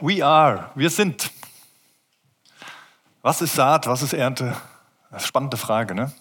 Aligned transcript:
We 0.00 0.24
are, 0.24 0.70
wir 0.74 0.90
sind. 0.90 1.30
Was 3.22 3.42
ist 3.42 3.54
Saat, 3.54 3.86
was 3.86 4.02
ist 4.02 4.12
Ernte? 4.12 4.56
Das 5.10 5.22
ist 5.22 5.28
spannende 5.28 5.56
Frage, 5.56 5.94
ne? 5.94 6.12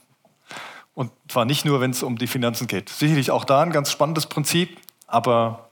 Und 0.95 1.11
zwar 1.29 1.45
nicht 1.45 1.63
nur, 1.63 1.79
wenn 1.79 1.91
es 1.91 2.01
um 2.01 2.17
die 2.17 2.25
Finanzen 2.25 2.65
geht. 2.65 2.89
Sicherlich 2.89 3.29
auch 3.29 3.45
da 3.45 3.61
ein 3.61 3.71
ganz 3.71 3.91
spannendes 3.91 4.25
Prinzip, 4.25 4.79
aber 5.05 5.69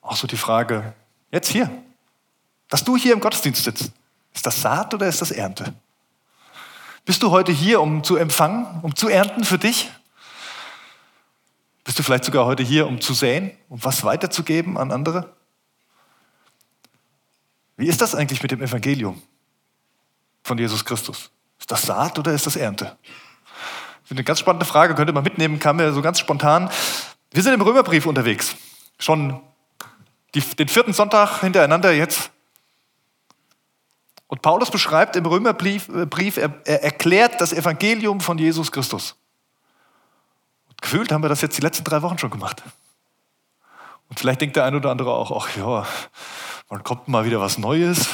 auch 0.00 0.16
so 0.16 0.26
die 0.26 0.38
Frage, 0.38 0.94
jetzt 1.30 1.48
hier, 1.48 1.70
dass 2.70 2.84
du 2.84 2.96
hier 2.96 3.12
im 3.12 3.20
Gottesdienst 3.20 3.64
sitzt, 3.64 3.92
ist 4.32 4.46
das 4.46 4.62
Saat 4.62 4.94
oder 4.94 5.06
ist 5.06 5.20
das 5.20 5.30
Ernte? 5.30 5.74
Bist 7.04 7.22
du 7.22 7.30
heute 7.30 7.52
hier, 7.52 7.82
um 7.82 8.02
zu 8.02 8.16
empfangen, 8.16 8.80
um 8.82 8.96
zu 8.96 9.08
ernten 9.08 9.44
für 9.44 9.58
dich? 9.58 9.90
Bist 11.84 11.98
du 11.98 12.02
vielleicht 12.02 12.24
sogar 12.24 12.46
heute 12.46 12.62
hier, 12.62 12.86
um 12.86 13.00
zu 13.00 13.12
säen, 13.12 13.50
um 13.68 13.84
was 13.84 14.04
weiterzugeben 14.04 14.78
an 14.78 14.90
andere? 14.90 15.35
Wie 17.76 17.86
ist 17.86 18.00
das 18.00 18.14
eigentlich 18.14 18.42
mit 18.42 18.50
dem 18.50 18.62
Evangelium 18.62 19.20
von 20.42 20.58
Jesus 20.58 20.84
Christus? 20.84 21.30
Ist 21.58 21.70
das 21.70 21.82
Saat 21.82 22.18
oder 22.18 22.32
ist 22.32 22.46
das 22.46 22.56
Ernte? 22.56 22.84
Das 22.84 24.04
ist 24.04 24.12
eine 24.12 24.24
ganz 24.24 24.38
spannende 24.38 24.66
Frage, 24.66 24.94
könnte 24.94 25.12
man 25.12 25.24
mitnehmen, 25.24 25.58
kam 25.58 25.76
mir 25.76 25.92
so 25.92 26.00
ganz 26.00 26.18
spontan. 26.18 26.70
Wir 27.32 27.42
sind 27.42 27.54
im 27.54 27.60
Römerbrief 27.60 28.06
unterwegs. 28.06 28.56
Schon 28.98 29.40
die, 30.34 30.40
den 30.40 30.68
vierten 30.68 30.92
Sonntag 30.92 31.40
hintereinander 31.40 31.92
jetzt. 31.92 32.30
Und 34.28 34.42
Paulus 34.42 34.70
beschreibt 34.70 35.16
im 35.16 35.26
Römerbrief, 35.26 35.88
äh, 35.88 36.06
Brief, 36.06 36.36
er, 36.36 36.54
er 36.64 36.82
erklärt 36.82 37.40
das 37.40 37.52
Evangelium 37.52 38.20
von 38.20 38.38
Jesus 38.38 38.72
Christus. 38.72 39.16
Und 40.68 40.82
gefühlt 40.82 41.12
haben 41.12 41.22
wir 41.22 41.28
das 41.28 41.42
jetzt 41.42 41.56
die 41.56 41.62
letzten 41.62 41.84
drei 41.84 42.02
Wochen 42.02 42.18
schon 42.18 42.30
gemacht. 42.30 42.62
Und 44.08 44.20
vielleicht 44.20 44.40
denkt 44.40 44.56
der 44.56 44.64
eine 44.64 44.76
oder 44.76 44.90
andere 44.90 45.12
auch, 45.12 45.30
ach 45.42 45.56
ja, 45.56 45.86
wann 46.68 46.82
kommt 46.82 47.08
mal 47.08 47.24
wieder 47.24 47.40
was 47.40 47.58
Neues? 47.58 48.08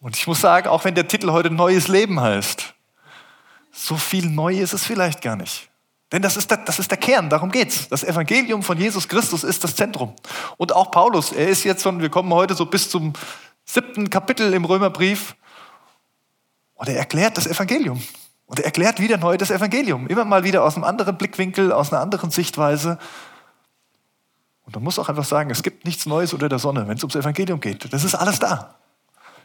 Und 0.00 0.16
ich 0.16 0.26
muss 0.26 0.40
sagen, 0.40 0.68
auch 0.68 0.84
wenn 0.84 0.94
der 0.94 1.08
Titel 1.08 1.30
heute 1.30 1.50
Neues 1.50 1.88
Leben 1.88 2.20
heißt, 2.20 2.74
so 3.72 3.96
viel 3.96 4.28
neu 4.28 4.58
ist 4.58 4.72
es 4.72 4.84
vielleicht 4.84 5.22
gar 5.22 5.36
nicht. 5.36 5.70
Denn 6.12 6.22
das 6.22 6.36
ist, 6.36 6.50
der, 6.50 6.58
das 6.58 6.78
ist 6.78 6.90
der 6.90 6.98
Kern, 6.98 7.30
darum 7.30 7.50
geht's. 7.50 7.88
Das 7.88 8.04
Evangelium 8.04 8.62
von 8.62 8.78
Jesus 8.78 9.08
Christus 9.08 9.42
ist 9.42 9.64
das 9.64 9.74
Zentrum. 9.74 10.14
Und 10.58 10.74
auch 10.74 10.90
Paulus, 10.90 11.32
er 11.32 11.48
ist 11.48 11.64
jetzt 11.64 11.82
schon, 11.82 12.00
wir 12.00 12.10
kommen 12.10 12.32
heute 12.32 12.54
so 12.54 12.66
bis 12.66 12.90
zum 12.90 13.14
siebten 13.64 14.10
Kapitel 14.10 14.52
im 14.52 14.64
Römerbrief 14.64 15.34
und 16.74 16.88
er 16.88 16.96
erklärt 16.96 17.36
das 17.36 17.46
Evangelium. 17.46 18.02
Und 18.46 18.58
er 18.60 18.66
erklärt 18.66 19.00
wieder 19.00 19.16
neu 19.16 19.38
das 19.38 19.50
Evangelium. 19.50 20.06
Immer 20.06 20.24
mal 20.24 20.44
wieder 20.44 20.62
aus 20.64 20.76
einem 20.76 20.84
anderen 20.84 21.16
Blickwinkel, 21.16 21.72
aus 21.72 21.92
einer 21.92 22.02
anderen 22.02 22.30
Sichtweise. 22.30 22.98
Und 24.64 24.74
man 24.74 24.82
muss 24.84 24.98
auch 24.98 25.08
einfach 25.08 25.24
sagen, 25.24 25.50
es 25.50 25.62
gibt 25.62 25.84
nichts 25.84 26.06
Neues 26.06 26.32
unter 26.32 26.48
der 26.48 26.58
Sonne, 26.58 26.88
wenn 26.88 26.96
es 26.96 27.02
ums 27.02 27.16
Evangelium 27.16 27.60
geht. 27.60 27.92
Das 27.92 28.04
ist 28.04 28.14
alles 28.14 28.38
da. 28.38 28.76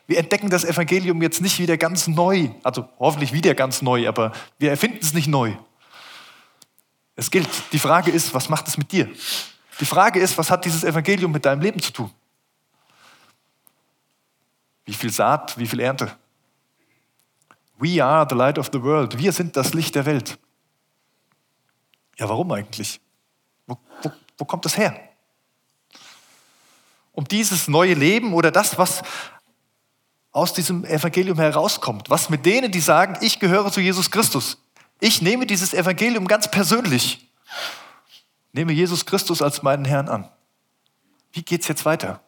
Wir 0.08 0.18
entdecken 0.18 0.50
das 0.50 0.64
Evangelium 0.64 1.22
jetzt 1.22 1.42
nicht 1.42 1.60
wieder 1.60 1.78
ganz 1.78 2.08
neu, 2.08 2.50
also 2.64 2.88
hoffentlich 2.98 3.32
wieder 3.32 3.54
ganz 3.54 3.82
neu, 3.82 4.08
aber 4.08 4.32
wir 4.58 4.72
erfinden 4.72 5.00
es 5.02 5.14
nicht 5.14 5.28
neu. 5.28 5.54
Es 7.16 7.30
gilt. 7.30 7.50
Die 7.74 7.80
Frage 7.80 8.12
ist, 8.12 8.34
was 8.34 8.50
macht 8.50 8.68
es 8.68 8.78
mit 8.78 8.92
dir? 8.92 9.08
Die 9.80 9.86
Frage 9.86 10.20
ist, 10.20 10.38
was 10.38 10.50
hat 10.50 10.66
dieses 10.66 10.84
Evangelium 10.84 11.32
mit 11.32 11.46
deinem 11.46 11.62
Leben 11.62 11.82
zu 11.82 11.92
tun? 11.92 12.12
Wie 14.86 14.94
viel 14.94 15.12
Saat, 15.12 15.58
wie 15.58 15.68
viel 15.68 15.82
Ernte? 15.82 16.16
We 17.78 18.04
are 18.04 18.26
the 18.28 18.36
light 18.36 18.58
of 18.58 18.70
the 18.74 18.82
world. 18.82 19.18
Wir 19.18 19.32
sind 19.32 19.56
das 19.56 19.74
Licht 19.74 19.96
der 19.96 20.06
Welt. 20.06 20.40
Ja, 22.18 22.28
warum 22.28 22.52
eigentlich? 22.52 23.00
Wo, 23.68 23.78
wo, 24.02 24.12
wo 24.38 24.46
kommt 24.46 24.66
das 24.66 24.78
her? 24.78 25.09
Um 27.12 27.26
dieses 27.26 27.68
neue 27.68 27.94
Leben 27.94 28.34
oder 28.34 28.52
das, 28.52 28.78
was 28.78 29.02
aus 30.32 30.54
diesem 30.54 30.86
Evangelium 30.86 31.40
herauskommt. 31.40 32.10
Was 32.10 32.30
mit 32.30 32.46
denen, 32.46 32.72
die 32.72 32.80
sagen, 32.80 33.18
ich 33.22 33.40
gehöre 33.40 33.72
zu 33.72 33.82
Jesus 33.82 34.12
Christus. 34.12 34.58
Ich 35.00 35.22
nehme 35.22 35.46
dieses 35.46 35.74
Evangelium 35.74 36.28
ganz 36.28 36.50
persönlich. 36.50 37.28
Nehme 38.52 38.74
Jesus 38.74 39.06
Christus 39.06 39.42
als 39.42 39.64
meinen 39.64 39.86
Herrn 39.86 40.10
an. 40.10 40.30
Wie 41.32 41.44
geht 41.44 41.62
es 41.62 41.68
jetzt 41.68 41.86
weiter? 41.86 42.22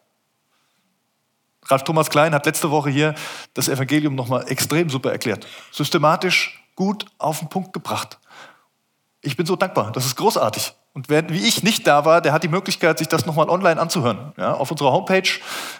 Ralf 1.66 1.84
Thomas 1.84 2.10
Klein 2.10 2.34
hat 2.34 2.46
letzte 2.46 2.70
Woche 2.70 2.90
hier 2.90 3.14
das 3.54 3.68
Evangelium 3.68 4.14
nochmal 4.14 4.48
extrem 4.48 4.90
super 4.90 5.12
erklärt. 5.12 5.46
Systematisch, 5.70 6.62
gut 6.74 7.06
auf 7.18 7.38
den 7.38 7.48
Punkt 7.48 7.72
gebracht. 7.72 8.18
Ich 9.22 9.36
bin 9.36 9.46
so 9.46 9.54
dankbar. 9.56 9.92
Das 9.92 10.04
ist 10.04 10.16
großartig. 10.16 10.74
Und 10.94 11.08
wer 11.08 11.28
wie 11.30 11.46
ich 11.46 11.62
nicht 11.62 11.86
da 11.86 12.04
war, 12.04 12.20
der 12.20 12.32
hat 12.32 12.42
die 12.42 12.48
Möglichkeit, 12.48 12.98
sich 12.98 13.08
das 13.08 13.24
nochmal 13.24 13.48
online 13.48 13.80
anzuhören. 13.80 14.32
Ja, 14.36 14.54
auf 14.54 14.70
unserer 14.70 14.92
Homepage 14.92 15.28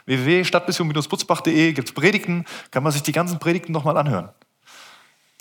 www.stadtmission-butzbach.de 0.06 1.72
gibt 1.72 1.88
es 1.88 1.94
Predigten, 1.94 2.46
kann 2.70 2.82
man 2.82 2.92
sich 2.92 3.02
die 3.02 3.12
ganzen 3.12 3.38
Predigten 3.38 3.72
nochmal 3.72 3.98
anhören. 3.98 4.30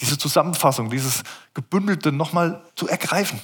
Diese 0.01 0.17
Zusammenfassung, 0.17 0.89
dieses 0.89 1.21
Gebündelte 1.53 2.11
nochmal 2.11 2.63
zu 2.75 2.87
ergreifen. 2.87 3.39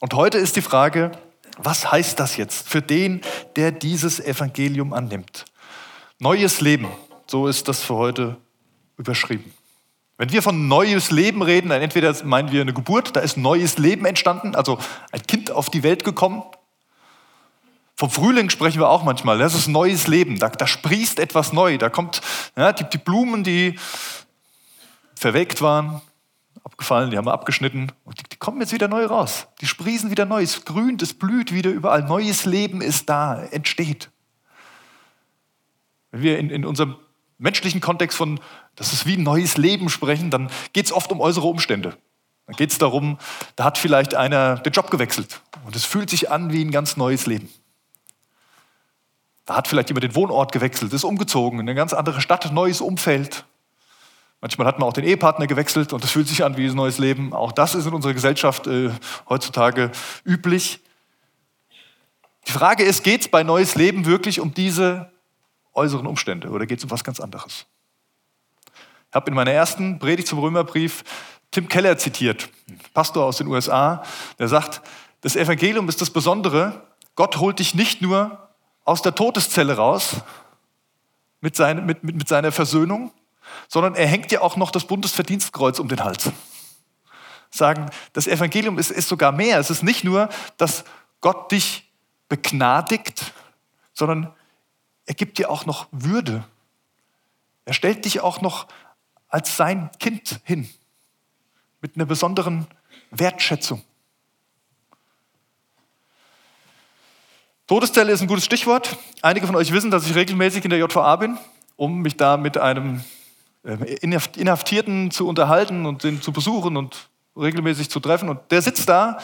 Und 0.00 0.14
heute 0.14 0.38
ist 0.38 0.56
die 0.56 0.62
Frage, 0.62 1.12
was 1.58 1.90
heißt 1.90 2.18
das 2.20 2.36
jetzt 2.36 2.68
für 2.68 2.80
den, 2.80 3.20
der 3.56 3.72
dieses 3.72 4.20
Evangelium 4.20 4.92
annimmt? 4.92 5.44
Neues 6.20 6.60
Leben, 6.60 6.88
so 7.26 7.48
ist 7.48 7.68
das 7.68 7.82
für 7.82 7.94
heute 7.94 8.36
überschrieben. 8.96 9.52
Wenn 10.16 10.30
wir 10.30 10.42
von 10.42 10.68
neues 10.68 11.10
Leben 11.10 11.42
reden, 11.42 11.70
dann 11.70 11.82
entweder 11.82 12.14
meinen 12.24 12.52
wir 12.52 12.60
eine 12.60 12.72
Geburt, 12.72 13.16
da 13.16 13.20
ist 13.20 13.36
neues 13.36 13.78
Leben 13.78 14.06
entstanden, 14.06 14.54
also 14.54 14.78
ein 15.10 15.22
Kind 15.22 15.50
auf 15.50 15.70
die 15.70 15.82
Welt 15.82 16.04
gekommen. 16.04 16.44
Vom 17.96 18.10
Frühling 18.10 18.50
sprechen 18.50 18.80
wir 18.80 18.88
auch 18.88 19.02
manchmal, 19.02 19.38
das 19.38 19.54
ist 19.54 19.66
neues 19.66 20.06
Leben, 20.06 20.38
da, 20.38 20.48
da 20.48 20.66
sprießt 20.66 21.18
etwas 21.18 21.52
neu, 21.52 21.78
da 21.78 21.90
kommt 21.90 22.20
ja, 22.56 22.72
die, 22.72 22.84
die 22.84 22.98
Blumen, 22.98 23.42
die 23.42 23.78
verwelkt 25.16 25.62
waren, 25.62 26.00
abgefallen, 26.62 27.10
die 27.10 27.16
haben 27.16 27.26
wir 27.26 27.32
abgeschnitten 27.32 27.92
und 28.04 28.18
die, 28.18 28.24
die, 28.32 28.36
kommen 28.36 28.60
jetzt 28.60 28.72
wieder 28.72 28.88
neu 28.88 29.06
raus. 29.06 29.46
Die 29.60 29.66
sprießen 29.66 30.10
wieder 30.10 30.26
neu, 30.26 30.42
es 30.42 30.64
grünt, 30.64 31.02
es 31.02 31.14
blüht 31.14 31.52
wieder 31.52 31.70
überall, 31.70 32.02
neues 32.02 32.44
Leben 32.44 32.80
ist 32.80 33.08
da, 33.08 33.42
entsteht. 33.42 34.10
Wenn 36.10 36.22
wir 36.22 36.38
in, 36.38 36.50
in 36.50 36.64
unserem 36.64 36.96
menschlichen 37.38 37.80
Kontext 37.80 38.16
von, 38.16 38.40
das 38.76 38.92
ist 38.92 39.06
wie 39.06 39.16
ein 39.16 39.22
neues 39.22 39.56
Leben 39.56 39.88
sprechen, 39.88 40.30
dann 40.30 40.50
geht 40.72 40.86
es 40.86 40.92
oft 40.92 41.10
um 41.12 41.20
äußere 41.20 41.46
Umstände. 41.46 41.96
Dann 42.46 42.56
geht 42.56 42.70
es 42.70 42.78
darum, 42.78 43.18
da 43.56 43.64
hat 43.64 43.78
vielleicht 43.78 44.14
einer 44.14 44.56
den 44.56 44.72
Job 44.72 44.90
gewechselt 44.90 45.40
und 45.64 45.74
es 45.76 45.84
fühlt 45.84 46.10
sich 46.10 46.30
an 46.30 46.52
wie 46.52 46.62
ein 46.62 46.70
ganz 46.70 46.96
neues 46.96 47.26
Leben. 47.26 47.48
Da 49.46 49.56
hat 49.56 49.68
vielleicht 49.68 49.88
jemand 49.90 50.04
den 50.04 50.14
Wohnort 50.14 50.52
gewechselt, 50.52 50.92
ist 50.92 51.04
umgezogen 51.04 51.60
in 51.60 51.68
eine 51.68 51.74
ganz 51.74 51.92
andere 51.92 52.20
Stadt, 52.20 52.50
neues 52.52 52.80
Umfeld. 52.80 53.44
Manchmal 54.40 54.66
hat 54.66 54.78
man 54.78 54.88
auch 54.88 54.92
den 54.92 55.04
Ehepartner 55.04 55.46
gewechselt 55.46 55.92
und 55.92 56.04
es 56.04 56.10
fühlt 56.10 56.28
sich 56.28 56.44
an 56.44 56.56
wie 56.56 56.66
ein 56.68 56.74
neues 56.74 56.98
Leben. 56.98 57.32
Auch 57.32 57.52
das 57.52 57.74
ist 57.74 57.86
in 57.86 57.94
unserer 57.94 58.12
Gesellschaft 58.12 58.66
äh, 58.66 58.90
heutzutage 59.28 59.90
üblich. 60.24 60.80
Die 62.46 62.52
Frage 62.52 62.84
ist, 62.84 63.04
geht 63.04 63.22
es 63.22 63.28
bei 63.28 63.42
neues 63.42 63.74
Leben 63.74 64.04
wirklich 64.04 64.40
um 64.40 64.52
diese 64.52 65.10
äußeren 65.72 66.06
Umstände 66.06 66.50
oder 66.50 66.66
geht 66.66 66.78
es 66.78 66.84
um 66.84 66.90
was 66.90 67.04
ganz 67.04 67.20
anderes? 67.20 67.66
Ich 69.14 69.16
habe 69.16 69.30
in 69.30 69.36
meiner 69.36 69.52
ersten 69.52 70.00
Predigt 70.00 70.26
zum 70.26 70.40
Römerbrief 70.40 71.04
Tim 71.52 71.68
Keller 71.68 71.96
zitiert, 71.96 72.48
Pastor 72.94 73.24
aus 73.24 73.36
den 73.36 73.46
USA, 73.46 74.02
der 74.40 74.48
sagt, 74.48 74.82
das 75.20 75.36
Evangelium 75.36 75.88
ist 75.88 76.00
das 76.00 76.10
Besondere, 76.10 76.82
Gott 77.14 77.36
holt 77.36 77.60
dich 77.60 77.76
nicht 77.76 78.02
nur 78.02 78.48
aus 78.84 79.02
der 79.02 79.14
Todeszelle 79.14 79.76
raus 79.76 80.16
mit, 81.40 81.54
seine, 81.54 81.80
mit, 81.80 82.02
mit, 82.02 82.16
mit 82.16 82.28
seiner 82.28 82.50
Versöhnung, 82.50 83.12
sondern 83.68 83.94
er 83.94 84.08
hängt 84.08 84.32
dir 84.32 84.42
auch 84.42 84.56
noch 84.56 84.72
das 84.72 84.84
Bundesverdienstkreuz 84.84 85.78
um 85.78 85.86
den 85.86 86.02
Hals. 86.02 86.32
Sagen, 87.50 87.90
das 88.14 88.26
Evangelium 88.26 88.80
ist, 88.80 88.90
ist 88.90 89.08
sogar 89.08 89.30
mehr. 89.30 89.60
Es 89.60 89.70
ist 89.70 89.84
nicht 89.84 90.02
nur, 90.02 90.28
dass 90.56 90.82
Gott 91.20 91.52
dich 91.52 91.88
begnadigt, 92.28 93.32
sondern 93.92 94.34
er 95.06 95.14
gibt 95.14 95.38
dir 95.38 95.50
auch 95.50 95.66
noch 95.66 95.86
Würde. 95.92 96.42
Er 97.64 97.74
stellt 97.74 98.04
dich 98.04 98.20
auch 98.20 98.40
noch 98.40 98.66
als 99.34 99.56
sein 99.56 99.90
Kind 99.98 100.38
hin, 100.44 100.68
mit 101.80 101.96
einer 101.96 102.06
besonderen 102.06 102.68
Wertschätzung. 103.10 103.82
Todeszelle 107.66 108.12
ist 108.12 108.20
ein 108.20 108.28
gutes 108.28 108.44
Stichwort. 108.44 108.96
Einige 109.22 109.48
von 109.48 109.56
euch 109.56 109.72
wissen, 109.72 109.90
dass 109.90 110.06
ich 110.06 110.14
regelmäßig 110.14 110.62
in 110.62 110.70
der 110.70 110.78
JVA 110.78 111.16
bin, 111.16 111.36
um 111.74 112.00
mich 112.00 112.16
da 112.16 112.36
mit 112.36 112.58
einem 112.58 113.02
äh, 113.64 113.96
Inhaftierten 114.02 115.10
zu 115.10 115.26
unterhalten 115.26 115.84
und 115.84 116.04
den 116.04 116.22
zu 116.22 116.30
besuchen 116.30 116.76
und 116.76 117.08
regelmäßig 117.36 117.90
zu 117.90 117.98
treffen. 117.98 118.28
Und 118.28 118.38
der 118.52 118.62
sitzt 118.62 118.88
da, 118.88 119.18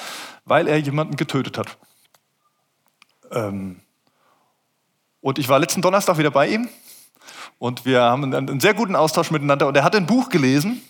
weil 0.45 0.67
er 0.67 0.79
jemanden 0.79 1.15
getötet 1.15 1.56
hat. 1.56 1.79
Ähm, 3.31 3.81
und 5.21 5.39
ich 5.39 5.49
war 5.49 5.61
letzten 5.61 5.83
Donnerstag 5.83 6.19
wieder 6.19 6.33
bei 6.33 6.49
ihm 6.49 6.69
und 7.61 7.85
wir 7.85 8.01
haben 8.01 8.35
einen 8.35 8.59
sehr 8.59 8.73
guten 8.73 8.97
Austausch 8.97 9.31
miteinander. 9.31 9.67
Und 9.67 9.77
er 9.77 9.85
hat 9.85 9.95
ein 9.95 10.07
Buch 10.07 10.31
gelesen. 10.31 10.81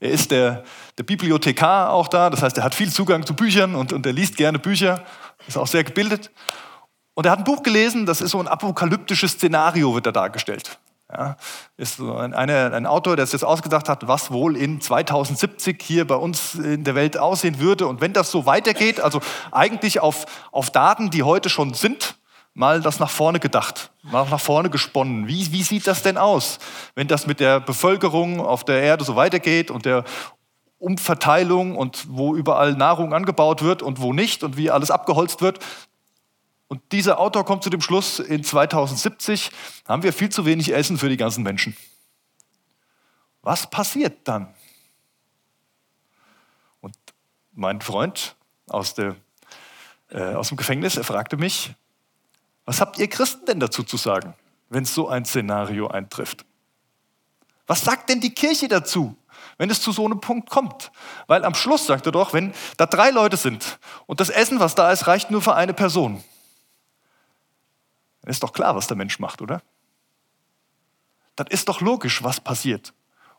Er 0.00 0.10
ist 0.10 0.30
der, 0.30 0.64
der 0.96 1.02
Bibliothekar 1.02 1.92
auch 1.92 2.08
da, 2.08 2.30
das 2.30 2.40
heißt, 2.40 2.56
er 2.56 2.64
hat 2.64 2.74
viel 2.74 2.90
Zugang 2.90 3.26
zu 3.26 3.34
Büchern 3.34 3.74
und, 3.74 3.92
und 3.92 4.06
er 4.06 4.14
liest 4.14 4.36
gerne 4.38 4.58
Bücher, 4.58 5.04
ist 5.46 5.58
auch 5.58 5.66
sehr 5.66 5.84
gebildet. 5.84 6.30
Und 7.12 7.26
er 7.26 7.32
hat 7.32 7.40
ein 7.40 7.44
Buch 7.44 7.62
gelesen, 7.62 8.06
das 8.06 8.22
ist 8.22 8.30
so 8.30 8.40
ein 8.40 8.48
apokalyptisches 8.48 9.32
Szenario, 9.32 9.94
wird 9.94 10.06
da 10.06 10.12
dargestellt. 10.12 10.78
Ja, 11.12 11.36
ist 11.76 11.96
so 11.96 12.14
ein, 12.14 12.32
eine, 12.32 12.72
ein 12.72 12.86
Autor, 12.86 13.16
der 13.16 13.24
es 13.24 13.32
jetzt 13.32 13.44
ausgedacht 13.44 13.90
hat, 13.90 14.08
was 14.08 14.30
wohl 14.30 14.56
in 14.56 14.80
2070 14.80 15.82
hier 15.82 16.06
bei 16.06 16.14
uns 16.14 16.54
in 16.54 16.84
der 16.84 16.94
Welt 16.94 17.18
aussehen 17.18 17.60
würde. 17.60 17.86
Und 17.86 18.00
wenn 18.00 18.14
das 18.14 18.30
so 18.30 18.46
weitergeht, 18.46 19.00
also 19.00 19.20
eigentlich 19.50 20.00
auf, 20.00 20.24
auf 20.52 20.70
Daten, 20.70 21.10
die 21.10 21.22
heute 21.22 21.50
schon 21.50 21.74
sind, 21.74 22.17
mal 22.58 22.80
das 22.80 22.98
nach 22.98 23.08
vorne 23.08 23.38
gedacht, 23.38 23.92
mal 24.02 24.28
nach 24.28 24.40
vorne 24.40 24.68
gesponnen. 24.68 25.28
Wie, 25.28 25.52
wie 25.52 25.62
sieht 25.62 25.86
das 25.86 26.02
denn 26.02 26.18
aus, 26.18 26.58
wenn 26.96 27.06
das 27.06 27.24
mit 27.24 27.38
der 27.38 27.60
Bevölkerung 27.60 28.40
auf 28.40 28.64
der 28.64 28.82
Erde 28.82 29.04
so 29.04 29.14
weitergeht 29.14 29.70
und 29.70 29.84
der 29.84 30.04
Umverteilung 30.80 31.76
und 31.76 32.06
wo 32.10 32.34
überall 32.34 32.74
Nahrung 32.74 33.14
angebaut 33.14 33.62
wird 33.62 33.80
und 33.80 34.00
wo 34.00 34.12
nicht 34.12 34.42
und 34.42 34.56
wie 34.56 34.72
alles 34.72 34.90
abgeholzt 34.90 35.40
wird? 35.40 35.60
Und 36.66 36.82
dieser 36.90 37.20
Autor 37.20 37.44
kommt 37.44 37.62
zu 37.62 37.70
dem 37.70 37.80
Schluss, 37.80 38.18
in 38.18 38.42
2070 38.42 39.52
haben 39.86 40.02
wir 40.02 40.12
viel 40.12 40.28
zu 40.28 40.44
wenig 40.44 40.74
Essen 40.74 40.98
für 40.98 41.08
die 41.08 41.16
ganzen 41.16 41.44
Menschen. 41.44 41.76
Was 43.42 43.70
passiert 43.70 44.26
dann? 44.26 44.52
Und 46.80 46.96
mein 47.52 47.80
Freund 47.80 48.34
aus, 48.66 48.94
der, 48.94 49.14
äh, 50.10 50.34
aus 50.34 50.48
dem 50.48 50.56
Gefängnis, 50.56 50.96
er 50.96 51.04
fragte 51.04 51.36
mich, 51.36 51.72
was 52.68 52.82
habt 52.82 52.98
ihr 52.98 53.08
Christen 53.08 53.46
denn 53.46 53.60
dazu 53.60 53.82
zu 53.82 53.96
sagen, 53.96 54.34
wenn 54.68 54.84
so 54.84 55.08
ein 55.08 55.24
Szenario 55.24 55.88
eintrifft? 55.88 56.44
Was 57.66 57.80
sagt 57.80 58.10
denn 58.10 58.20
die 58.20 58.34
Kirche 58.34 58.68
dazu, 58.68 59.16
wenn 59.56 59.70
es 59.70 59.80
zu 59.80 59.90
so 59.90 60.04
einem 60.04 60.20
Punkt 60.20 60.50
kommt? 60.50 60.92
Weil 61.28 61.46
am 61.46 61.54
Schluss 61.54 61.86
sagt 61.86 62.04
er 62.04 62.12
doch, 62.12 62.34
wenn 62.34 62.52
da 62.76 62.84
drei 62.84 63.08
Leute 63.08 63.38
sind 63.38 63.78
und 64.04 64.20
das 64.20 64.28
Essen, 64.28 64.60
was 64.60 64.74
da 64.74 64.92
ist, 64.92 65.06
reicht 65.06 65.30
nur 65.30 65.40
für 65.40 65.54
eine 65.54 65.72
Person, 65.72 66.22
dann 68.20 68.30
ist 68.30 68.42
doch 68.42 68.52
klar, 68.52 68.76
was 68.76 68.86
der 68.86 68.98
Mensch 68.98 69.18
macht, 69.18 69.40
oder? 69.40 69.62
Dann 71.36 71.46
ist 71.46 71.70
doch 71.70 71.80
logisch, 71.80 72.22
was 72.22 72.38
passiert. 72.38 72.92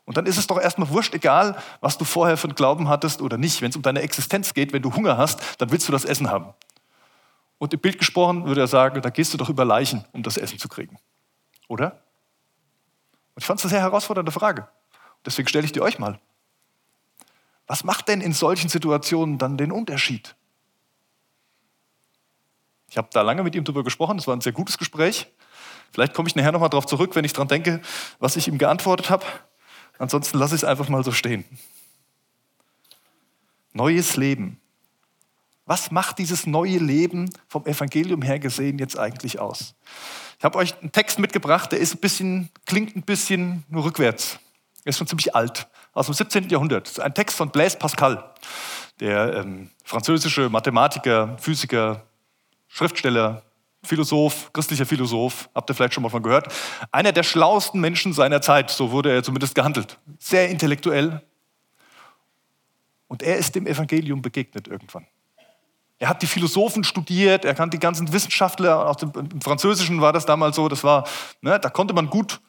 Und 0.06 0.16
dann 0.16 0.26
ist 0.26 0.38
es 0.38 0.48
doch 0.48 0.60
erstmal 0.60 0.88
wurscht, 0.88 1.14
egal, 1.14 1.56
was 1.80 1.98
du 1.98 2.04
vorher 2.04 2.36
für 2.36 2.48
einen 2.48 2.56
Glauben 2.56 2.88
hattest 2.88 3.22
oder 3.22 3.38
nicht. 3.38 3.62
Wenn 3.62 3.70
es 3.70 3.76
um 3.76 3.82
deine 3.82 4.02
Existenz 4.02 4.54
geht, 4.54 4.72
wenn 4.72 4.82
du 4.82 4.92
Hunger 4.92 5.16
hast, 5.16 5.38
dann 5.58 5.70
willst 5.70 5.86
du 5.86 5.92
das 5.92 6.04
Essen 6.04 6.32
haben. 6.32 6.52
Und 7.60 7.74
im 7.74 7.80
Bild 7.80 7.98
gesprochen 7.98 8.46
würde 8.46 8.62
er 8.62 8.66
sagen, 8.66 9.02
da 9.02 9.10
gehst 9.10 9.34
du 9.34 9.36
doch 9.36 9.50
über 9.50 9.66
Leichen, 9.66 10.06
um 10.12 10.22
das 10.22 10.38
Essen 10.38 10.58
zu 10.58 10.66
kriegen. 10.66 10.98
Oder? 11.68 12.02
Und 13.34 13.42
ich 13.42 13.44
fand 13.44 13.60
es 13.60 13.66
eine 13.66 13.70
sehr 13.70 13.82
herausfordernde 13.82 14.32
Frage. 14.32 14.66
Deswegen 15.26 15.46
stelle 15.46 15.66
ich 15.66 15.72
die 15.72 15.82
euch 15.82 15.98
mal. 15.98 16.18
Was 17.66 17.84
macht 17.84 18.08
denn 18.08 18.22
in 18.22 18.32
solchen 18.32 18.70
Situationen 18.70 19.36
dann 19.36 19.58
den 19.58 19.72
Unterschied? 19.72 20.34
Ich 22.88 22.96
habe 22.96 23.08
da 23.12 23.20
lange 23.20 23.42
mit 23.42 23.54
ihm 23.54 23.62
darüber 23.62 23.84
gesprochen, 23.84 24.18
es 24.18 24.26
war 24.26 24.34
ein 24.34 24.40
sehr 24.40 24.52
gutes 24.52 24.78
Gespräch. 24.78 25.30
Vielleicht 25.92 26.14
komme 26.14 26.28
ich 26.28 26.34
nachher 26.34 26.52
nochmal 26.52 26.70
darauf 26.70 26.86
zurück, 26.86 27.14
wenn 27.14 27.26
ich 27.26 27.34
daran 27.34 27.48
denke, 27.48 27.82
was 28.20 28.36
ich 28.36 28.48
ihm 28.48 28.56
geantwortet 28.56 29.10
habe. 29.10 29.26
Ansonsten 29.98 30.38
lasse 30.38 30.54
ich 30.54 30.62
es 30.62 30.64
einfach 30.64 30.88
mal 30.88 31.04
so 31.04 31.12
stehen. 31.12 31.44
Neues 33.74 34.16
Leben. 34.16 34.59
Was 35.70 35.92
macht 35.92 36.18
dieses 36.18 36.48
neue 36.48 36.78
Leben 36.78 37.30
vom 37.46 37.64
Evangelium 37.64 38.22
her 38.22 38.40
gesehen 38.40 38.80
jetzt 38.80 38.98
eigentlich 38.98 39.38
aus? 39.38 39.76
Ich 40.36 40.44
habe 40.44 40.58
euch 40.58 40.74
einen 40.80 40.90
Text 40.90 41.20
mitgebracht, 41.20 41.70
der 41.70 41.78
ist 41.78 41.94
ein 41.94 41.98
bisschen, 41.98 42.48
klingt 42.66 42.96
ein 42.96 43.02
bisschen 43.02 43.62
nur 43.68 43.84
rückwärts. 43.84 44.40
Er 44.84 44.88
ist 44.90 44.98
schon 44.98 45.06
ziemlich 45.06 45.32
alt, 45.32 45.68
aus 45.92 46.06
dem 46.06 46.14
17. 46.16 46.48
Jahrhundert. 46.48 46.98
Ein 46.98 47.14
Text 47.14 47.36
von 47.36 47.50
Blaise 47.50 47.78
Pascal, 47.78 48.34
der 48.98 49.36
ähm, 49.36 49.70
französische 49.84 50.48
Mathematiker, 50.48 51.38
Physiker, 51.38 52.02
Schriftsteller, 52.66 53.44
Philosoph, 53.84 54.52
christlicher 54.52 54.86
Philosoph, 54.86 55.48
habt 55.54 55.70
ihr 55.70 55.74
vielleicht 55.76 55.94
schon 55.94 56.02
mal 56.02 56.08
von 56.08 56.24
gehört. 56.24 56.52
Einer 56.90 57.12
der 57.12 57.22
schlauesten 57.22 57.80
Menschen 57.80 58.12
seiner 58.12 58.42
Zeit, 58.42 58.70
so 58.70 58.90
wurde 58.90 59.12
er 59.12 59.22
zumindest 59.22 59.54
gehandelt. 59.54 60.00
Sehr 60.18 60.48
intellektuell. 60.48 61.22
Und 63.06 63.22
er 63.22 63.36
ist 63.36 63.54
dem 63.54 63.68
Evangelium 63.68 64.20
begegnet 64.20 64.66
irgendwann. 64.66 65.06
Er 66.00 66.08
hat 66.08 66.22
die 66.22 66.26
Philosophen 66.26 66.82
studiert, 66.82 67.44
er 67.44 67.54
kannte 67.54 67.76
die 67.76 67.80
ganzen 67.80 68.10
Wissenschaftler, 68.10 68.88
auch 68.88 69.02
im 69.02 69.42
Französischen 69.42 70.00
war 70.00 70.14
das 70.14 70.24
damals 70.24 70.56
so, 70.56 70.66
das 70.66 70.82
war, 70.82 71.06
ne, 71.42 71.60
da 71.60 71.68
konnte 71.68 71.92
man 71.92 72.08
gut 72.08 72.40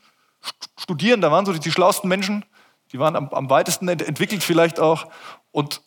studieren, 0.79 1.19
da 1.19 1.31
waren 1.33 1.45
so 1.45 1.51
die, 1.51 1.59
die 1.59 1.71
schlauesten 1.71 2.07
Menschen, 2.07 2.45
die 2.93 2.99
waren 2.99 3.17
am, 3.17 3.27
am 3.27 3.49
weitesten 3.49 3.89
ent 3.89 4.03
entwickelt 4.03 4.41
vielleicht 4.41 4.79
auch. 4.79 5.11
Und 5.51 5.81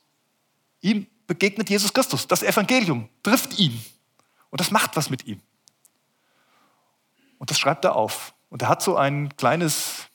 ihm 0.82 1.06
begegnet 1.26 1.70
Jesus 1.70 1.94
Christus. 1.94 2.28
Das 2.28 2.42
Evangelium 2.42 3.08
trifft 3.22 3.58
ihn. 3.58 3.82
Und 4.50 4.60
das 4.60 4.70
macht 4.70 4.94
was 4.94 5.08
mit 5.08 5.26
ihm. 5.26 5.40
Und 7.38 7.50
das 7.50 7.58
schreibt 7.58 7.86
er 7.86 7.96
auf. 7.96 8.34
Und 8.50 8.60
er 8.60 8.68
hat 8.68 8.82
so 8.82 8.96
ein 8.96 9.34
kleines 9.38 10.06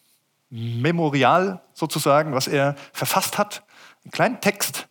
Memorial 0.51 1.63
sozusagen, 1.73 2.33
was 2.33 2.47
er 2.47 2.75
verfasst 2.93 3.39
hat. 3.39 3.63
Einen 4.03 4.11
kleinen 4.11 4.39
Text, 4.39 4.87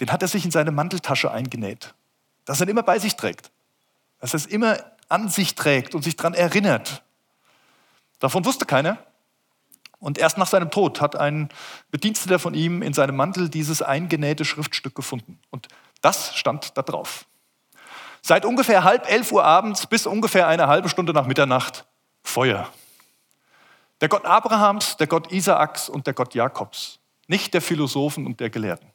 den 0.00 0.10
hat 0.10 0.22
er 0.22 0.28
sich 0.28 0.44
in 0.44 0.50
seine 0.50 0.72
Manteltasche 0.72 1.30
eingenäht 1.30 1.94
dass 2.50 2.60
er 2.60 2.66
immer 2.66 2.82
bei 2.82 2.98
sich 2.98 3.14
trägt. 3.14 3.52
Dass 4.18 4.34
er 4.34 4.38
es 4.38 4.46
immer 4.46 4.76
an 5.08 5.28
sich 5.28 5.54
trägt 5.54 5.94
und 5.94 6.02
sich 6.02 6.16
daran 6.16 6.34
erinnert. 6.34 7.04
Davon 8.18 8.44
wusste 8.44 8.66
keiner. 8.66 8.98
Und 10.00 10.18
erst 10.18 10.36
nach 10.36 10.48
seinem 10.48 10.72
Tod 10.72 11.00
hat 11.00 11.14
ein 11.14 11.48
Bediensteter 11.92 12.40
von 12.40 12.54
ihm 12.54 12.82
in 12.82 12.92
seinem 12.92 13.14
Mantel 13.14 13.50
dieses 13.50 13.82
eingenähte 13.82 14.44
Schriftstück 14.44 14.96
gefunden. 14.96 15.38
Und 15.50 15.68
das 16.00 16.34
stand 16.36 16.76
da 16.76 16.82
drauf. 16.82 17.24
Seit 18.20 18.44
ungefähr 18.44 18.82
halb 18.82 19.08
elf 19.08 19.30
Uhr 19.30 19.44
abends 19.44 19.86
bis 19.86 20.08
ungefähr 20.08 20.48
eine 20.48 20.66
halbe 20.66 20.88
Stunde 20.88 21.12
nach 21.12 21.26
Mitternacht 21.26 21.86
Feuer. 22.24 22.68
Der 24.00 24.08
Gott 24.08 24.24
Abrahams, 24.24 24.96
der 24.96 25.06
Gott 25.06 25.30
Isaaks 25.30 25.88
und 25.88 26.08
der 26.08 26.14
Gott 26.14 26.34
Jakobs, 26.34 26.98
nicht 27.28 27.54
der 27.54 27.62
Philosophen 27.62 28.26
und 28.26 28.40
der 28.40 28.50
Gelehrten. 28.50 28.90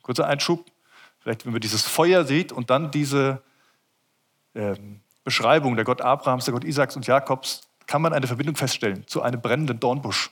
Kurzer 0.00 0.26
Einschub, 0.26 0.64
Vielleicht, 1.20 1.44
wenn 1.44 1.52
man 1.52 1.60
dieses 1.60 1.82
Feuer 1.82 2.24
sieht 2.24 2.50
und 2.50 2.70
dann 2.70 2.90
diese 2.90 3.42
ähm, 4.54 5.00
Beschreibung 5.22 5.76
der 5.76 5.84
Gott 5.84 6.00
Abrahams, 6.00 6.46
der 6.46 6.52
Gott 6.52 6.64
Isaaks 6.64 6.96
und 6.96 7.06
Jakobs, 7.06 7.68
kann 7.86 8.02
man 8.02 8.12
eine 8.12 8.26
Verbindung 8.26 8.56
feststellen 8.56 9.06
zu 9.06 9.22
einem 9.22 9.40
brennenden 9.40 9.80
Dornbusch. 9.80 10.30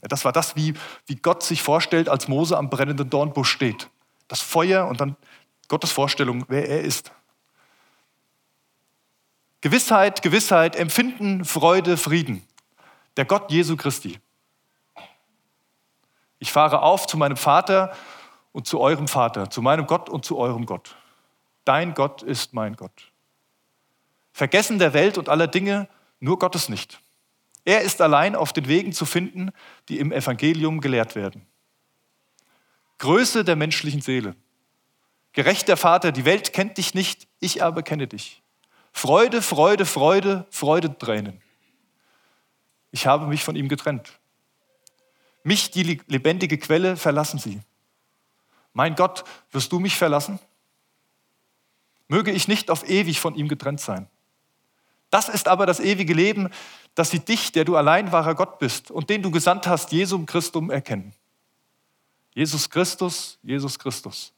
Ja, 0.00 0.08
das 0.08 0.24
war 0.24 0.32
das, 0.32 0.54
wie, 0.54 0.74
wie 1.06 1.16
Gott 1.16 1.42
sich 1.42 1.62
vorstellt, 1.62 2.08
als 2.08 2.28
Mose 2.28 2.56
am 2.56 2.70
brennenden 2.70 3.10
Dornbusch 3.10 3.50
steht. 3.50 3.90
Das 4.28 4.40
Feuer 4.40 4.86
und 4.86 5.00
dann 5.00 5.16
Gottes 5.66 5.90
Vorstellung, 5.90 6.44
wer 6.48 6.68
er 6.68 6.82
ist. 6.82 7.10
Gewissheit, 9.60 10.22
Gewissheit, 10.22 10.76
Empfinden, 10.76 11.44
Freude, 11.44 11.96
Frieden. 11.96 12.46
Der 13.16 13.24
Gott 13.24 13.50
Jesu 13.50 13.76
Christi. 13.76 14.20
Ich 16.38 16.52
fahre 16.52 16.82
auf 16.82 17.08
zu 17.08 17.16
meinem 17.16 17.36
Vater 17.36 17.92
und 18.52 18.66
zu 18.66 18.80
eurem 18.80 19.08
Vater, 19.08 19.50
zu 19.50 19.62
meinem 19.62 19.86
Gott 19.86 20.08
und 20.08 20.24
zu 20.24 20.38
eurem 20.38 20.66
Gott. 20.66 20.96
Dein 21.64 21.94
Gott 21.94 22.22
ist 22.22 22.54
mein 22.54 22.76
Gott. 22.76 23.12
Vergessen 24.32 24.78
der 24.78 24.94
Welt 24.94 25.18
und 25.18 25.28
aller 25.28 25.48
Dinge, 25.48 25.88
nur 26.20 26.38
Gottes 26.38 26.68
nicht. 26.68 27.00
Er 27.64 27.82
ist 27.82 28.00
allein 28.00 28.34
auf 28.34 28.52
den 28.52 28.68
Wegen 28.68 28.92
zu 28.92 29.04
finden, 29.04 29.50
die 29.88 29.98
im 29.98 30.12
Evangelium 30.12 30.80
gelehrt 30.80 31.14
werden. 31.14 31.46
Größe 32.98 33.44
der 33.44 33.56
menschlichen 33.56 34.00
Seele. 34.00 34.34
Gerechter 35.32 35.76
Vater, 35.76 36.10
die 36.10 36.24
Welt 36.24 36.52
kennt 36.52 36.78
dich 36.78 36.94
nicht, 36.94 37.28
ich 37.38 37.62
aber 37.62 37.82
kenne 37.82 38.06
dich. 38.06 38.42
Freude, 38.92 39.42
Freude, 39.42 39.86
Freude, 39.86 40.46
Freudentränen. 40.50 41.40
Ich 42.90 43.06
habe 43.06 43.26
mich 43.26 43.44
von 43.44 43.54
ihm 43.54 43.68
getrennt. 43.68 44.18
Mich, 45.44 45.70
die 45.70 46.00
lebendige 46.06 46.58
Quelle, 46.58 46.96
verlassen 46.96 47.38
sie. 47.38 47.60
Mein 48.78 48.94
Gott, 48.94 49.24
wirst 49.50 49.72
du 49.72 49.80
mich 49.80 49.96
verlassen? 49.96 50.38
Möge 52.06 52.30
ich 52.30 52.46
nicht 52.46 52.70
auf 52.70 52.88
ewig 52.88 53.18
von 53.18 53.34
ihm 53.34 53.48
getrennt 53.48 53.80
sein. 53.80 54.06
Das 55.10 55.28
ist 55.28 55.48
aber 55.48 55.66
das 55.66 55.80
ewige 55.80 56.14
Leben, 56.14 56.48
dass 56.94 57.10
sie 57.10 57.18
dich, 57.18 57.50
der 57.50 57.64
du 57.64 57.74
allein 57.74 58.12
wahrer 58.12 58.36
Gott 58.36 58.60
bist 58.60 58.92
und 58.92 59.10
den 59.10 59.20
du 59.20 59.32
gesandt 59.32 59.66
hast, 59.66 59.90
Jesum 59.90 60.26
Christum, 60.26 60.70
erkennen. 60.70 61.12
Jesus 62.36 62.70
Christus, 62.70 63.40
Jesus 63.42 63.80
Christus. 63.80 64.32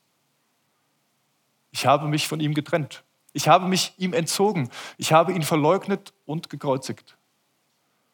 Ich 1.70 1.84
habe 1.84 2.08
mich 2.08 2.26
von 2.26 2.40
ihm 2.40 2.54
getrennt. 2.54 3.04
Ich 3.34 3.46
habe 3.46 3.68
mich 3.68 3.92
ihm 3.98 4.14
entzogen. 4.14 4.70
Ich 4.96 5.12
habe 5.12 5.34
ihn 5.34 5.42
verleugnet 5.42 6.14
und 6.24 6.48
gekreuzigt. 6.48 7.18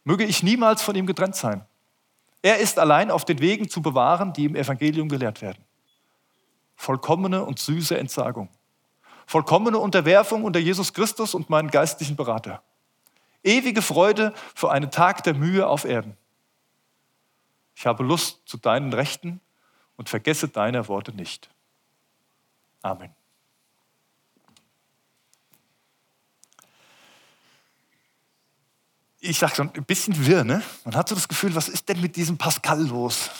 Möge 0.02 0.24
ich 0.24 0.42
niemals 0.42 0.82
von 0.82 0.96
ihm 0.96 1.06
getrennt 1.06 1.36
sein. 1.36 1.64
Er 2.42 2.58
ist 2.58 2.80
allein 2.80 3.12
auf 3.12 3.24
den 3.24 3.38
Wegen 3.38 3.68
zu 3.68 3.80
bewahren, 3.80 4.32
die 4.32 4.46
im 4.46 4.56
Evangelium 4.56 5.08
gelehrt 5.08 5.40
werden 5.40 5.65
Vollkommene 6.76 7.44
und 7.44 7.58
süße 7.58 7.96
Entsagung. 7.98 8.48
Vollkommene 9.26 9.78
Unterwerfung 9.78 10.44
unter 10.44 10.60
Jesus 10.60 10.92
Christus 10.92 11.34
und 11.34 11.50
meinen 11.50 11.70
geistlichen 11.70 12.16
Berater. 12.16 12.62
Ewige 13.42 13.82
Freude 13.82 14.32
für 14.54 14.70
einen 14.70 14.90
Tag 14.90 15.24
der 15.24 15.34
Mühe 15.34 15.66
auf 15.66 15.84
Erden. 15.84 16.16
Ich 17.74 17.86
habe 17.86 18.04
Lust 18.04 18.42
zu 18.46 18.56
deinen 18.56 18.92
Rechten 18.92 19.40
und 19.96 20.08
vergesse 20.08 20.48
deiner 20.48 20.88
Worte 20.88 21.12
nicht. 21.12 21.50
Amen. 22.82 23.14
ich 29.28 29.38
sage 29.38 29.54
schon, 29.54 29.70
ein 29.74 29.84
bisschen 29.84 30.26
wirr, 30.26 30.44
ne? 30.44 30.62
Man 30.84 30.94
hat 30.94 31.08
so 31.08 31.14
das 31.14 31.28
Gefühl, 31.28 31.54
was 31.54 31.68
ist 31.68 31.88
denn 31.88 32.00
mit 32.00 32.16
diesem 32.16 32.38
Pascal 32.38 32.86
los? 32.86 33.30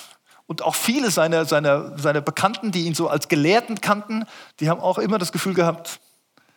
Und 0.47 0.63
auch 0.63 0.75
viele 0.75 1.11
seiner, 1.11 1.45
seiner, 1.45 1.99
seiner 1.99 2.21
Bekannten, 2.21 2.71
die 2.71 2.87
ihn 2.87 2.95
so 2.95 3.09
als 3.09 3.29
Gelehrten 3.29 3.81
kannten, 3.81 4.25
die 4.61 4.71
haben 4.71 4.81
auch 4.81 4.99
immer 4.99 5.19
das 5.19 5.33
Gefühl 5.33 5.55
gehabt, 5.55 6.01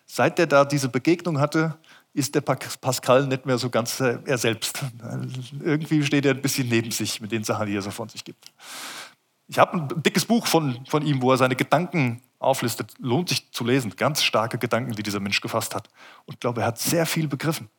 seit 0.05 0.39
er 0.39 0.47
da 0.47 0.65
diese 0.65 0.89
Begegnung 0.89 1.39
hatte, 1.39 1.77
ist 2.13 2.35
der 2.35 2.41
Pascal 2.41 3.27
nicht 3.27 3.45
mehr 3.45 3.57
so 3.57 3.69
ganz 3.69 3.99
äh, 3.99 4.17
er 4.25 4.37
selbst. 4.37 4.83
Irgendwie 5.63 6.03
steht 6.03 6.25
er 6.25 6.33
ein 6.33 6.41
bisschen 6.41 6.67
neben 6.67 6.91
sich 6.91 7.21
mit 7.21 7.31
den 7.31 7.43
Sachen, 7.43 7.67
die 7.67 7.75
er 7.75 7.81
so 7.81 7.91
von 7.91 8.09
sich 8.09 8.23
gibt. 8.23 8.45
Ich 9.47 9.57
habe 9.57 9.77
ein 9.77 10.03
dickes 10.03 10.25
Buch 10.25 10.45
von, 10.45 10.85
von 10.87 11.05
ihm, 11.05 11.21
wo 11.21 11.31
er 11.31 11.37
seine 11.37 11.55
Gedanken 11.55 12.21
auflistet. 12.39 12.93
Lohnt 12.99 13.29
sich 13.29 13.51
zu 13.51 13.63
lesen. 13.63 13.95
Ganz 13.95 14.23
starke 14.23 14.57
Gedanken, 14.57 14.93
die 14.93 15.03
dieser 15.03 15.19
Mensch 15.19 15.41
gefasst 15.41 15.75
hat. 15.75 15.87
Und 16.25 16.35
ich 16.35 16.39
glaube, 16.39 16.61
er 16.61 16.67
hat 16.67 16.79
sehr 16.79 17.05
viel 17.05 17.27
begriffen, 17.27 17.69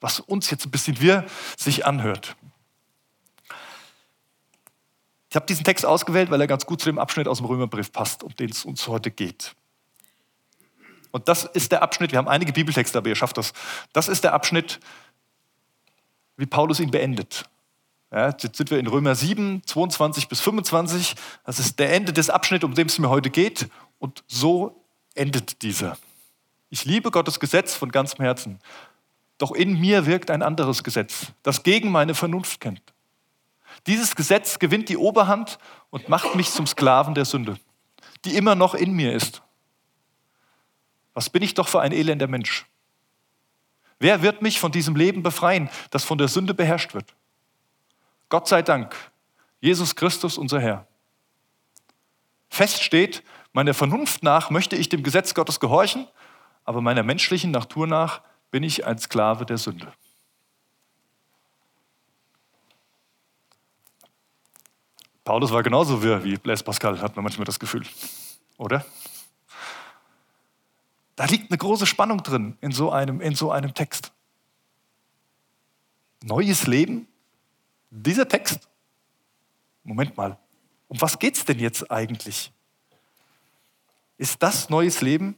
was 0.00 0.20
uns 0.20 0.50
jetzt 0.50 0.66
ein 0.66 0.70
bisschen 0.70 1.00
wir 1.00 1.24
sich 1.56 1.86
anhört. 1.86 2.36
Ich 5.30 5.36
habe 5.36 5.46
diesen 5.46 5.64
Text 5.64 5.84
ausgewählt, 5.84 6.30
weil 6.30 6.40
er 6.40 6.46
ganz 6.46 6.64
gut 6.64 6.80
zu 6.80 6.88
dem 6.88 6.98
Abschnitt 6.98 7.28
aus 7.28 7.38
dem 7.38 7.46
Römerbrief 7.46 7.92
passt, 7.92 8.22
um 8.22 8.34
den 8.36 8.50
es 8.50 8.64
uns 8.64 8.88
heute 8.88 9.10
geht. 9.10 9.54
Und 11.10 11.28
das 11.28 11.44
ist 11.44 11.72
der 11.72 11.82
Abschnitt, 11.82 12.12
wir 12.12 12.18
haben 12.18 12.28
einige 12.28 12.52
Bibeltexte, 12.52 12.98
aber 12.98 13.08
ihr 13.08 13.16
schafft 13.16 13.38
das. 13.38 13.52
Das 13.92 14.08
ist 14.08 14.24
der 14.24 14.34
Abschnitt, 14.34 14.80
wie 16.36 16.46
Paulus 16.46 16.80
ihn 16.80 16.90
beendet. 16.90 17.44
Ja, 18.10 18.28
jetzt 18.28 18.56
sind 18.56 18.70
wir 18.70 18.78
in 18.78 18.86
Römer 18.86 19.14
7, 19.14 19.62
22 19.66 20.28
bis 20.28 20.40
25. 20.40 21.14
Das 21.44 21.58
ist 21.58 21.78
der 21.78 21.92
Ende 21.92 22.12
des 22.12 22.30
Abschnitts, 22.30 22.64
um 22.64 22.74
den 22.74 22.86
es 22.86 22.98
mir 22.98 23.10
heute 23.10 23.28
geht. 23.28 23.68
Und 23.98 24.24
so 24.26 24.82
endet 25.14 25.62
dieser. 25.62 25.98
Ich 26.70 26.84
liebe 26.84 27.10
Gottes 27.10 27.40
Gesetz 27.40 27.74
von 27.74 27.90
ganzem 27.90 28.24
Herzen. 28.24 28.60
Doch 29.36 29.52
in 29.52 29.78
mir 29.78 30.06
wirkt 30.06 30.30
ein 30.30 30.42
anderes 30.42 30.84
Gesetz, 30.84 31.26
das 31.42 31.62
gegen 31.62 31.90
meine 31.90 32.14
Vernunft 32.14 32.60
kennt. 32.60 32.82
Dieses 33.86 34.16
Gesetz 34.16 34.58
gewinnt 34.58 34.88
die 34.88 34.96
Oberhand 34.96 35.58
und 35.90 36.08
macht 36.08 36.34
mich 36.34 36.50
zum 36.50 36.66
Sklaven 36.66 37.14
der 37.14 37.24
Sünde, 37.24 37.58
die 38.24 38.36
immer 38.36 38.54
noch 38.54 38.74
in 38.74 38.92
mir 38.92 39.12
ist. 39.12 39.42
Was 41.14 41.30
bin 41.30 41.42
ich 41.42 41.54
doch 41.54 41.68
für 41.68 41.80
ein 41.80 41.92
elender 41.92 42.28
Mensch? 42.28 42.66
Wer 43.98 44.22
wird 44.22 44.42
mich 44.42 44.60
von 44.60 44.70
diesem 44.72 44.94
Leben 44.94 45.22
befreien, 45.22 45.68
das 45.90 46.04
von 46.04 46.18
der 46.18 46.28
Sünde 46.28 46.54
beherrscht 46.54 46.94
wird? 46.94 47.14
Gott 48.28 48.46
sei 48.46 48.62
Dank, 48.62 48.94
Jesus 49.60 49.96
Christus, 49.96 50.38
unser 50.38 50.60
Herr. 50.60 50.86
Fest 52.48 52.82
steht, 52.82 53.22
meiner 53.52 53.74
Vernunft 53.74 54.22
nach 54.22 54.50
möchte 54.50 54.76
ich 54.76 54.88
dem 54.88 55.02
Gesetz 55.02 55.34
Gottes 55.34 55.58
gehorchen, 55.58 56.06
aber 56.64 56.80
meiner 56.80 57.02
menschlichen 57.02 57.50
Natur 57.50 57.86
nach 57.86 58.22
bin 58.50 58.62
ich 58.62 58.86
ein 58.86 58.98
Sklave 58.98 59.46
der 59.46 59.58
Sünde. 59.58 59.92
Paulus 65.28 65.52
war 65.52 65.62
genauso 65.62 66.02
wirr 66.02 66.24
wie 66.24 66.38
Blaise 66.38 66.64
Pascal, 66.64 67.02
hat 67.02 67.14
man 67.14 67.22
manchmal 67.22 67.44
das 67.44 67.60
Gefühl. 67.60 67.82
Oder? 68.56 68.82
Da 71.16 71.26
liegt 71.26 71.50
eine 71.50 71.58
große 71.58 71.84
Spannung 71.84 72.22
drin 72.22 72.56
in 72.62 72.72
so 72.72 72.90
einem, 72.90 73.20
in 73.20 73.34
so 73.34 73.52
einem 73.52 73.74
Text. 73.74 74.10
Neues 76.22 76.66
Leben? 76.66 77.06
Dieser 77.90 78.26
Text? 78.26 78.70
Moment 79.84 80.16
mal, 80.16 80.38
um 80.88 80.98
was 80.98 81.18
geht 81.18 81.36
es 81.36 81.44
denn 81.44 81.58
jetzt 81.58 81.90
eigentlich? 81.90 82.50
Ist 84.16 84.42
das 84.42 84.70
neues 84.70 85.02
Leben? 85.02 85.36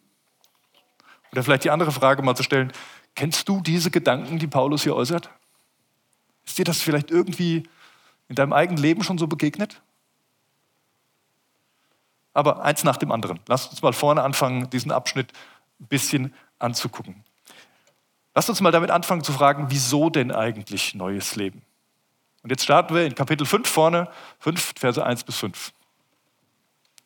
Oder 1.32 1.42
vielleicht 1.42 1.64
die 1.64 1.70
andere 1.70 1.90
Frage 1.90 2.22
mal 2.22 2.36
zu 2.36 2.44
stellen, 2.44 2.72
kennst 3.16 3.48
du 3.48 3.60
diese 3.60 3.90
Gedanken, 3.90 4.38
die 4.38 4.46
Paulus 4.46 4.84
hier 4.84 4.94
äußert? 4.94 5.30
Ist 6.44 6.58
dir 6.58 6.64
das 6.64 6.80
vielleicht 6.80 7.10
irgendwie 7.10 7.64
in 8.30 8.36
deinem 8.36 8.52
eigenen 8.52 8.80
Leben 8.80 9.02
schon 9.02 9.18
so 9.18 9.26
begegnet? 9.26 9.82
Aber 12.32 12.62
eins 12.62 12.84
nach 12.84 12.96
dem 12.96 13.10
anderen. 13.10 13.40
Lass 13.48 13.66
uns 13.66 13.82
mal 13.82 13.92
vorne 13.92 14.22
anfangen, 14.22 14.70
diesen 14.70 14.92
Abschnitt 14.92 15.32
ein 15.80 15.88
bisschen 15.88 16.32
anzugucken. 16.60 17.24
Lass 18.32 18.48
uns 18.48 18.60
mal 18.60 18.70
damit 18.70 18.92
anfangen 18.92 19.24
zu 19.24 19.32
fragen, 19.32 19.66
wieso 19.70 20.10
denn 20.10 20.30
eigentlich 20.30 20.94
neues 20.94 21.34
Leben? 21.34 21.62
Und 22.44 22.50
jetzt 22.50 22.62
starten 22.62 22.94
wir 22.94 23.04
in 23.04 23.16
Kapitel 23.16 23.44
5 23.44 23.68
vorne, 23.68 24.08
5, 24.38 24.74
Verse 24.78 25.04
1 25.04 25.24
bis 25.24 25.36
5. 25.38 25.72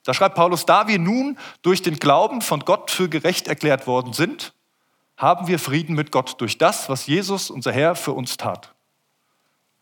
Da 0.04 0.12
schreibt 0.12 0.34
Paulus, 0.34 0.66
da 0.66 0.88
wir 0.88 0.98
nun 0.98 1.38
durch 1.62 1.80
den 1.80 1.98
Glauben 1.98 2.42
von 2.42 2.60
Gott 2.60 2.90
für 2.90 3.08
gerecht 3.08 3.48
erklärt 3.48 3.86
worden 3.86 4.12
sind, 4.12 4.52
haben 5.16 5.46
wir 5.46 5.58
Frieden 5.58 5.96
mit 5.96 6.12
Gott 6.12 6.38
durch 6.42 6.58
das, 6.58 6.90
was 6.90 7.06
Jesus, 7.06 7.48
unser 7.48 7.72
Herr, 7.72 7.94
für 7.94 8.12
uns 8.12 8.36
tat. 8.36 8.73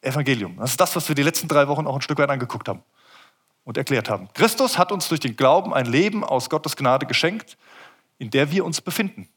Evangelium. 0.02 0.56
Das 0.58 0.72
ist 0.72 0.80
das, 0.80 0.94
was 0.94 1.08
wir 1.08 1.14
die 1.14 1.22
letzten 1.22 1.48
drei 1.48 1.68
Wochen 1.68 1.86
auch 1.86 1.94
ein 1.94 2.02
Stück 2.02 2.18
weit 2.18 2.28
angeguckt 2.28 2.68
haben 2.68 2.82
und 3.64 3.76
erklärt 3.76 4.10
haben. 4.10 4.28
Christus 4.34 4.76
hat 4.76 4.92
uns 4.92 5.08
durch 5.08 5.20
den 5.20 5.36
Glauben 5.36 5.72
ein 5.72 5.86
Leben 5.86 6.24
aus 6.24 6.50
Gottes 6.50 6.76
Gnade 6.76 7.06
geschenkt, 7.06 7.56
in 8.18 8.30
der 8.30 8.50
wir 8.50 8.64
uns 8.64 8.80
befinden. 8.80 9.28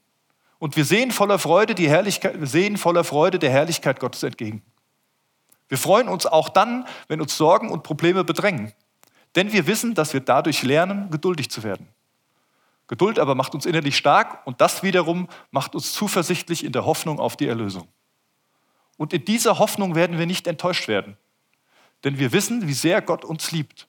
Und 0.59 0.75
wir 0.75 0.85
sehen 0.85 1.11
voller 1.11 1.37
Freude 1.37 1.75
die 1.75 1.89
Herrlichkeit, 1.89 2.39
wir 2.39 2.47
sehen 2.47 2.77
voller 2.77 3.03
Freude 3.03 3.39
der 3.39 3.51
Herrlichkeit 3.51 3.99
Gottes 3.99 4.23
entgegen. 4.23 4.63
Wir 5.67 5.77
freuen 5.77 6.07
uns 6.07 6.25
auch 6.25 6.49
dann, 6.49 6.85
wenn 7.07 7.21
uns 7.21 7.37
Sorgen 7.37 7.69
und 7.69 7.83
Probleme 7.83 8.23
bedrängen, 8.23 8.73
denn 9.35 9.51
wir 9.51 9.67
wissen, 9.67 9.95
dass 9.95 10.13
wir 10.13 10.21
dadurch 10.21 10.63
lernen, 10.63 11.09
geduldig 11.09 11.49
zu 11.49 11.63
werden. 11.63 11.87
Geduld 12.87 13.17
aber 13.17 13.33
macht 13.33 13.55
uns 13.55 13.65
innerlich 13.65 13.97
stark 13.97 14.45
und 14.45 14.61
das 14.61 14.83
wiederum 14.83 15.27
macht 15.51 15.73
uns 15.73 15.91
zuversichtlich 15.93 16.63
in 16.63 16.71
der 16.71 16.85
Hoffnung 16.85 17.19
auf 17.19 17.35
die 17.35 17.47
Erlösung. 17.47 17.87
Und 18.97 19.13
in 19.13 19.25
dieser 19.25 19.59
Hoffnung 19.59 19.95
werden 19.95 20.17
wir 20.17 20.25
nicht 20.25 20.47
enttäuscht 20.47 20.87
werden. 20.87 21.17
Denn 22.03 22.19
wir 22.19 22.31
wissen, 22.31 22.67
wie 22.67 22.73
sehr 22.73 23.01
Gott 23.01 23.25
uns 23.25 23.51
liebt, 23.51 23.87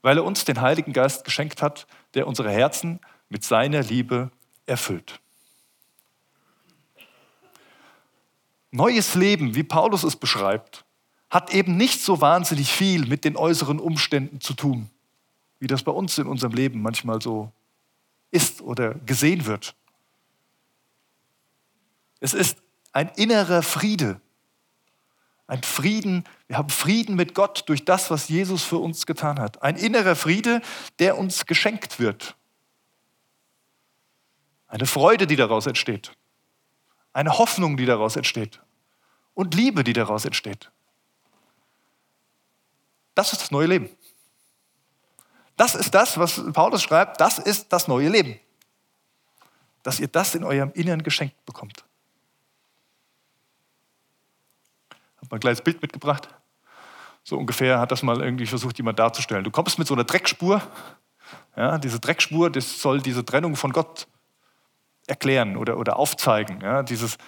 weil 0.00 0.16
er 0.16 0.24
uns 0.24 0.44
den 0.44 0.60
Heiligen 0.60 0.92
Geist 0.92 1.24
geschenkt 1.24 1.62
hat, 1.62 1.86
der 2.14 2.26
unsere 2.26 2.50
Herzen 2.50 3.00
mit 3.28 3.44
seiner 3.44 3.82
Liebe 3.82 4.30
erfüllt. 4.66 5.20
Neues 8.70 9.14
Leben, 9.14 9.54
wie 9.54 9.62
Paulus 9.62 10.02
es 10.02 10.16
beschreibt, 10.16 10.84
hat 11.28 11.52
eben 11.52 11.76
nicht 11.76 12.00
so 12.00 12.22
wahnsinnig 12.22 12.72
viel 12.72 13.06
mit 13.06 13.24
den 13.24 13.36
äußeren 13.36 13.78
Umständen 13.78 14.40
zu 14.40 14.54
tun, 14.54 14.90
wie 15.60 15.66
das 15.66 15.82
bei 15.82 15.92
uns 15.92 16.16
in 16.16 16.26
unserem 16.26 16.52
Leben 16.52 16.80
manchmal 16.80 17.20
so 17.20 17.52
ist 18.30 18.62
oder 18.62 18.94
gesehen 18.94 19.44
wird. 19.44 19.74
Es 22.20 22.32
ist 22.32 22.56
ein 22.92 23.10
innerer 23.16 23.62
Friede, 23.62 24.21
ein 25.52 25.62
Frieden, 25.62 26.24
wir 26.48 26.56
haben 26.56 26.70
Frieden 26.70 27.14
mit 27.14 27.34
Gott 27.34 27.64
durch 27.66 27.84
das, 27.84 28.10
was 28.10 28.30
Jesus 28.30 28.64
für 28.64 28.78
uns 28.78 29.04
getan 29.04 29.38
hat. 29.38 29.62
Ein 29.62 29.76
innerer 29.76 30.16
Friede, 30.16 30.62
der 30.98 31.18
uns 31.18 31.44
geschenkt 31.44 32.00
wird. 32.00 32.36
Eine 34.66 34.86
Freude, 34.86 35.26
die 35.26 35.36
daraus 35.36 35.66
entsteht. 35.66 36.12
Eine 37.12 37.36
Hoffnung, 37.36 37.76
die 37.76 37.84
daraus 37.84 38.16
entsteht. 38.16 38.62
Und 39.34 39.54
Liebe, 39.54 39.84
die 39.84 39.92
daraus 39.92 40.24
entsteht. 40.24 40.70
Das 43.14 43.34
ist 43.34 43.42
das 43.42 43.50
neue 43.50 43.66
Leben. 43.66 43.90
Das 45.58 45.74
ist 45.74 45.94
das, 45.94 46.16
was 46.16 46.40
Paulus 46.54 46.82
schreibt, 46.82 47.20
das 47.20 47.38
ist 47.38 47.70
das 47.74 47.88
neue 47.88 48.08
Leben. 48.08 48.40
Dass 49.82 50.00
ihr 50.00 50.08
das 50.08 50.34
in 50.34 50.44
eurem 50.44 50.72
Inneren 50.72 51.02
geschenkt 51.02 51.44
bekommt. 51.44 51.84
Mal 55.30 55.36
ein 55.36 55.40
kleines 55.40 55.62
Bild 55.62 55.82
mitgebracht. 55.82 56.28
So 57.24 57.38
ungefähr 57.38 57.78
hat 57.78 57.92
das 57.92 58.02
mal 58.02 58.20
irgendwie 58.20 58.46
versucht, 58.46 58.78
jemand 58.78 58.98
darzustellen. 58.98 59.44
Du 59.44 59.50
kommst 59.50 59.78
mit 59.78 59.86
so 59.86 59.94
einer 59.94 60.04
Dreckspur. 60.04 60.62
Ja, 61.56 61.78
diese 61.78 62.00
Dreckspur, 62.00 62.50
das 62.50 62.80
soll 62.80 63.00
diese 63.00 63.24
Trennung 63.24 63.56
von 63.56 63.72
Gott 63.72 64.08
erklären 65.06 65.56
oder, 65.56 65.78
oder 65.78 65.96
aufzeigen. 65.96 66.60
Ja, 66.60 66.82
dieses, 66.82 67.18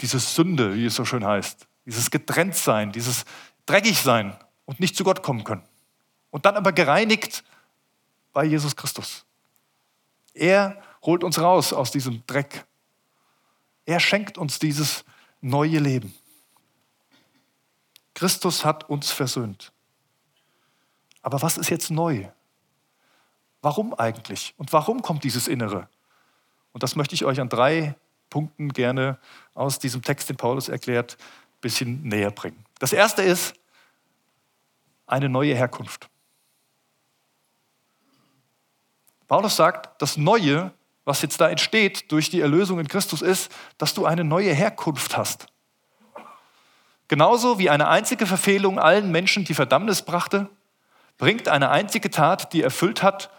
diese 0.00 0.18
Sünde, 0.18 0.74
wie 0.74 0.86
es 0.86 0.94
so 0.94 1.04
schön 1.04 1.24
heißt. 1.24 1.66
Dieses 1.84 2.10
Getrenntsein, 2.10 2.92
dieses 2.92 3.24
Dreckigsein 3.66 4.36
und 4.64 4.80
nicht 4.80 4.96
zu 4.96 5.04
Gott 5.04 5.22
kommen 5.22 5.44
können. 5.44 5.62
Und 6.30 6.44
dann 6.44 6.56
aber 6.56 6.72
gereinigt 6.72 7.44
bei 8.32 8.44
Jesus 8.44 8.74
Christus. 8.74 9.24
Er 10.34 10.82
holt 11.02 11.24
uns 11.24 11.38
raus 11.38 11.72
aus 11.72 11.90
diesem 11.90 12.22
Dreck. 12.26 12.66
Er 13.86 14.00
schenkt 14.00 14.36
uns 14.36 14.58
dieses 14.58 15.04
neue 15.40 15.78
Leben. 15.78 16.12
Christus 18.16 18.64
hat 18.64 18.88
uns 18.88 19.10
versöhnt. 19.10 19.72
Aber 21.20 21.42
was 21.42 21.58
ist 21.58 21.68
jetzt 21.68 21.90
neu? 21.90 22.26
Warum 23.60 23.92
eigentlich? 23.92 24.54
Und 24.56 24.72
warum 24.72 25.02
kommt 25.02 25.22
dieses 25.22 25.48
Innere? 25.48 25.90
Und 26.72 26.82
das 26.82 26.96
möchte 26.96 27.14
ich 27.14 27.26
euch 27.26 27.40
an 27.40 27.50
drei 27.50 27.94
Punkten 28.30 28.72
gerne 28.72 29.18
aus 29.52 29.78
diesem 29.78 30.00
Text, 30.00 30.30
den 30.30 30.38
Paulus 30.38 30.70
erklärt, 30.70 31.18
ein 31.20 31.60
bisschen 31.60 32.02
näher 32.04 32.30
bringen. 32.30 32.64
Das 32.78 32.94
erste 32.94 33.20
ist 33.20 33.54
eine 35.06 35.28
neue 35.28 35.54
Herkunft. 35.54 36.08
Paulus 39.28 39.56
sagt, 39.56 40.00
das 40.00 40.16
Neue, 40.16 40.72
was 41.04 41.20
jetzt 41.20 41.38
da 41.38 41.50
entsteht 41.50 42.10
durch 42.10 42.30
die 42.30 42.40
Erlösung 42.40 42.80
in 42.80 42.88
Christus, 42.88 43.20
ist, 43.20 43.52
dass 43.76 43.92
du 43.92 44.06
eine 44.06 44.24
neue 44.24 44.54
Herkunft 44.54 45.18
hast. 45.18 45.48
Genauso 47.08 47.58
wie 47.58 47.70
eine 47.70 47.88
einzige 47.88 48.26
Verfehlung 48.26 48.78
allen 48.78 49.10
Menschen 49.10 49.44
die 49.44 49.54
Verdammnis 49.54 50.02
brachte, 50.02 50.48
bringt 51.18 51.48
eine 51.48 51.70
einzige 51.70 52.10
Tat, 52.10 52.52
die 52.52 52.62
erfüllt 52.62 53.02
hat, 53.02 53.30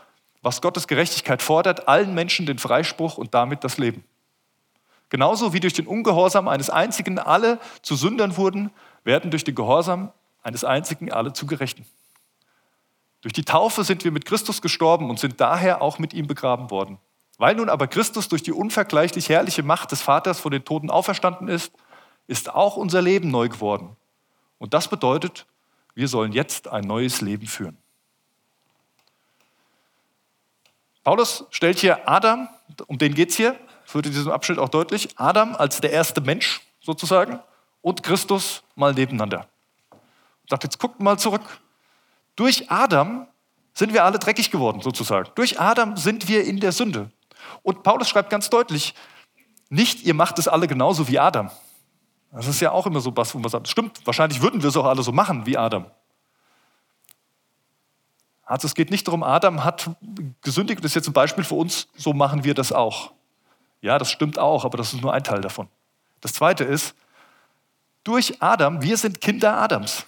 was 0.41 0.61
Gottes 0.61 0.87
Gerechtigkeit 0.87 1.41
fordert, 1.41 1.87
allen 1.87 2.13
Menschen 2.13 2.45
den 2.45 2.59
Freispruch 2.59 3.17
und 3.17 3.33
damit 3.33 3.63
das 3.63 3.77
Leben. 3.77 4.03
Genauso 5.09 5.53
wie 5.53 5.59
durch 5.59 5.73
den 5.73 5.87
Ungehorsam 5.87 6.47
eines 6.47 6.69
einzigen 6.69 7.19
alle 7.19 7.59
zu 7.81 7.95
Sündern 7.95 8.37
wurden, 8.37 8.71
werden 9.03 9.31
durch 9.31 9.43
den 9.43 9.55
Gehorsam 9.55 10.11
eines 10.43 10.63
einzigen 10.63 11.11
alle 11.11 11.33
zu 11.33 11.45
Gerechten. 11.45 11.85
Durch 13.21 13.33
die 13.33 13.43
Taufe 13.43 13.83
sind 13.83 14.03
wir 14.03 14.11
mit 14.11 14.25
Christus 14.25 14.61
gestorben 14.61 15.09
und 15.09 15.19
sind 15.19 15.41
daher 15.41 15.81
auch 15.81 15.99
mit 15.99 16.13
ihm 16.13 16.27
begraben 16.27 16.71
worden. 16.71 16.97
Weil 17.37 17.55
nun 17.55 17.69
aber 17.69 17.87
Christus 17.87 18.29
durch 18.29 18.43
die 18.43 18.51
unvergleichlich 18.51 19.29
herrliche 19.29 19.63
Macht 19.63 19.91
des 19.91 20.01
Vaters 20.01 20.39
von 20.39 20.51
den 20.51 20.65
Toten 20.65 20.89
auferstanden 20.89 21.47
ist, 21.47 21.71
ist 22.27 22.53
auch 22.53 22.77
unser 22.77 23.01
Leben 23.01 23.31
neu 23.31 23.49
geworden. 23.49 23.95
Und 24.59 24.73
das 24.73 24.87
bedeutet, 24.89 25.45
wir 25.95 26.07
sollen 26.07 26.31
jetzt 26.31 26.67
ein 26.67 26.83
neues 26.83 27.21
Leben 27.21 27.47
führen. 27.47 27.77
Paulus 31.03 31.45
stellt 31.51 31.79
hier 31.79 32.07
Adam, 32.07 32.49
um 32.87 32.97
den 32.97 33.13
geht 33.13 33.29
es 33.29 33.37
hier, 33.37 33.57
wird 33.93 34.07
in 34.07 34.11
diesem 34.11 34.31
Abschnitt 34.31 34.59
auch 34.59 34.69
deutlich, 34.69 35.17
Adam 35.17 35.55
als 35.55 35.79
der 35.79 35.91
erste 35.91 36.19
Mensch 36.19 36.61
sozusagen 36.81 37.39
und 37.81 38.03
Christus 38.03 38.63
mal 38.75 38.93
nebeneinander. 38.93 39.47
Und 39.91 40.49
sagt, 40.49 40.63
jetzt 40.63 40.79
guckt 40.79 40.99
mal 40.99 41.17
zurück. 41.17 41.61
Durch 42.35 42.69
Adam 42.69 43.27
sind 43.73 43.93
wir 43.93 44.03
alle 44.03 44.19
dreckig 44.19 44.51
geworden 44.51 44.81
sozusagen. 44.81 45.29
Durch 45.35 45.59
Adam 45.59 45.95
sind 45.95 46.27
wir 46.27 46.43
in 46.43 46.59
der 46.59 46.71
Sünde. 46.73 47.09
Und 47.63 47.83
Paulus 47.83 48.09
schreibt 48.09 48.29
ganz 48.29 48.49
deutlich, 48.49 48.93
nicht 49.69 50.03
ihr 50.03 50.13
macht 50.13 50.39
es 50.39 50.47
alle 50.47 50.67
genauso 50.67 51.07
wie 51.07 51.19
Adam. 51.19 51.49
Das 52.31 52.47
ist 52.47 52.59
ja 52.59 52.71
auch 52.71 52.85
immer 52.85 52.99
so 52.99 53.15
was, 53.15 53.33
wo 53.33 53.39
man 53.39 53.49
sagt, 53.49 53.67
stimmt, 53.67 54.05
wahrscheinlich 54.05 54.41
würden 54.41 54.61
wir 54.61 54.69
es 54.69 54.77
auch 54.77 54.85
alle 54.85 55.01
so 55.01 55.11
machen 55.11 55.45
wie 55.45 55.57
Adam. 55.57 55.85
Also 58.43 58.67
es 58.67 58.75
geht 58.75 58.91
nicht 58.91 59.07
darum, 59.07 59.23
Adam 59.23 59.63
hat 59.63 59.89
gesündigt, 60.41 60.83
das 60.83 60.91
ist 60.91 60.95
jetzt 60.95 61.07
ein 61.07 61.13
Beispiel 61.13 61.43
für 61.43 61.55
uns, 61.55 61.87
so 61.97 62.13
machen 62.13 62.43
wir 62.43 62.53
das 62.53 62.71
auch. 62.71 63.11
Ja, 63.81 63.97
das 63.97 64.09
stimmt 64.09 64.39
auch, 64.39 64.65
aber 64.65 64.77
das 64.77 64.93
ist 64.93 65.01
nur 65.01 65.13
ein 65.13 65.23
Teil 65.23 65.41
davon. 65.41 65.67
Das 66.21 66.33
zweite 66.33 66.63
ist, 66.63 66.95
durch 68.03 68.41
Adam, 68.41 68.81
wir 68.81 68.97
sind 68.97 69.19
Kinder 69.19 69.57
Adams. 69.57 70.05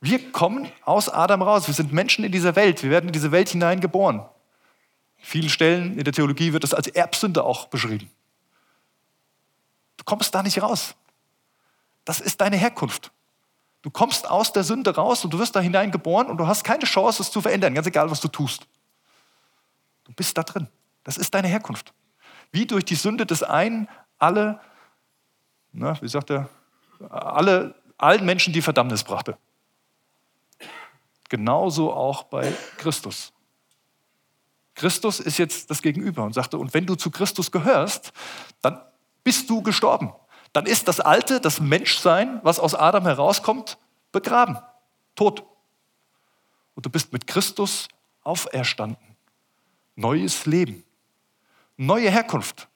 Wir 0.00 0.32
kommen 0.32 0.70
aus 0.84 1.08
Adam 1.08 1.42
raus. 1.42 1.66
Wir 1.66 1.74
sind 1.74 1.92
Menschen 1.92 2.24
in 2.24 2.32
dieser 2.32 2.56
Welt. 2.56 2.82
Wir 2.82 2.90
werden 2.90 3.06
in 3.06 3.12
diese 3.12 3.32
Welt 3.32 3.50
hineingeboren. 3.50 4.20
In 5.18 5.24
vielen 5.24 5.48
Stellen 5.48 5.98
in 5.98 6.04
der 6.04 6.12
Theologie 6.12 6.52
wird 6.52 6.64
das 6.64 6.74
als 6.74 6.88
Erbsünde 6.88 7.44
auch 7.44 7.68
beschrieben. 7.68 8.10
Du 9.98 10.04
kommst 10.04 10.34
da 10.34 10.42
nicht 10.42 10.60
raus. 10.60 10.94
Das 12.10 12.18
ist 12.18 12.40
deine 12.40 12.56
Herkunft. 12.56 13.12
Du 13.82 13.90
kommst 13.90 14.28
aus 14.28 14.52
der 14.52 14.64
Sünde 14.64 14.96
raus 14.96 15.24
und 15.24 15.32
du 15.32 15.38
wirst 15.38 15.54
da 15.54 15.60
hineingeboren 15.60 16.26
und 16.26 16.38
du 16.38 16.48
hast 16.48 16.64
keine 16.64 16.82
Chance, 16.84 17.22
es 17.22 17.30
zu 17.30 17.40
verändern, 17.40 17.72
ganz 17.72 17.86
egal, 17.86 18.10
was 18.10 18.20
du 18.20 18.26
tust. 18.26 18.66
Du 20.02 20.12
bist 20.14 20.36
da 20.36 20.42
drin. 20.42 20.66
Das 21.04 21.16
ist 21.16 21.32
deine 21.32 21.46
Herkunft. 21.46 21.94
Wie 22.50 22.66
durch 22.66 22.84
die 22.84 22.96
Sünde 22.96 23.26
des 23.26 23.44
einen 23.44 23.88
alle, 24.18 24.58
na, 25.70 26.02
wie 26.02 26.08
sagt 26.08 26.30
er, 26.30 26.48
alle, 27.08 27.76
allen 27.96 28.24
Menschen 28.24 28.52
die 28.52 28.60
Verdammnis 28.60 29.04
brachte. 29.04 29.38
Genauso 31.28 31.92
auch 31.92 32.24
bei 32.24 32.52
Christus. 32.76 33.32
Christus 34.74 35.20
ist 35.20 35.38
jetzt 35.38 35.70
das 35.70 35.80
Gegenüber 35.80 36.24
und 36.24 36.32
sagte, 36.32 36.58
und 36.58 36.74
wenn 36.74 36.86
du 36.86 36.96
zu 36.96 37.12
Christus 37.12 37.52
gehörst, 37.52 38.12
dann 38.62 38.82
bist 39.22 39.48
du 39.48 39.62
gestorben 39.62 40.12
dann 40.52 40.66
ist 40.66 40.88
das 40.88 41.00
Alte, 41.00 41.40
das 41.40 41.60
Menschsein, 41.60 42.40
was 42.42 42.58
aus 42.58 42.74
Adam 42.74 43.04
herauskommt, 43.04 43.78
begraben, 44.12 44.58
tot. 45.14 45.44
Und 46.74 46.86
du 46.86 46.90
bist 46.90 47.12
mit 47.12 47.26
Christus 47.26 47.88
auferstanden. 48.22 49.16
Neues 49.94 50.46
Leben, 50.46 50.84
neue 51.76 52.10
Herkunft. 52.10 52.68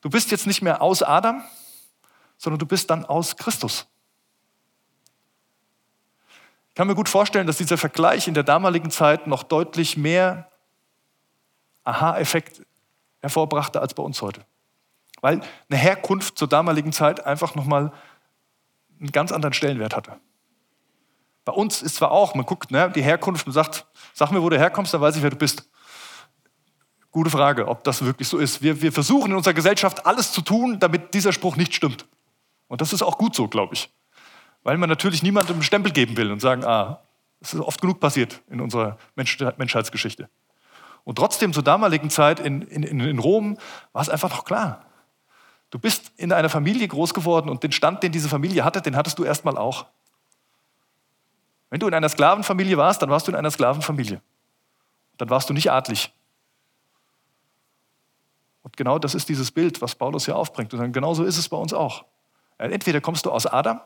Du 0.00 0.10
bist 0.10 0.30
jetzt 0.30 0.46
nicht 0.46 0.62
mehr 0.62 0.80
aus 0.80 1.02
Adam, 1.02 1.42
sondern 2.36 2.58
du 2.58 2.66
bist 2.66 2.88
dann 2.90 3.04
aus 3.04 3.36
Christus. 3.36 3.86
Ich 6.68 6.74
kann 6.74 6.86
mir 6.86 6.94
gut 6.94 7.08
vorstellen, 7.08 7.46
dass 7.46 7.56
dieser 7.56 7.78
Vergleich 7.78 8.28
in 8.28 8.34
der 8.34 8.44
damaligen 8.44 8.90
Zeit 8.90 9.26
noch 9.26 9.42
deutlich 9.42 9.96
mehr 9.96 10.48
Aha-Effekt 11.82 12.62
hervorbrachte 13.20 13.80
als 13.80 13.94
bei 13.94 14.02
uns 14.02 14.22
heute. 14.22 14.44
Weil 15.20 15.40
eine 15.68 15.78
Herkunft 15.78 16.38
zur 16.38 16.48
damaligen 16.48 16.92
Zeit 16.92 17.24
einfach 17.26 17.54
nochmal 17.54 17.92
einen 19.00 19.12
ganz 19.12 19.32
anderen 19.32 19.52
Stellenwert 19.52 19.96
hatte. 19.96 20.18
Bei 21.44 21.52
uns 21.52 21.82
ist 21.82 21.96
zwar 21.96 22.10
auch, 22.10 22.34
man 22.34 22.44
guckt, 22.44 22.70
ne, 22.70 22.90
die 22.94 23.02
Herkunft 23.02 23.46
und 23.46 23.52
sagt, 23.52 23.86
sag 24.12 24.30
mir, 24.30 24.42
wo 24.42 24.50
du 24.50 24.58
herkommst, 24.58 24.92
dann 24.92 25.00
weiß 25.00 25.16
ich, 25.16 25.22
wer 25.22 25.30
du 25.30 25.36
bist. 25.36 25.68
Gute 27.10 27.30
Frage, 27.30 27.66
ob 27.68 27.84
das 27.84 28.04
wirklich 28.04 28.28
so 28.28 28.36
ist. 28.36 28.60
Wir, 28.60 28.82
wir 28.82 28.92
versuchen 28.92 29.30
in 29.30 29.36
unserer 29.36 29.54
Gesellschaft 29.54 30.04
alles 30.04 30.32
zu 30.32 30.42
tun, 30.42 30.78
damit 30.78 31.14
dieser 31.14 31.32
Spruch 31.32 31.56
nicht 31.56 31.74
stimmt. 31.74 32.06
Und 32.66 32.82
das 32.82 32.92
ist 32.92 33.02
auch 33.02 33.16
gut 33.16 33.34
so, 33.34 33.48
glaube 33.48 33.74
ich. 33.74 33.90
Weil 34.62 34.76
man 34.76 34.90
natürlich 34.90 35.22
niemandem 35.22 35.54
einen 35.54 35.62
Stempel 35.62 35.90
geben 35.90 36.16
will 36.18 36.30
und 36.30 36.40
sagen, 36.40 36.64
ah, 36.64 37.00
das 37.40 37.54
ist 37.54 37.60
oft 37.60 37.80
genug 37.80 38.00
passiert 38.00 38.42
in 38.50 38.60
unserer 38.60 38.98
Mensch 39.14 39.38
Menschheitsgeschichte. 39.56 40.28
Und 41.04 41.16
trotzdem 41.16 41.54
zur 41.54 41.62
damaligen 41.62 42.10
Zeit 42.10 42.40
in, 42.40 42.62
in, 42.62 42.82
in 42.82 43.18
Rom 43.18 43.56
war 43.92 44.02
es 44.02 44.10
einfach 44.10 44.28
noch 44.28 44.44
klar. 44.44 44.84
Du 45.70 45.78
bist 45.78 46.12
in 46.16 46.32
einer 46.32 46.48
Familie 46.48 46.88
groß 46.88 47.12
geworden 47.12 47.50
und 47.50 47.62
den 47.62 47.72
Stand, 47.72 48.02
den 48.02 48.12
diese 48.12 48.28
Familie 48.28 48.64
hatte, 48.64 48.80
den 48.80 48.96
hattest 48.96 49.18
du 49.18 49.24
erstmal 49.24 49.58
auch. 49.58 49.86
Wenn 51.70 51.80
du 51.80 51.86
in 51.86 51.94
einer 51.94 52.08
Sklavenfamilie 52.08 52.78
warst, 52.78 53.02
dann 53.02 53.10
warst 53.10 53.26
du 53.26 53.32
in 53.32 53.36
einer 53.36 53.50
Sklavenfamilie. 53.50 54.22
Dann 55.18 55.28
warst 55.28 55.50
du 55.50 55.52
nicht 55.52 55.70
adlig. 55.70 56.12
Und 58.62 58.76
genau 58.76 58.98
das 58.98 59.14
ist 59.14 59.28
dieses 59.28 59.50
Bild, 59.50 59.82
was 59.82 59.94
Paulus 59.94 60.24
hier 60.24 60.36
aufbringt. 60.36 60.72
Und 60.72 60.92
genau 60.92 61.12
so 61.12 61.24
ist 61.24 61.36
es 61.36 61.48
bei 61.48 61.56
uns 61.56 61.74
auch. 61.74 62.04
Entweder 62.56 63.00
kommst 63.00 63.26
du 63.26 63.30
aus 63.30 63.46
Adam, 63.46 63.80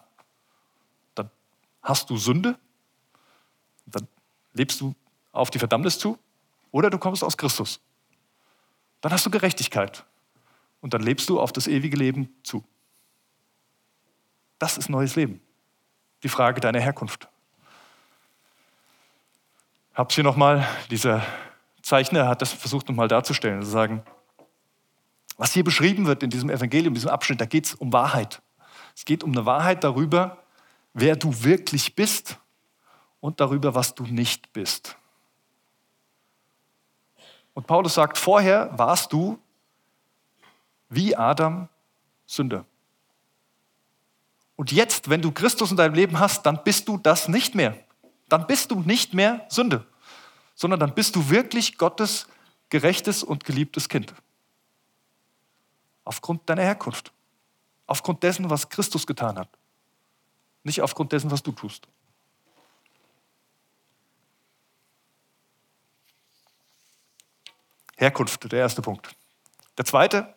dann 1.14 1.30
hast 1.82 2.08
du 2.08 2.16
Sünde, 2.16 2.56
dann 3.86 4.06
lebst 4.54 4.80
du 4.80 4.94
auf 5.32 5.50
die 5.50 5.58
Verdammnis 5.58 5.98
zu, 5.98 6.18
oder 6.70 6.88
du 6.90 6.98
kommst 6.98 7.24
aus 7.24 7.36
Christus. 7.36 7.80
Dann 9.00 9.12
hast 9.12 9.26
du 9.26 9.30
Gerechtigkeit 9.30 10.04
und 10.82 10.92
dann 10.92 11.00
lebst 11.00 11.30
du 11.30 11.40
auf 11.40 11.52
das 11.52 11.66
ewige 11.66 11.96
Leben 11.96 12.28
zu. 12.42 12.62
Das 14.58 14.76
ist 14.76 14.90
neues 14.90 15.16
Leben. 15.16 15.40
Die 16.22 16.28
Frage 16.28 16.60
deiner 16.60 16.80
Herkunft. 16.80 17.28
Hab's 19.94 20.14
hier 20.14 20.24
nochmal, 20.24 20.66
dieser 20.90 21.24
Zeichner 21.82 22.28
hat 22.28 22.42
das 22.42 22.52
versucht 22.52 22.88
nochmal 22.88 23.08
darzustellen, 23.08 23.62
zu 23.62 23.70
sagen, 23.70 24.02
was 25.36 25.52
hier 25.52 25.64
beschrieben 25.64 26.06
wird 26.06 26.22
in 26.22 26.30
diesem 26.30 26.50
Evangelium, 26.50 26.88
in 26.88 26.94
diesem 26.94 27.10
Abschnitt, 27.10 27.40
da 27.40 27.46
geht 27.46 27.66
es 27.66 27.74
um 27.74 27.92
Wahrheit. 27.92 28.42
Es 28.94 29.04
geht 29.04 29.24
um 29.24 29.32
eine 29.32 29.46
Wahrheit 29.46 29.82
darüber, 29.84 30.42
wer 30.94 31.16
du 31.16 31.42
wirklich 31.42 31.94
bist 31.94 32.38
und 33.20 33.40
darüber, 33.40 33.74
was 33.74 33.94
du 33.94 34.04
nicht 34.04 34.52
bist. 34.52 34.96
Und 37.54 37.66
Paulus 37.66 37.94
sagt, 37.94 38.18
vorher 38.18 38.76
warst 38.78 39.12
du 39.12 39.38
wie 40.94 41.16
Adam 41.16 41.68
Sünde. 42.26 42.64
Und 44.56 44.72
jetzt, 44.72 45.08
wenn 45.08 45.22
du 45.22 45.32
Christus 45.32 45.70
in 45.70 45.76
deinem 45.76 45.94
Leben 45.94 46.18
hast, 46.18 46.44
dann 46.44 46.62
bist 46.62 46.86
du 46.86 46.98
das 46.98 47.28
nicht 47.28 47.54
mehr. 47.54 47.76
Dann 48.28 48.46
bist 48.46 48.70
du 48.70 48.80
nicht 48.80 49.14
mehr 49.14 49.46
Sünde, 49.48 49.86
sondern 50.54 50.78
dann 50.80 50.94
bist 50.94 51.16
du 51.16 51.30
wirklich 51.30 51.78
Gottes 51.78 52.26
gerechtes 52.68 53.22
und 53.22 53.44
geliebtes 53.44 53.88
Kind. 53.88 54.14
Aufgrund 56.04 56.48
deiner 56.48 56.62
Herkunft. 56.62 57.12
Aufgrund 57.86 58.22
dessen, 58.22 58.50
was 58.50 58.68
Christus 58.68 59.06
getan 59.06 59.38
hat. 59.38 59.48
Nicht 60.62 60.80
aufgrund 60.80 61.12
dessen, 61.12 61.30
was 61.30 61.42
du 61.42 61.52
tust. 61.52 61.88
Herkunft, 67.96 68.50
der 68.50 68.60
erste 68.60 68.82
Punkt. 68.82 69.14
Der 69.78 69.84
zweite, 69.84 70.34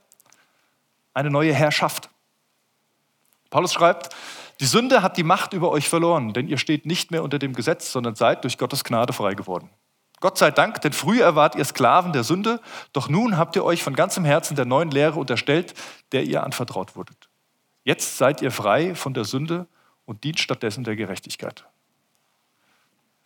eine 1.15 1.31
neue 1.31 1.53
Herrschaft. 1.53 2.09
Paulus 3.49 3.73
schreibt, 3.73 4.15
die 4.59 4.65
Sünde 4.65 5.01
hat 5.01 5.17
die 5.17 5.23
Macht 5.23 5.53
über 5.53 5.71
euch 5.71 5.89
verloren, 5.89 6.33
denn 6.33 6.47
ihr 6.47 6.57
steht 6.57 6.85
nicht 6.85 7.11
mehr 7.11 7.23
unter 7.23 7.39
dem 7.39 7.53
Gesetz, 7.53 7.91
sondern 7.91 8.15
seid 8.15 8.43
durch 8.43 8.57
Gottes 8.57 8.83
Gnade 8.83 9.13
frei 9.13 9.33
geworden. 9.33 9.69
Gott 10.21 10.37
sei 10.37 10.51
Dank, 10.51 10.81
denn 10.81 10.93
früher 10.93 11.35
wart 11.35 11.55
ihr 11.55 11.65
Sklaven 11.65 12.13
der 12.13 12.23
Sünde, 12.23 12.61
doch 12.93 13.09
nun 13.09 13.37
habt 13.37 13.55
ihr 13.55 13.65
euch 13.65 13.83
von 13.83 13.95
ganzem 13.95 14.23
Herzen 14.23 14.55
der 14.55 14.65
neuen 14.65 14.91
Lehre 14.91 15.19
unterstellt, 15.19 15.73
der 16.11 16.23
ihr 16.23 16.43
anvertraut 16.43 16.95
wurdet. 16.95 17.29
Jetzt 17.83 18.17
seid 18.17 18.41
ihr 18.41 18.51
frei 18.51 18.95
von 18.95 19.13
der 19.13 19.25
Sünde 19.25 19.67
und 20.05 20.23
dient 20.23 20.39
stattdessen 20.39 20.83
der 20.83 20.95
Gerechtigkeit. 20.95 21.65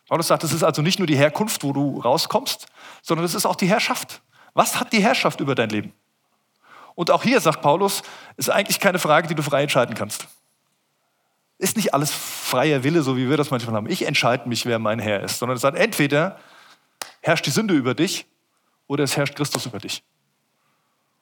Paulus 0.08 0.26
sagt, 0.26 0.42
es 0.42 0.52
ist 0.52 0.64
also 0.64 0.82
nicht 0.82 0.98
nur 0.98 1.06
die 1.06 1.16
Herkunft, 1.16 1.62
wo 1.62 1.72
du 1.72 2.00
rauskommst, 2.00 2.66
sondern 3.00 3.24
es 3.24 3.34
ist 3.34 3.46
auch 3.46 3.56
die 3.56 3.68
Herrschaft. 3.68 4.22
Was 4.54 4.80
hat 4.80 4.92
die 4.92 5.02
Herrschaft 5.02 5.40
über 5.40 5.54
dein 5.54 5.70
Leben? 5.70 5.92
Und 7.00 7.10
auch 7.10 7.22
hier, 7.22 7.40
sagt 7.40 7.62
Paulus, 7.62 8.02
ist 8.36 8.50
eigentlich 8.50 8.78
keine 8.78 8.98
Frage, 8.98 9.26
die 9.26 9.34
du 9.34 9.42
frei 9.42 9.62
entscheiden 9.62 9.94
kannst. 9.94 10.28
ist 11.56 11.78
nicht 11.78 11.94
alles 11.94 12.12
freier 12.12 12.84
Wille, 12.84 13.00
so 13.00 13.16
wie 13.16 13.30
wir 13.30 13.38
das 13.38 13.50
manchmal 13.50 13.74
haben. 13.74 13.88
Ich 13.88 14.02
entscheide 14.02 14.46
mich, 14.46 14.66
wer 14.66 14.78
mein 14.78 14.98
Herr 14.98 15.22
ist, 15.22 15.38
sondern 15.38 15.56
es 15.56 15.62
sagt, 15.62 15.78
entweder 15.78 16.38
herrscht 17.22 17.46
die 17.46 17.50
Sünde 17.50 17.72
über 17.72 17.94
dich 17.94 18.26
oder 18.86 19.02
es 19.02 19.16
herrscht 19.16 19.34
Christus 19.34 19.64
über 19.64 19.78
dich. 19.78 20.02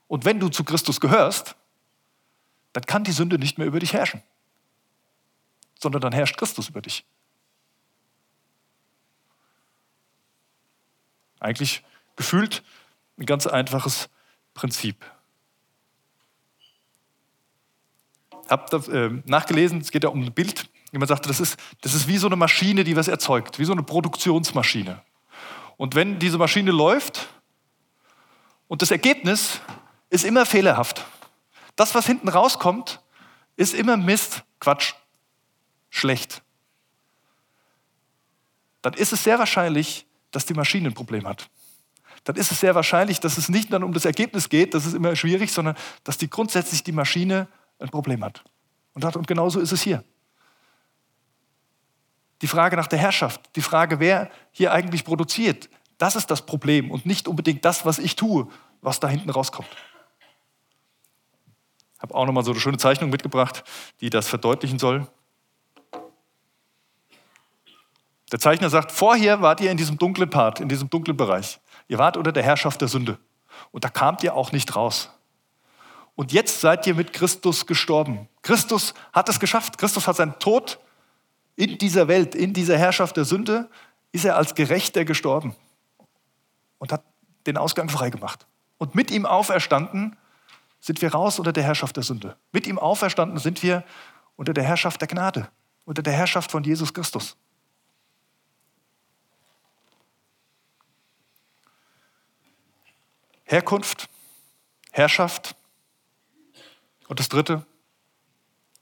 Und 0.09 0.25
wenn 0.25 0.41
du 0.41 0.49
zu 0.49 0.65
Christus 0.65 0.99
gehörst, 0.99 1.55
dann 2.73 2.85
kann 2.85 3.05
die 3.05 3.13
Sünde 3.13 3.39
nicht 3.39 3.57
mehr 3.57 3.69
über 3.69 3.79
dich 3.79 3.93
herrschen, 3.93 4.21
sondern 5.79 6.01
dann 6.03 6.13
herrscht 6.13 6.37
Christus 6.39 6.71
über 6.71 6.83
dich. 6.83 7.05
Eigentlich 11.39 11.85
gefühlt 12.17 12.65
ein 13.17 13.27
ganz 13.27 13.47
einfaches 13.47 14.09
Prinzip. 14.55 15.05
Hab 18.49 18.71
da, 18.71 18.79
äh, 18.79 19.11
nachgelesen, 19.27 19.81
es 19.81 19.91
geht 19.91 20.05
ja 20.05 20.11
um 20.11 20.23
ein 20.23 20.33
Bild. 20.33 20.69
Jemand 20.93 21.09
sagte, 21.09 21.29
das 21.29 21.41
ist, 21.41 21.59
das 21.83 21.95
ist 21.95 22.09
wie 22.09 22.19
so 22.19 22.27
eine 22.27 22.37
Maschine, 22.37 22.85
die 22.85 22.97
was 22.97 23.09
erzeugt, 23.09 23.59
wie 23.59 23.65
so 23.65 23.73
eine 23.73 23.83
Produktionsmaschine. 23.83 25.03
Und 25.77 25.95
wenn 25.95 26.19
diese 26.19 26.39
Maschine 26.39 26.71
läuft 26.71 27.29
und 28.67 28.83
das 28.83 28.91
Ergebnis 28.91 29.61
ist 30.11 30.25
immer 30.25 30.47
fehlerhaft, 30.47 31.05
das, 31.77 31.95
was 31.95 32.07
hinten 32.07 32.29
rauskommt, 32.29 33.01
ist 33.57 33.75
immer 33.75 33.97
Mist, 33.97 34.43
Quatsch, 34.61 34.95
schlecht, 35.91 36.43
dann 38.83 38.95
ist 38.95 39.13
es 39.13 39.25
sehr 39.25 39.39
wahrscheinlich, 39.39 40.07
dass 40.31 40.47
die 40.47 40.55
Maschine 40.55 40.89
ein 40.89 40.95
Problem 40.95 41.27
hat. 41.27 41.49
Dann 42.25 42.37
ist 42.37 42.51
es 42.53 42.61
sehr 42.61 42.75
wahrscheinlich, 42.75 43.21
dass 43.21 43.39
es 43.39 43.49
nicht 43.49 43.73
dann 43.73 43.83
um 43.83 43.93
das 43.93 44.05
Ergebnis 44.05 44.49
geht, 44.49 44.75
das 44.75 44.87
ist 44.87 44.95
immer 44.95 45.17
schwierig, 45.17 45.53
sondern 45.53 45.77
dass 46.05 46.19
die 46.19 46.29
grundsätzlich 46.29 46.83
die 46.83 46.93
Maschine 46.93 47.49
ein 47.79 47.89
Problem 47.89 48.25
hat. 48.25 48.43
Und, 48.95 49.05
und 49.05 49.27
genauso 49.27 49.61
ist 49.61 49.73
es 49.73 49.83
hier. 49.83 50.05
Die 52.43 52.47
Frage 52.47 52.77
nach 52.77 52.87
der 52.87 52.99
Herrschaft, 52.99 53.41
die 53.57 53.63
Frage, 53.63 54.01
wer 54.01 54.31
hier 54.53 54.73
eigentlich 54.73 55.05
produziert, 55.05 55.69
das 55.99 56.15
ist 56.15 56.31
das 56.31 56.47
Problem 56.47 56.91
und 56.91 57.07
nicht 57.07 57.27
unbedingt 57.27 57.65
das, 57.65 57.85
was 57.85 57.99
ich 57.99 58.15
tue, 58.15 58.49
was 58.81 59.01
da 59.01 59.09
hinten 59.09 59.31
rauskommt. 59.31 59.69
Ich 61.97 62.03
habe 62.03 62.15
auch 62.15 62.27
nochmal 62.27 62.45
so 62.45 62.53
eine 62.53 62.61
schöne 62.61 62.79
Zeichnung 62.79 63.11
mitgebracht, 63.11 63.65
die 64.01 64.09
das 64.09 64.29
verdeutlichen 64.29 64.79
soll. 64.79 65.09
Der 68.31 68.39
Zeichner 68.39 68.71
sagt, 68.71 68.93
vorher 68.93 69.41
wart 69.41 69.61
ihr 69.61 69.71
in 69.71 69.77
diesem 69.77 69.99
dunklen 69.99 70.31
Part, 70.31 70.61
in 70.61 70.69
diesem 70.69 70.89
dunklen 70.91 71.17
Bereich. 71.17 71.59
Ihr 71.89 71.99
wart 71.99 72.17
unter 72.17 72.31
der 72.31 72.45
Herrschaft 72.45 72.81
der 72.81 72.89
Sünde. 72.89 73.19
Und 73.73 73.85
da 73.85 73.89
kamt 73.89 74.23
ihr 74.23 74.35
auch 74.35 74.53
nicht 74.53 74.77
raus. 74.77 75.11
Und 76.19 76.33
jetzt 76.33 76.61
seid 76.61 76.85
ihr 76.89 76.97
mit 76.97 77.13
Christus 77.13 77.65
gestorben. 77.65 78.29
Christus 78.43 78.93
hat 79.13 79.29
es 79.29 79.39
geschafft. 79.39 79.79
Christus 79.79 80.09
hat 80.09 80.17
seinen 80.17 80.37
Tod 80.41 80.81
in 81.55 81.79
dieser 81.79 82.09
Welt, 82.09 82.35
in 82.35 82.53
dieser 82.53 82.77
Herrschaft 82.77 83.17
der 83.17 83.25
Sünde, 83.25 83.71
ist 84.11 84.25
er 84.25 84.37
als 84.37 84.57
Gerechter 84.57 85.05
gestorben 85.05 85.55
und 86.79 86.91
hat 86.91 87.05
den 87.47 87.57
Ausgang 87.57 87.89
freigemacht. 87.89 88.49
Und 88.79 88.97
mit 88.97 89.13
ihm 89.13 89.27
auferstanden 89.27 90.17
sind 90.81 91.01
wir 91.03 91.15
raus 91.15 91.39
unter 91.39 91.53
der 91.53 91.63
Herrschaft 91.63 91.95
der 91.95 92.03
Sünde. 92.03 92.37
Mit 92.51 92.67
ihm 92.67 92.81
auferstanden 92.81 93.39
sind 93.39 93.63
wir 93.63 93.85
unter 94.35 94.53
der 94.53 94.65
Herrschaft 94.65 95.01
der 95.01 95.07
Gnade, 95.07 95.49
unter 95.85 96.03
der 96.03 96.15
Herrschaft 96.15 96.51
von 96.51 96.65
Jesus 96.65 96.93
Christus. 96.93 97.37
Herkunft, 103.45 104.09
Herrschaft 104.91 105.55
und 107.09 107.19
das 107.19 107.29
Dritte, 107.29 107.67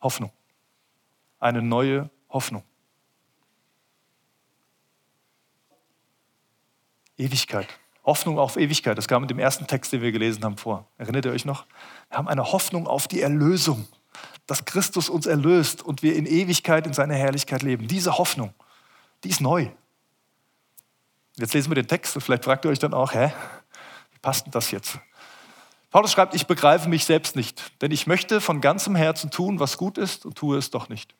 Hoffnung. 0.00 0.30
Eine 1.38 1.62
neue 1.62 2.10
Hoffnung. 2.28 2.62
Ewigkeit. 7.16 7.68
Hoffnung 8.04 8.38
auf 8.38 8.56
Ewigkeit. 8.56 8.98
Das 8.98 9.08
kam 9.08 9.22
in 9.22 9.28
dem 9.28 9.38
ersten 9.38 9.66
Text, 9.66 9.92
den 9.92 10.02
wir 10.02 10.12
gelesen 10.12 10.44
haben, 10.44 10.56
vor. 10.56 10.86
Erinnert 10.98 11.24
ihr 11.24 11.32
euch 11.32 11.44
noch? 11.44 11.66
Wir 12.08 12.18
haben 12.18 12.28
eine 12.28 12.52
Hoffnung 12.52 12.86
auf 12.86 13.08
die 13.08 13.20
Erlösung, 13.20 13.88
dass 14.46 14.64
Christus 14.64 15.08
uns 15.08 15.26
erlöst 15.26 15.82
und 15.82 16.02
wir 16.02 16.14
in 16.14 16.26
Ewigkeit 16.26 16.86
in 16.86 16.92
seiner 16.92 17.14
Herrlichkeit 17.14 17.62
leben. 17.62 17.88
Diese 17.88 18.18
Hoffnung, 18.18 18.54
die 19.24 19.30
ist 19.30 19.40
neu. 19.40 19.70
Jetzt 21.36 21.54
lesen 21.54 21.70
wir 21.70 21.74
den 21.74 21.88
Text 21.88 22.14
und 22.16 22.22
vielleicht 22.22 22.44
fragt 22.44 22.64
ihr 22.64 22.70
euch 22.70 22.78
dann 22.78 22.94
auch, 22.94 23.12
hä, 23.12 23.32
wie 24.12 24.18
passt 24.18 24.46
denn 24.46 24.52
das 24.52 24.70
jetzt? 24.70 24.98
Paulus 25.90 26.12
schreibt, 26.12 26.34
ich 26.34 26.46
begreife 26.46 26.88
mich 26.88 27.04
selbst 27.04 27.36
nicht, 27.36 27.80
denn 27.80 27.90
ich 27.90 28.06
möchte 28.06 28.40
von 28.40 28.60
ganzem 28.60 28.96
Herzen 28.96 29.30
tun, 29.30 29.60
was 29.60 29.76
gut 29.78 29.98
ist 29.98 30.26
und 30.26 30.36
tue 30.36 30.58
es 30.58 30.70
doch 30.70 30.88
nicht. 30.88 31.14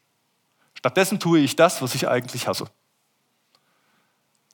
Stattdessen 0.74 1.20
tue 1.20 1.38
ich 1.38 1.56
das, 1.56 1.80
was 1.82 1.94
ich 1.94 2.08
eigentlich 2.08 2.46
hasse. 2.48 2.66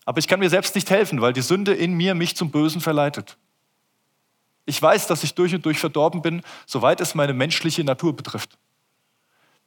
Aber 0.05 0.19
ich 0.19 0.29
kann 0.29 0.41
mir 0.41 0.51
selbst 0.51 0.75
nicht 0.75 0.91
helfen, 0.91 1.21
weil 1.21 1.33
die 1.33 1.43
Sünde 1.43 1.75
in 1.75 1.95
mir 1.95 2.15
mich 2.15 2.37
zum 2.37 2.51
Bösen 2.51 2.81
verleitet. 2.81 3.37
Ich 4.65 4.81
weiß, 4.81 5.07
dass 5.07 5.25
ich 5.25 5.35
durch 5.35 5.55
und 5.55 5.65
durch 5.67 5.79
verdorben 5.79 6.23
bin, 6.23 6.43
soweit 6.67 7.01
es 7.01 7.15
meine 7.15 7.33
menschliche 7.33 7.85
Natur 7.85 8.15
betrifft. 8.15 8.59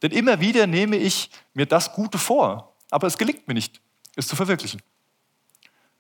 Denn 0.01 0.11
immer 0.11 0.39
wieder 0.39 0.67
nehme 0.67 0.97
ich 0.97 1.29
mir 1.53 1.65
das 1.65 1.93
Gute 1.93 2.17
vor, 2.17 2.73
aber 2.91 3.07
es 3.07 3.17
gelingt 3.17 3.47
mir 3.47 3.53
nicht, 3.53 3.81
es 4.15 4.27
zu 4.27 4.35
verwirklichen. 4.35 4.81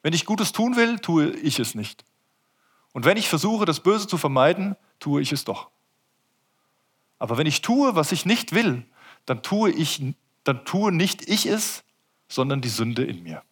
Wenn 0.01 0.13
ich 0.13 0.25
Gutes 0.25 0.51
tun 0.51 0.75
will, 0.75 0.99
tue 0.99 1.31
ich 1.31 1.59
es 1.59 1.75
nicht. 1.75 2.03
Und 2.95 3.03
wenn 3.03 3.17
ich 3.17 3.27
versuche, 3.27 3.65
das 3.65 3.81
Böse 3.81 4.07
zu 4.07 4.17
vermeiden, 4.17 4.77
tue 5.01 5.21
ich 5.21 5.33
es 5.33 5.43
doch. 5.43 5.69
Aber 7.19 7.37
wenn 7.37 7.45
ich 7.45 7.61
tue, 7.61 7.93
was 7.97 8.13
ich 8.13 8.25
nicht 8.25 8.53
will, 8.53 8.85
dann 9.25 9.43
tue, 9.43 9.69
ich, 9.69 10.01
dann 10.45 10.63
tue 10.63 10.93
nicht 10.93 11.27
ich 11.27 11.45
es, 11.45 11.83
sondern 12.29 12.61
die 12.61 12.69
Sünde 12.69 13.03
in 13.03 13.21
mir. 13.21 13.43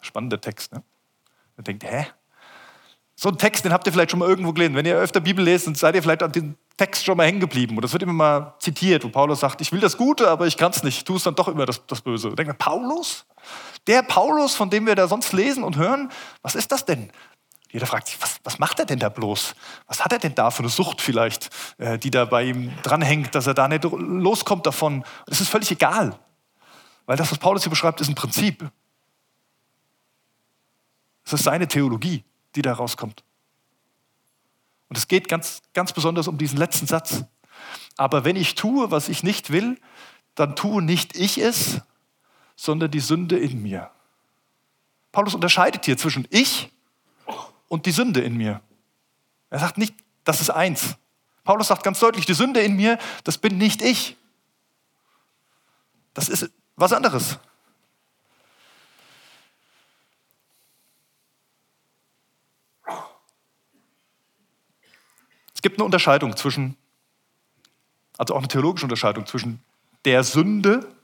Spannender 0.00 0.40
Text, 0.40 0.72
ne? 0.72 0.82
Man 1.56 1.62
denkt, 1.62 1.84
hä? 1.84 2.08
So 3.14 3.28
ein 3.28 3.38
Text, 3.38 3.64
den 3.64 3.72
habt 3.72 3.86
ihr 3.86 3.92
vielleicht 3.92 4.10
schon 4.10 4.18
mal 4.18 4.28
irgendwo 4.28 4.52
gelesen. 4.52 4.74
Wenn 4.74 4.86
ihr 4.86 4.96
öfter 4.96 5.20
Bibel 5.20 5.44
lest, 5.44 5.68
dann 5.68 5.76
seid 5.76 5.94
ihr 5.94 6.02
vielleicht 6.02 6.24
an 6.24 6.32
dem 6.32 6.56
Text 6.76 7.04
schon 7.04 7.16
mal 7.16 7.26
hängen 7.26 7.38
geblieben. 7.38 7.76
Und 7.76 7.82
das 7.82 7.92
wird 7.92 8.02
immer 8.02 8.12
mal 8.12 8.54
zitiert, 8.58 9.04
wo 9.04 9.08
Paulus 9.08 9.38
sagt, 9.38 9.60
ich 9.60 9.70
will 9.70 9.78
das 9.78 9.96
Gute, 9.96 10.28
aber 10.28 10.48
ich 10.48 10.56
kann 10.56 10.72
es 10.72 10.82
nicht. 10.82 10.96
Ich 10.96 11.04
tue 11.04 11.16
es 11.16 11.22
dann 11.22 11.36
doch 11.36 11.46
immer 11.46 11.64
das, 11.64 11.86
das 11.86 12.00
Böse. 12.00 12.30
Und 12.30 12.40
denkt 12.40 12.48
man, 12.48 12.58
Paulus? 12.58 13.24
Der 13.86 14.02
Paulus, 14.02 14.56
von 14.56 14.68
dem 14.68 14.84
wir 14.84 14.96
da 14.96 15.06
sonst 15.06 15.32
lesen 15.32 15.62
und 15.62 15.76
hören, 15.76 16.10
was 16.42 16.56
ist 16.56 16.72
das 16.72 16.84
denn? 16.84 17.12
Jeder 17.72 17.86
fragt 17.86 18.08
sich, 18.08 18.20
was, 18.20 18.38
was 18.44 18.58
macht 18.58 18.78
er 18.78 18.84
denn 18.84 18.98
da 18.98 19.08
bloß? 19.08 19.54
Was 19.86 20.04
hat 20.04 20.12
er 20.12 20.18
denn 20.18 20.34
da 20.34 20.50
für 20.50 20.60
eine 20.60 20.68
Sucht 20.68 21.00
vielleicht, 21.00 21.48
äh, 21.78 21.98
die 21.98 22.10
da 22.10 22.26
bei 22.26 22.44
ihm 22.44 22.70
dranhängt, 22.82 23.34
dass 23.34 23.46
er 23.46 23.54
da 23.54 23.66
nicht 23.66 23.84
loskommt 23.84 24.66
davon? 24.66 25.04
Das 25.26 25.40
ist 25.40 25.48
völlig 25.48 25.70
egal. 25.70 26.18
Weil 27.06 27.16
das, 27.16 27.32
was 27.32 27.38
Paulus 27.38 27.62
hier 27.62 27.70
beschreibt, 27.70 28.00
ist 28.02 28.08
ein 28.08 28.14
Prinzip. 28.14 28.70
Es 31.24 31.32
ist 31.32 31.44
seine 31.44 31.66
Theologie, 31.66 32.24
die 32.54 32.62
da 32.62 32.74
rauskommt. 32.74 33.24
Und 34.90 34.98
es 34.98 35.08
geht 35.08 35.28
ganz, 35.28 35.62
ganz 35.72 35.94
besonders 35.94 36.28
um 36.28 36.36
diesen 36.36 36.58
letzten 36.58 36.86
Satz. 36.86 37.24
Aber 37.96 38.24
wenn 38.24 38.36
ich 38.36 38.54
tue, 38.54 38.90
was 38.90 39.08
ich 39.08 39.22
nicht 39.22 39.50
will, 39.50 39.80
dann 40.34 40.56
tue 40.56 40.82
nicht 40.82 41.16
ich 41.16 41.38
es, 41.38 41.80
sondern 42.54 42.90
die 42.90 43.00
Sünde 43.00 43.38
in 43.38 43.62
mir. 43.62 43.90
Paulus 45.10 45.34
unterscheidet 45.34 45.86
hier 45.86 45.96
zwischen 45.96 46.28
ich 46.30 46.70
und 47.72 47.86
die 47.86 47.90
Sünde 47.90 48.20
in 48.20 48.36
mir. 48.36 48.60
Er 49.48 49.58
sagt 49.58 49.78
nicht, 49.78 49.94
das 50.24 50.42
ist 50.42 50.50
eins. 50.50 50.96
Paulus 51.42 51.68
sagt 51.68 51.82
ganz 51.82 52.00
deutlich, 52.00 52.26
die 52.26 52.34
Sünde 52.34 52.60
in 52.60 52.76
mir, 52.76 52.98
das 53.24 53.38
bin 53.38 53.56
nicht 53.56 53.80
ich. 53.80 54.14
Das 56.12 56.28
ist 56.28 56.50
was 56.76 56.92
anderes. 56.92 57.38
Es 65.54 65.62
gibt 65.62 65.78
eine 65.78 65.86
Unterscheidung 65.86 66.36
zwischen, 66.36 66.76
also 68.18 68.34
auch 68.34 68.40
eine 68.40 68.48
theologische 68.48 68.84
Unterscheidung 68.84 69.24
zwischen 69.24 69.62
der 70.04 70.24
Sünde 70.24 70.94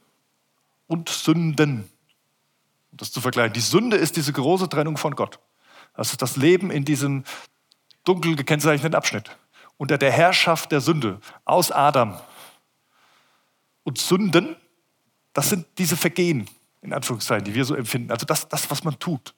und 0.87 1.09
Sünden. 1.09 1.90
Um 2.90 2.98
das 2.98 3.11
zu 3.11 3.22
vergleichen. 3.22 3.54
Die 3.54 3.61
Sünde 3.61 3.96
ist 3.96 4.16
diese 4.16 4.35
große 4.35 4.68
Trennung 4.68 4.98
von 4.98 5.16
Gott. 5.16 5.38
Das 5.99 6.13
ist 6.13 6.23
das 6.23 6.37
Leben 6.37 6.71
in 6.71 6.85
diesem 6.85 7.25
dunkel 8.05 8.37
gekennzeichneten 8.37 8.95
Abschnitt. 8.95 9.37
Unter 9.79 9.99
der 9.99 10.13
Herrschaft 10.13 10.71
der 10.71 10.81
Sünde 10.81 11.21
aus 11.45 11.73
Adam. 11.73 12.17
Und 13.83 13.99
Sünden, 13.99 14.55
das 15.33 15.51
sind 15.51 15.67
diese 15.77 15.97
Vergehen, 15.97 16.49
in 16.83 16.93
Anführungszeichen, 16.93 17.45
die 17.45 17.55
wir 17.57 17.65
so 17.65 17.75
empfinden. 17.75 18.13
Also 18.13 18.27
das, 18.27 18.49
das 18.49 18.71
was 18.71 18.85
man 18.85 18.97
tut. 19.01 19.35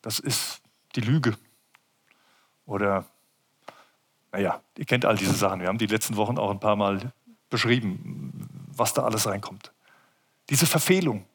Das 0.00 0.18
ist 0.18 0.62
die 0.96 1.02
Lüge. 1.02 1.36
Oder 2.64 3.04
naja, 4.32 4.62
ihr 4.78 4.86
kennt 4.86 5.04
all 5.04 5.18
diese 5.18 5.34
Sachen. 5.34 5.60
Wir 5.60 5.68
haben 5.68 5.76
die 5.76 5.88
letzten 5.88 6.16
Wochen 6.16 6.38
auch 6.38 6.50
ein 6.50 6.60
paar 6.60 6.76
Mal 6.76 7.12
beschrieben, 7.50 8.48
was 8.74 8.94
da 8.94 9.02
alles 9.02 9.26
reinkommt. 9.26 9.72
Diese 10.48 10.64
Verfehlung. 10.64 11.26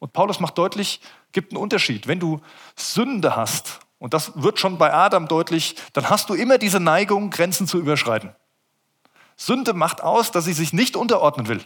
Und 0.00 0.12
Paulus 0.12 0.40
macht 0.40 0.58
deutlich, 0.58 1.00
gibt 1.30 1.52
einen 1.52 1.62
Unterschied. 1.62 2.08
Wenn 2.08 2.18
du 2.18 2.40
Sünde 2.74 3.36
hast, 3.36 3.78
und 3.98 4.14
das 4.14 4.32
wird 4.42 4.58
schon 4.58 4.78
bei 4.78 4.92
Adam 4.92 5.28
deutlich, 5.28 5.76
dann 5.92 6.10
hast 6.10 6.30
du 6.30 6.34
immer 6.34 6.58
diese 6.58 6.80
Neigung, 6.80 7.30
Grenzen 7.30 7.68
zu 7.68 7.78
überschreiten. 7.78 8.34
Sünde 9.36 9.74
macht 9.74 10.02
aus, 10.02 10.32
dass 10.32 10.46
sie 10.46 10.52
sich 10.54 10.72
nicht 10.72 10.96
unterordnen 10.96 11.48
will. 11.48 11.62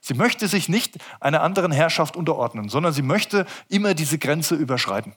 Sie 0.00 0.14
möchte 0.14 0.46
sich 0.46 0.68
nicht 0.68 0.98
einer 1.20 1.42
anderen 1.42 1.72
Herrschaft 1.72 2.16
unterordnen, 2.16 2.68
sondern 2.68 2.92
sie 2.92 3.02
möchte 3.02 3.46
immer 3.68 3.94
diese 3.94 4.18
Grenze 4.18 4.54
überschreiten, 4.54 5.14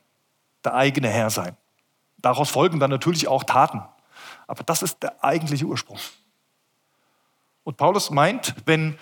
der 0.66 0.74
eigene 0.74 1.10
Herr 1.10 1.30
sein. 1.30 1.56
Daraus 2.18 2.50
folgen 2.50 2.80
dann 2.80 2.90
natürlich 2.90 3.28
auch 3.28 3.44
Taten. 3.44 3.82
Aber 4.48 4.64
das 4.64 4.82
ist 4.82 5.04
der 5.04 5.24
eigentliche 5.24 5.66
Ursprung. 5.66 6.00
Und 7.64 7.78
Paulus 7.78 8.10
meint, 8.10 8.56
wenn, 8.66 8.98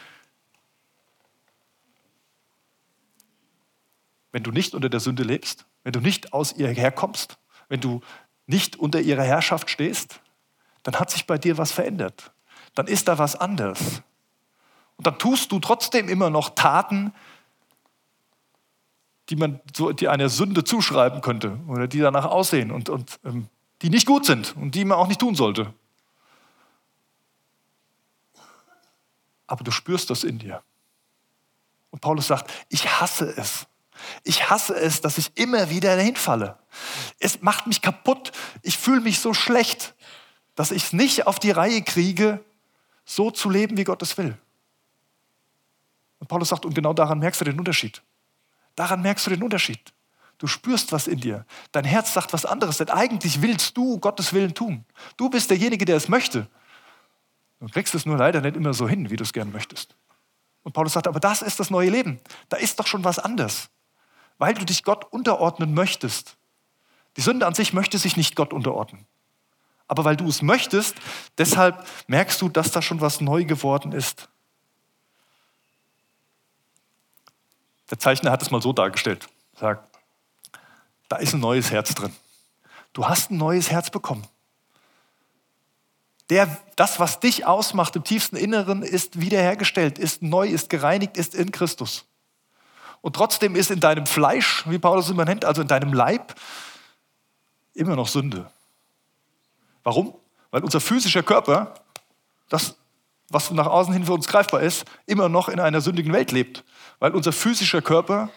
wenn 4.32 4.44
du 4.44 4.52
nicht 4.52 4.74
unter 4.74 4.90
der 4.90 5.00
Sünde 5.00 5.24
lebst, 5.24 5.66
wenn 5.84 5.94
du 5.94 6.00
nicht 6.00 6.34
aus 6.34 6.54
ihr 6.54 6.70
herkommst, 6.70 7.38
wenn 7.70 7.82
du 7.82 8.02
nicht 8.48 8.78
unter 8.78 9.00
ihrer 9.00 9.24
Herrschaft 9.24 9.70
stehst, 9.70 10.20
dann 10.84 10.96
hat 10.96 11.12
sich 11.12 11.28
bei 11.28 11.38
dir 11.38 11.58
was 11.58 11.72
verändert. 11.72 12.32
Dann 12.76 12.88
ist 12.88 13.08
da 13.08 13.18
was 13.18 13.36
anders. 13.36 14.02
Und 14.98 15.08
dann 15.08 15.18
tust 15.20 15.52
du 15.52 15.60
trotzdem 15.60 16.10
immer 16.10 16.30
noch 16.30 16.52
Taten, 16.52 17.14
die 19.30 19.36
man 19.36 19.60
so, 19.76 19.92
die 19.92 20.08
einer 20.08 20.30
Sünde 20.30 20.64
zuschreiben 20.64 21.22
könnte 21.22 21.60
oder 21.68 21.88
die 21.88 22.00
danach 22.00 22.26
aussehen 22.26 22.72
und, 22.72 22.90
und 22.90 23.20
ähm, 23.24 23.48
die 23.82 23.90
nicht 23.90 24.06
gut 24.06 24.26
sind 24.26 24.56
und 24.58 24.76
die 24.76 24.86
man 24.86 24.98
auch 24.98 25.08
nicht 25.08 25.20
tun 25.20 25.36
sollte. 25.36 25.74
Aber 29.48 29.64
du 29.64 29.72
spürst 29.72 30.10
das 30.10 30.24
in 30.24 30.40
dir. 30.40 30.62
Und 31.90 32.00
Paulus 32.00 32.28
sagt, 32.28 32.52
ich 32.70 32.88
hasse 33.02 33.26
es. 33.38 33.68
Ich 34.24 34.50
hasse 34.50 34.76
es, 34.76 35.02
dass 35.02 35.18
ich 35.18 35.32
immer 35.36 35.70
wieder 35.70 35.96
dahin 35.96 36.16
falle. 36.16 36.58
Es 37.20 37.42
macht 37.42 37.68
mich 37.68 37.82
kaputt. 37.82 38.32
Ich 38.62 38.78
fühle 38.78 39.02
mich 39.02 39.20
so 39.20 39.34
schlecht, 39.34 39.96
dass 40.56 40.72
ich 40.72 40.84
es 40.84 40.94
nicht 40.94 41.28
auf 41.28 41.40
die 41.40 41.52
Reihe 41.52 41.82
kriege, 41.82 42.44
so 43.06 43.32
zu 43.32 43.50
leben, 43.50 43.78
wie 43.78 43.84
Gott 43.84 44.02
es 44.02 44.18
will. 44.18 44.38
Und 46.20 46.28
Paulus 46.28 46.50
sagt, 46.50 46.66
und 46.66 46.76
genau 46.76 46.94
daran 46.94 47.20
merkst 47.20 47.42
du 47.42 47.46
den 47.46 47.58
Unterschied. 47.58 48.02
Daran 48.76 49.02
merkst 49.02 49.26
du 49.26 49.32
den 49.32 49.44
Unterschied. 49.44 49.94
Du 50.38 50.48
spürst 50.48 50.92
was 50.92 51.08
in 51.08 51.20
dir. 51.20 51.46
Dein 51.72 51.84
Herz 51.84 52.14
sagt 52.14 52.34
was 52.34 52.46
anderes, 52.46 52.78
denn 52.78 52.90
eigentlich 52.90 53.42
willst 53.42 53.78
du 53.78 54.00
Gottes 54.00 54.34
Willen 54.34 54.54
tun. 54.54 54.86
Du 55.18 55.30
bist 55.30 55.50
derjenige, 55.50 55.86
der 55.86 55.98
es 55.98 56.08
möchte. 56.08 56.48
Du 57.60 57.68
kriegst 57.68 57.94
es 57.94 58.06
nur 58.08 58.18
leider 58.18 58.42
nicht 58.42 58.56
immer 58.56 58.74
so 58.74 58.90
hin, 58.90 59.10
wie 59.12 59.16
du 59.16 59.24
es 59.24 59.34
gern 59.34 59.52
möchtest. 59.52 59.96
Und 60.64 60.74
Paulus 60.74 60.94
sagt, 60.94 61.08
aber 61.08 61.20
das 61.20 61.42
ist 61.42 61.60
das 61.60 61.70
neue 61.70 61.90
Leben. 61.90 62.20
Da 62.50 62.58
ist 62.58 62.80
doch 62.80 62.88
schon 62.88 63.04
was 63.04 63.20
anders. 63.20 63.70
Weil 64.42 64.56
du 64.56 64.66
dich 64.66 64.82
Gott 64.82 65.06
unterordnen 65.14 65.76
möchtest. 65.76 66.36
Die 67.16 67.22
Sünde 67.22 67.46
an 67.46 67.54
sich 67.54 67.74
möchte 67.74 68.00
sich 68.00 68.18
nicht 68.18 68.36
Gott 68.36 68.54
unterordnen. 68.54 69.06
Aber 69.88 70.04
weil 70.04 70.16
du 70.16 70.28
es 70.28 70.42
möchtest, 70.42 70.96
deshalb 71.38 71.86
merkst 72.08 72.42
du, 72.42 72.50
dass 72.50 72.72
da 72.72 72.82
schon 72.82 73.02
was 73.02 73.22
neu 73.22 73.46
geworden 73.46 73.92
ist. 73.92 74.30
Der 77.92 78.00
Zeichner 78.00 78.32
hat 78.32 78.42
es 78.42 78.50
mal 78.50 78.64
so 78.64 78.74
dargestellt. 78.74 79.30
Sagt, 79.60 79.96
da 81.08 81.18
ist 81.18 81.36
ein 81.36 81.40
neues 81.40 81.70
Herz 81.70 81.94
drin. 81.94 82.16
Du 82.94 83.08
hast 83.08 83.30
ein 83.30 83.38
neues 83.38 83.70
Herz 83.70 83.92
bekommen. 83.92 84.26
Der, 86.32 86.60
das, 86.78 87.00
was 87.00 87.20
dich 87.20 87.46
ausmacht 87.46 87.96
im 87.96 88.04
tiefsten 88.04 88.38
Inneren, 88.38 88.82
ist 88.82 89.22
wiederhergestellt, 89.22 90.00
ist 90.00 90.24
neu, 90.24 90.48
ist 90.48 90.72
gereinigt, 90.72 91.16
ist 91.16 91.36
in 91.36 91.52
Christus. 91.52 92.08
Und 93.02 93.16
trotzdem 93.16 93.56
ist 93.56 93.72
in 93.72 93.80
deinem 93.80 94.06
Fleisch, 94.06 94.64
wie 94.70 94.80
Paulus 94.80 95.10
immer 95.10 95.26
nennt, 95.26 95.46
also 95.46 95.62
in 95.62 95.68
deinem 95.68 95.94
Leib, 95.94 96.36
immer 97.74 97.96
noch 97.96 98.08
Sünde. 98.08 98.50
Warum? 99.84 100.14
Weil 100.52 100.64
unser 100.64 100.80
physischer 100.80 101.24
Körper, 101.24 101.74
das, 102.50 102.76
was 103.30 103.50
nach 103.52 103.68
außen 103.68 103.94
hin 103.94 104.06
für 104.06 104.14
uns 104.14 104.28
greifbar 104.28 104.62
ist, 104.62 104.86
immer 105.06 105.30
noch 105.30 105.50
in 105.50 105.60
einer 105.60 105.82
sündigen 105.82 106.14
Welt 106.14 106.32
lebt 106.32 106.64
weil 107.02 107.16
unser 107.16 107.34
physischer 107.34 107.82
Körper 107.82 108.30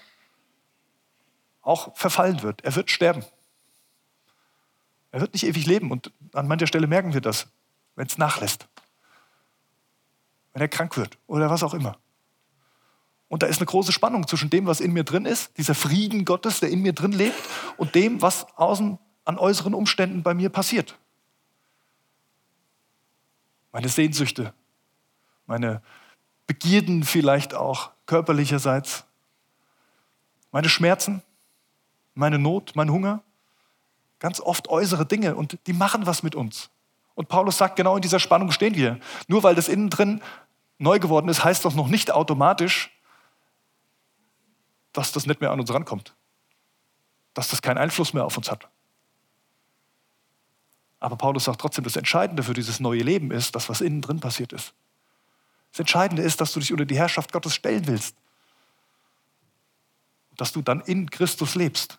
auch 1.61 1.95
verfallen 1.97 2.43
wird. 2.43 2.65
Er 2.65 2.75
wird 2.75 2.91
sterben. 2.91 3.23
Er 5.13 5.21
wird 5.21 5.35
nicht 5.35 5.45
ewig 5.45 5.67
leben 5.67 5.91
und 5.91 6.11
an 6.33 6.49
mancher 6.49 6.67
Stelle 6.67 6.87
merken 6.87 7.13
wir 7.13 7.21
das, 7.21 7.47
wenn 7.95 8.07
es 8.07 8.17
nachlässt. 8.17 8.67
Wenn 10.55 10.63
er 10.63 10.69
krank 10.69 10.97
wird 10.97 11.19
oder 11.27 11.51
was 11.51 11.63
auch 11.63 11.75
immer. 11.75 11.99
Und 13.35 13.43
da 13.43 13.49
ist 13.49 13.59
eine 13.59 13.67
große 13.67 13.91
Spannung 13.91 14.29
zwischen 14.29 14.49
dem, 14.49 14.67
was 14.67 14.79
in 14.79 14.93
mir 14.93 15.03
drin 15.03 15.27
ist, 15.27 15.59
dieser 15.59 15.75
Frieden 15.75 16.25
Gottes, 16.25 16.61
der 16.61 16.69
in 16.69 16.83
mir 16.83 16.93
drin 16.93 17.11
lebt, 17.11 17.35
und 17.77 17.97
dem, 17.97 18.23
was 18.23 18.47
außen 18.57 18.97
an 19.25 19.39
äußeren 19.39 19.75
Umständen 19.75 20.23
bei 20.23 20.35
mir 20.35 20.51
passiert. 20.51 20.97
Meine 23.73 23.89
Sehnsüchte, 23.89 24.55
meine 25.47 25.83
Begierden 26.47 27.03
vielleicht 27.03 27.55
auch, 27.55 27.91
körperlicherseits, 28.07 29.05
meine 30.53 30.69
Schmerzen, 30.69 31.21
meine 32.15 32.39
Not, 32.39 32.77
mein 32.77 32.93
Hunger, 32.93 33.25
ganz 34.21 34.39
oft 34.39 34.69
äußere 34.69 35.07
Dinge 35.07 35.35
und 35.35 35.59
die 35.67 35.73
machen 35.73 36.07
was 36.07 36.23
mit 36.23 36.37
uns. 36.37 36.71
Und 37.17 37.27
Paulus 37.27 37.59
sagt, 37.59 37.75
genau 37.75 37.97
in 37.97 38.03
dieser 38.03 38.21
Spannung 38.21 38.53
stehen 38.53 38.77
wir. 38.77 39.01
Nur 39.27 39.43
weil 39.43 39.57
das 39.57 39.67
innen 39.67 39.91
drin 39.91 40.23
neu 40.79 41.01
geworden 41.01 41.29
ist, 41.29 41.43
heißt 41.43 41.65
das 41.65 41.75
noch 41.75 41.89
nicht 41.89 42.13
automatisch, 42.13 42.94
dass 44.95 45.13
das 45.13 45.27
nicht 45.27 45.43
mehr 45.43 45.51
an 45.51 45.61
uns 45.61 45.73
rankommt. 45.73 46.15
Dass 47.35 47.51
das 47.51 47.61
keinen 47.61 47.79
Einfluss 47.79 48.15
mehr 48.15 48.25
auf 48.25 48.39
uns 48.39 48.51
hat. 48.51 48.69
Aber 51.01 51.17
Paulus 51.17 51.45
sagt 51.45 51.61
trotzdem, 51.61 51.85
das 51.85 51.97
Entscheidende 51.97 52.43
für 52.43 52.55
dieses 52.55 52.81
neue 52.81 53.03
Leben 53.03 53.31
ist, 53.31 53.55
das, 53.55 53.69
was 53.69 53.83
innen 53.83 54.01
drin 54.01 54.21
passiert 54.21 54.55
ist. 54.55 54.73
Das 55.73 55.81
Entscheidende 55.81 56.23
ist, 56.23 56.41
dass 56.41 56.53
du 56.53 56.61
dich 56.61 56.73
unter 56.73 56.87
die 56.87 56.97
Herrschaft 56.97 57.31
Gottes 57.33 57.55
stellen 57.55 57.87
willst. 57.87 58.17
Dass 60.37 60.53
du 60.53 60.63
dann 60.63 60.81
in 60.81 61.11
Christus 61.11 61.57
lebst. 61.57 61.99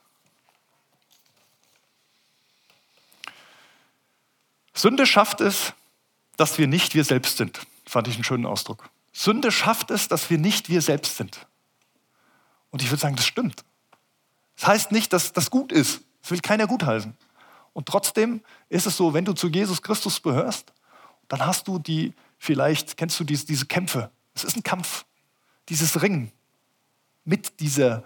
Sünde 4.74 5.06
schafft 5.06 5.42
es, 5.42 5.74
dass 6.38 6.58
wir 6.58 6.68
nicht 6.68 6.96
wir 6.96 7.04
selbst 7.04 7.38
sind. 7.38 7.60
Fand 7.86 8.08
ich 8.08 8.16
einen 8.16 8.24
schönen 8.24 8.46
Ausdruck. 8.46 8.90
Sünde 9.14 9.52
schafft 9.52 9.92
es, 9.92 10.08
dass 10.08 10.30
wir 10.30 10.38
nicht 10.38 10.70
wir 10.70 10.82
selbst 10.82 11.18
sind. 11.18 11.46
Und 12.76 12.82
ich 12.82 12.90
würde 12.92 13.00
sagen, 13.00 13.16
das 13.16 13.26
stimmt. 13.26 13.64
Das 14.58 14.68
heißt 14.68 14.92
nicht, 14.92 15.14
dass 15.14 15.32
das 15.32 15.50
gut 15.50 15.72
ist. 15.72 16.02
Das 16.22 16.32
will 16.32 16.42
keiner 16.42 16.68
gutheißen. 16.68 17.16
Und 17.72 17.88
trotzdem 17.88 18.42
ist 18.68 18.86
es 18.86 18.98
so, 18.98 19.14
wenn 19.14 19.24
du 19.24 19.32
zu 19.32 19.48
Jesus 19.48 19.82
Christus 19.82 20.22
gehörst, 20.22 20.74
dann 21.30 21.46
hast 21.46 21.70
du 21.70 21.80
die 21.80 22.14
Vielleicht 22.38 22.98
kennst 22.98 23.18
du 23.18 23.24
diese, 23.24 23.46
diese 23.46 23.66
Kämpfe. 23.66 24.12
Es 24.34 24.44
ist 24.44 24.58
ein 24.58 24.64
Kampf, 24.64 25.06
dieses 25.70 26.02
Ringen 26.02 26.34
mit, 27.24 27.60
dieser, 27.62 28.04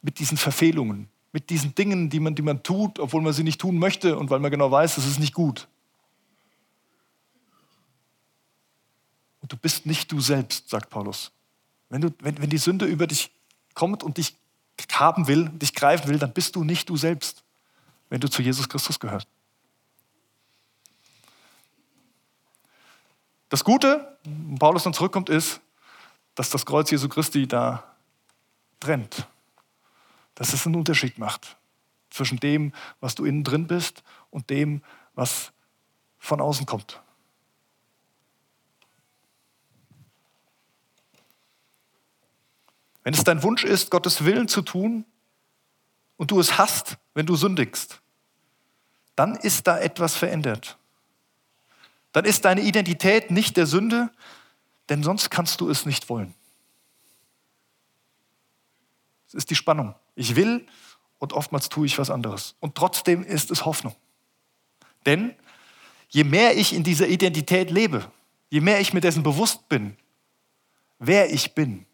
mit 0.00 0.20
diesen 0.20 0.38
Verfehlungen, 0.38 1.08
mit 1.32 1.50
diesen 1.50 1.74
Dingen, 1.74 2.08
die 2.08 2.20
man, 2.20 2.36
die 2.36 2.42
man 2.42 2.62
tut, 2.62 3.00
obwohl 3.00 3.20
man 3.20 3.32
sie 3.32 3.42
nicht 3.42 3.60
tun 3.60 3.78
möchte 3.78 4.16
und 4.16 4.30
weil 4.30 4.38
man 4.38 4.52
genau 4.52 4.70
weiß, 4.70 4.96
es 4.98 5.06
ist 5.06 5.18
nicht 5.18 5.34
gut. 5.34 5.66
Und 9.40 9.52
du 9.52 9.56
bist 9.56 9.86
nicht 9.86 10.10
du 10.12 10.20
selbst, 10.20 10.68
sagt 10.68 10.88
Paulus. 10.88 11.32
Wenn, 11.88 12.00
du, 12.00 12.14
wenn, 12.20 12.40
wenn 12.40 12.50
die 12.50 12.58
Sünde 12.58 12.86
über 12.86 13.08
dich 13.08 13.32
kommt 13.78 14.02
und 14.02 14.16
dich 14.16 14.36
haben 14.92 15.28
will, 15.28 15.48
dich 15.50 15.74
greifen 15.74 16.08
will, 16.08 16.18
dann 16.18 16.32
bist 16.32 16.56
du 16.56 16.64
nicht 16.64 16.88
du 16.88 16.96
selbst, 16.96 17.44
wenn 18.08 18.20
du 18.20 18.28
zu 18.28 18.42
Jesus 18.42 18.68
Christus 18.68 18.98
gehörst. 18.98 19.28
Das 23.48 23.62
Gute, 23.62 24.18
wo 24.24 24.56
Paulus 24.56 24.82
dann 24.82 24.94
zurückkommt, 24.94 25.28
ist, 25.28 25.60
dass 26.34 26.50
das 26.50 26.66
Kreuz 26.66 26.90
Jesu 26.90 27.08
Christi 27.08 27.46
da 27.46 27.84
trennt. 28.80 29.26
Dass 30.34 30.52
es 30.52 30.66
einen 30.66 30.74
Unterschied 30.74 31.18
macht 31.18 31.56
zwischen 32.10 32.40
dem, 32.40 32.72
was 33.00 33.14
du 33.14 33.24
innen 33.24 33.44
drin 33.44 33.68
bist 33.68 34.02
und 34.30 34.50
dem, 34.50 34.82
was 35.14 35.52
von 36.18 36.40
außen 36.40 36.66
kommt. 36.66 37.00
Wenn 43.08 43.14
es 43.14 43.24
dein 43.24 43.42
Wunsch 43.42 43.64
ist, 43.64 43.90
Gottes 43.90 44.26
Willen 44.26 44.48
zu 44.48 44.60
tun 44.60 45.06
und 46.18 46.30
du 46.30 46.38
es 46.40 46.58
hast, 46.58 46.98
wenn 47.14 47.24
du 47.24 47.36
sündigst, 47.36 48.02
dann 49.16 49.34
ist 49.34 49.66
da 49.66 49.78
etwas 49.78 50.14
verändert 50.14 50.76
dann 52.12 52.26
ist 52.26 52.44
deine 52.44 52.60
Identität 52.60 53.30
nicht 53.30 53.56
der 53.56 53.66
Sünde, 53.66 54.10
denn 54.90 55.02
sonst 55.02 55.30
kannst 55.30 55.62
du 55.62 55.70
es 55.70 55.86
nicht 55.86 56.10
wollen. 56.10 56.34
Es 59.26 59.34
ist 59.34 59.48
die 59.48 59.54
Spannung. 59.54 59.94
Ich 60.14 60.36
will 60.36 60.66
und 61.18 61.32
oftmals 61.32 61.70
tue 61.70 61.86
ich 61.86 61.98
was 61.98 62.10
anderes. 62.10 62.56
Und 62.60 62.74
trotzdem 62.74 63.22
ist 63.24 63.50
es 63.50 63.64
Hoffnung. 63.64 63.94
Denn 65.06 65.34
je 66.08 66.24
mehr 66.24 66.58
ich 66.58 66.74
in 66.74 66.82
dieser 66.82 67.08
Identität 67.08 67.70
lebe, 67.70 68.10
je 68.50 68.60
mehr 68.60 68.80
ich 68.80 68.92
mir 68.92 69.00
dessen 69.00 69.22
bewusst 69.22 69.66
bin, 69.70 69.96
wer 70.98 71.32
ich 71.32 71.54
bin, 71.54 71.86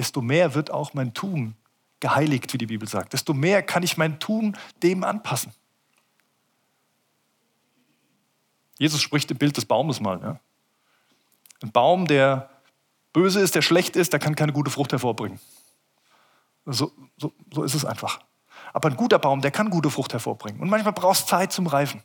desto 0.00 0.22
mehr 0.22 0.54
wird 0.54 0.70
auch 0.70 0.94
mein 0.94 1.12
Tun 1.12 1.54
geheiligt, 2.00 2.50
wie 2.54 2.58
die 2.58 2.66
Bibel 2.66 2.88
sagt. 2.88 3.12
Desto 3.12 3.34
mehr 3.34 3.62
kann 3.62 3.82
ich 3.82 3.98
mein 3.98 4.18
Tun 4.18 4.56
dem 4.82 5.04
anpassen. 5.04 5.52
Jesus 8.78 9.02
spricht 9.02 9.30
im 9.30 9.36
Bild 9.36 9.58
des 9.58 9.66
Baumes 9.66 10.00
mal. 10.00 10.18
Ja? 10.22 10.40
Ein 11.62 11.70
Baum, 11.70 12.06
der 12.06 12.48
böse 13.12 13.40
ist, 13.40 13.54
der 13.54 13.60
schlecht 13.60 13.94
ist, 13.94 14.14
der 14.14 14.20
kann 14.20 14.34
keine 14.34 14.54
gute 14.54 14.70
Frucht 14.70 14.92
hervorbringen. 14.92 15.38
So, 16.64 16.90
so, 17.18 17.34
so 17.52 17.62
ist 17.62 17.74
es 17.74 17.84
einfach. 17.84 18.20
Aber 18.72 18.88
ein 18.88 18.96
guter 18.96 19.18
Baum, 19.18 19.42
der 19.42 19.50
kann 19.50 19.68
gute 19.68 19.90
Frucht 19.90 20.14
hervorbringen. 20.14 20.62
Und 20.62 20.70
manchmal 20.70 20.94
braucht 20.94 21.18
es 21.18 21.26
Zeit 21.26 21.52
zum 21.52 21.66
Reifen. 21.66 22.02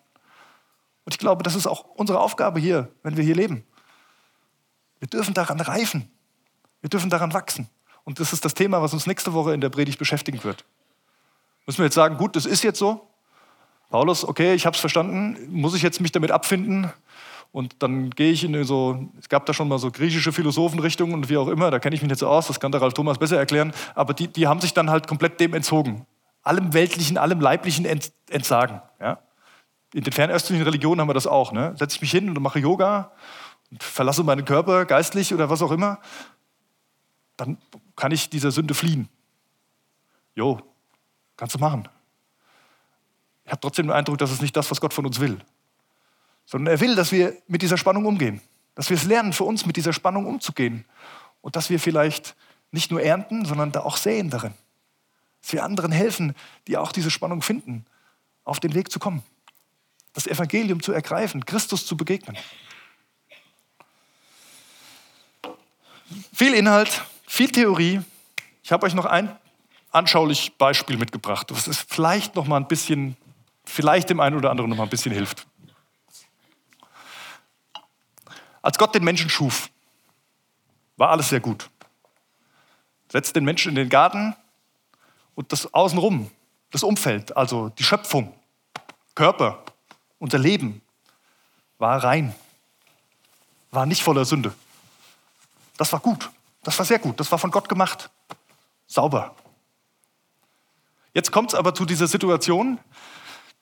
Und 1.06 1.14
ich 1.14 1.18
glaube, 1.18 1.44
das 1.44 1.56
ist 1.56 1.66
auch 1.66 1.86
unsere 1.96 2.20
Aufgabe 2.20 2.60
hier, 2.60 2.92
wenn 3.04 3.16
wir 3.16 3.24
hier 3.24 3.36
leben. 3.36 3.66
Wir 5.00 5.08
dürfen 5.08 5.34
daran 5.34 5.62
reifen. 5.62 6.12
Wir 6.82 6.90
dürfen 6.90 7.10
daran 7.10 7.32
wachsen. 7.32 7.70
Und 8.06 8.20
das 8.20 8.32
ist 8.32 8.46
das 8.46 8.54
Thema, 8.54 8.82
was 8.82 8.94
uns 8.94 9.08
nächste 9.08 9.34
Woche 9.34 9.54
in 9.54 9.62
der 9.62 9.70
Predigt 9.70 10.00
beschäftigen 10.00 10.44
wird. 10.44 10.64
Müssen 11.66 11.80
wir 11.80 11.86
jetzt 11.86 11.96
sagen, 11.96 12.18
gut, 12.18 12.36
das 12.36 12.46
ist 12.46 12.64
jetzt 12.64 12.80
so. 12.80 13.08
Paulus, 13.90 14.24
okay, 14.24 14.54
ich 14.54 14.66
habe 14.66 14.76
es 14.76 14.80
verstanden. 14.80 15.38
Muss 15.50 15.76
ich 15.76 15.82
jetzt 15.82 16.00
mich 16.00 16.12
damit 16.12 16.32
abfinden? 16.32 16.92
Und 17.52 17.82
dann 17.82 18.10
gehe 18.10 18.32
ich 18.32 18.44
in 18.44 18.64
so, 18.66 19.08
es 19.18 19.30
gab 19.30 19.46
da 19.46 19.54
schon 19.54 19.70
mal 19.70 19.80
so 19.80 19.90
griechische 19.90 20.34
Philosophenrichtungen 20.34 21.16
und 21.16 21.30
wie 21.30 21.38
auch 21.38 21.48
immer, 21.48 21.72
da 21.72 21.80
kenne 21.80 21.96
ich 21.96 22.02
mich 22.02 22.10
nicht 22.10 22.20
so 22.20 22.28
aus, 22.28 22.48
das 22.48 22.60
kann 22.60 22.74
der 22.74 22.82
Ralf 22.82 22.94
Thomas 22.94 23.18
besser 23.18 23.38
erklären, 23.38 23.72
aber 23.96 24.14
die, 24.14 24.28
die 24.28 24.46
haben 24.46 24.60
sich 24.60 24.74
dann 24.74 24.90
halt 24.90 25.08
komplett 25.08 25.40
dem 25.40 25.54
entzogen. 25.54 26.06
Allem 26.44 26.74
Weltlichen, 26.74 27.18
allem 27.18 27.40
Leiblichen 27.40 27.86
entsagen. 28.30 28.82
Ja? 29.00 29.20
In 29.94 30.04
den 30.04 30.12
fernöstlichen 30.12 30.66
Religionen 30.66 31.00
haben 31.00 31.08
wir 31.08 31.14
das 31.14 31.28
auch. 31.28 31.54
Ne? 31.54 31.74
Setze 31.80 31.96
ich 31.96 32.02
mich 32.02 32.12
hin 32.12 32.28
und 32.28 32.42
mache 32.42 32.60
Yoga 32.60 33.14
und 33.72 33.82
verlasse 33.82 34.26
meinen 34.26 34.44
Körper 34.44 34.84
geistlich 34.84 35.34
oder 35.34 35.50
was 35.50 35.62
auch 35.62 35.72
immer, 35.72 36.00
dann 37.38 37.58
kann 37.96 38.12
ich 38.12 38.30
dieser 38.30 38.52
Sünde 38.52 38.74
fliehen. 38.74 39.10
Jo, 40.36 40.62
kannst 41.38 41.56
du 41.56 41.60
machen. 41.60 41.88
Ich 43.46 43.52
habe 43.52 43.62
trotzdem 43.62 43.88
den 43.88 43.96
Eindruck, 43.96 44.18
das 44.18 44.32
ist 44.32 44.42
nicht 44.42 44.56
das, 44.56 44.70
was 44.72 44.82
Gott 44.82 44.94
von 44.94 45.06
uns 45.06 45.20
will. 45.20 45.40
Sondern 46.46 46.74
er 46.74 46.80
will, 46.80 46.96
dass 46.96 47.12
wir 47.12 47.36
mit 47.48 47.62
dieser 47.62 47.78
Spannung 47.78 48.06
umgehen. 48.06 48.42
Dass 48.74 48.90
wir 48.90 48.98
es 48.98 49.04
lernen, 49.04 49.34
für 49.34 49.44
uns 49.44 49.66
mit 49.66 49.78
dieser 49.78 49.94
Spannung 49.94 50.26
umzugehen. 50.26 50.86
Und 51.42 51.56
dass 51.56 51.70
wir 51.70 51.80
vielleicht 51.80 52.36
nicht 52.72 52.92
nur 52.92 53.02
ernten, 53.02 53.46
sondern 53.46 53.72
da 53.72 53.82
auch 53.82 53.98
säen 53.98 54.30
darin. 54.30 54.54
Dass 55.42 55.54
wir 55.54 55.64
anderen 55.64 55.92
helfen, 55.92 56.36
die 56.68 56.78
auch 56.78 56.92
diese 56.92 57.12
Spannung 57.12 57.42
finden, 57.42 57.86
auf 58.44 58.60
den 58.60 58.74
Weg 58.74 58.92
zu 58.92 59.00
kommen. 59.00 59.24
Das 60.14 60.28
Evangelium 60.28 60.82
zu 60.82 60.92
ergreifen, 60.92 61.46
Christus 61.46 61.86
zu 61.86 61.96
begegnen. 61.98 62.38
Viel 66.34 66.54
Inhalt, 66.54 67.06
viel 67.28 67.52
Theorie. 67.52 68.02
Ich 68.64 68.72
habe 68.72 68.86
euch 68.86 68.94
noch 68.94 69.06
ein 69.06 69.38
anschauliches 69.92 70.50
Beispiel 70.52 70.98
mitgebracht, 70.98 71.48
was 71.52 71.68
es 71.68 71.86
vielleicht 71.88 72.36
noch 72.36 72.46
mal 72.46 72.58
ein 72.58 72.68
bisschen, 72.68 73.16
vielleicht 73.64 74.10
dem 74.10 74.20
einen 74.20 74.36
oder 74.36 74.52
anderen 74.52 74.70
noch 74.70 74.78
mal 74.78 74.84
ein 74.84 74.90
bisschen 74.90 75.14
hilft. 75.14 75.48
Als 78.62 78.78
Gott 78.78 78.96
den 78.96 79.04
Menschen 79.04 79.30
schuf, 79.30 79.70
war 80.98 81.12
alles 81.12 81.30
sehr 81.30 81.40
gut. 81.40 81.70
Setzt 83.12 83.36
den 83.36 83.46
Menschen 83.46 83.70
in 83.70 83.76
den 83.76 83.90
Garten 83.90 84.36
und 85.36 85.52
das 85.52 85.72
Außenrum, 85.74 86.32
das 86.72 86.84
Umfeld, 86.84 87.36
also 87.38 87.70
die 87.70 87.84
Schöpfung, 87.84 88.34
Körper, 89.14 89.64
unser 90.20 90.40
Leben, 90.40 90.82
war 91.78 92.04
rein, 92.04 92.34
war 93.72 93.86
nicht 93.86 94.02
voller 94.02 94.26
Sünde. 94.26 94.54
Das 95.78 95.92
war 95.94 96.00
gut, 96.00 96.30
das 96.66 96.80
war 96.80 96.86
sehr 96.86 96.98
gut, 96.98 97.20
das 97.20 97.32
war 97.32 97.38
von 97.38 97.52
Gott 97.52 97.70
gemacht, 97.70 98.10
sauber. 98.88 99.36
Jetzt 101.14 101.32
kommt 101.32 101.54
es 101.54 101.56
aber 101.56 101.76
zu 101.76 101.86
dieser 101.86 102.08
Situation, 102.08 102.80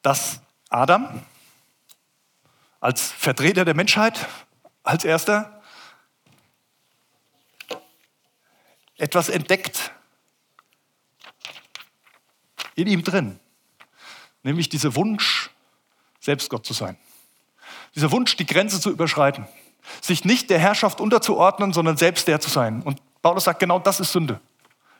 dass 0.01 0.39
Adam 0.69 1.21
als 2.79 3.11
Vertreter 3.11 3.65
der 3.65 3.73
Menschheit 3.73 4.25
als 4.83 5.03
erster 5.03 5.61
etwas 8.95 9.27
entdeckt 9.27 9.91
in 12.75 12.87
ihm 12.87 13.03
drin, 13.03 13.37
nämlich 14.43 14.69
dieser 14.69 14.95
Wunsch, 14.95 15.51
selbst 16.21 16.49
Gott 16.49 16.65
zu 16.65 16.71
sein. 16.71 16.97
Dieser 17.95 18.11
Wunsch, 18.13 18.37
die 18.37 18.45
Grenze 18.45 18.79
zu 18.79 18.89
überschreiten, 18.89 19.45
sich 20.01 20.25
nicht 20.25 20.49
der 20.49 20.59
Herrschaft 20.59 21.01
unterzuordnen, 21.01 21.73
sondern 21.73 21.97
selbst 21.97 22.27
der 22.27 22.39
zu 22.39 22.49
sein. 22.49 22.81
Und 22.81 23.01
Paulus 23.21 23.45
sagt, 23.45 23.59
genau 23.59 23.79
das 23.79 23.99
ist 23.99 24.11
Sünde. 24.11 24.39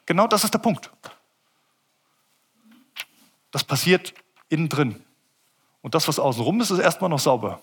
Genau 0.06 0.28
das 0.28 0.44
ist 0.44 0.54
der 0.54 0.60
Punkt. 0.60 0.92
Das 3.52 3.64
passiert 3.64 4.14
innen 4.50 4.70
drin. 4.70 5.04
Und 5.82 5.96
das, 5.96 6.08
was 6.08 6.20
außenrum 6.20 6.62
ist, 6.62 6.72
ist 6.72 6.80
erstmal 6.80 7.10
noch 7.10 7.20
sauber. 7.20 7.62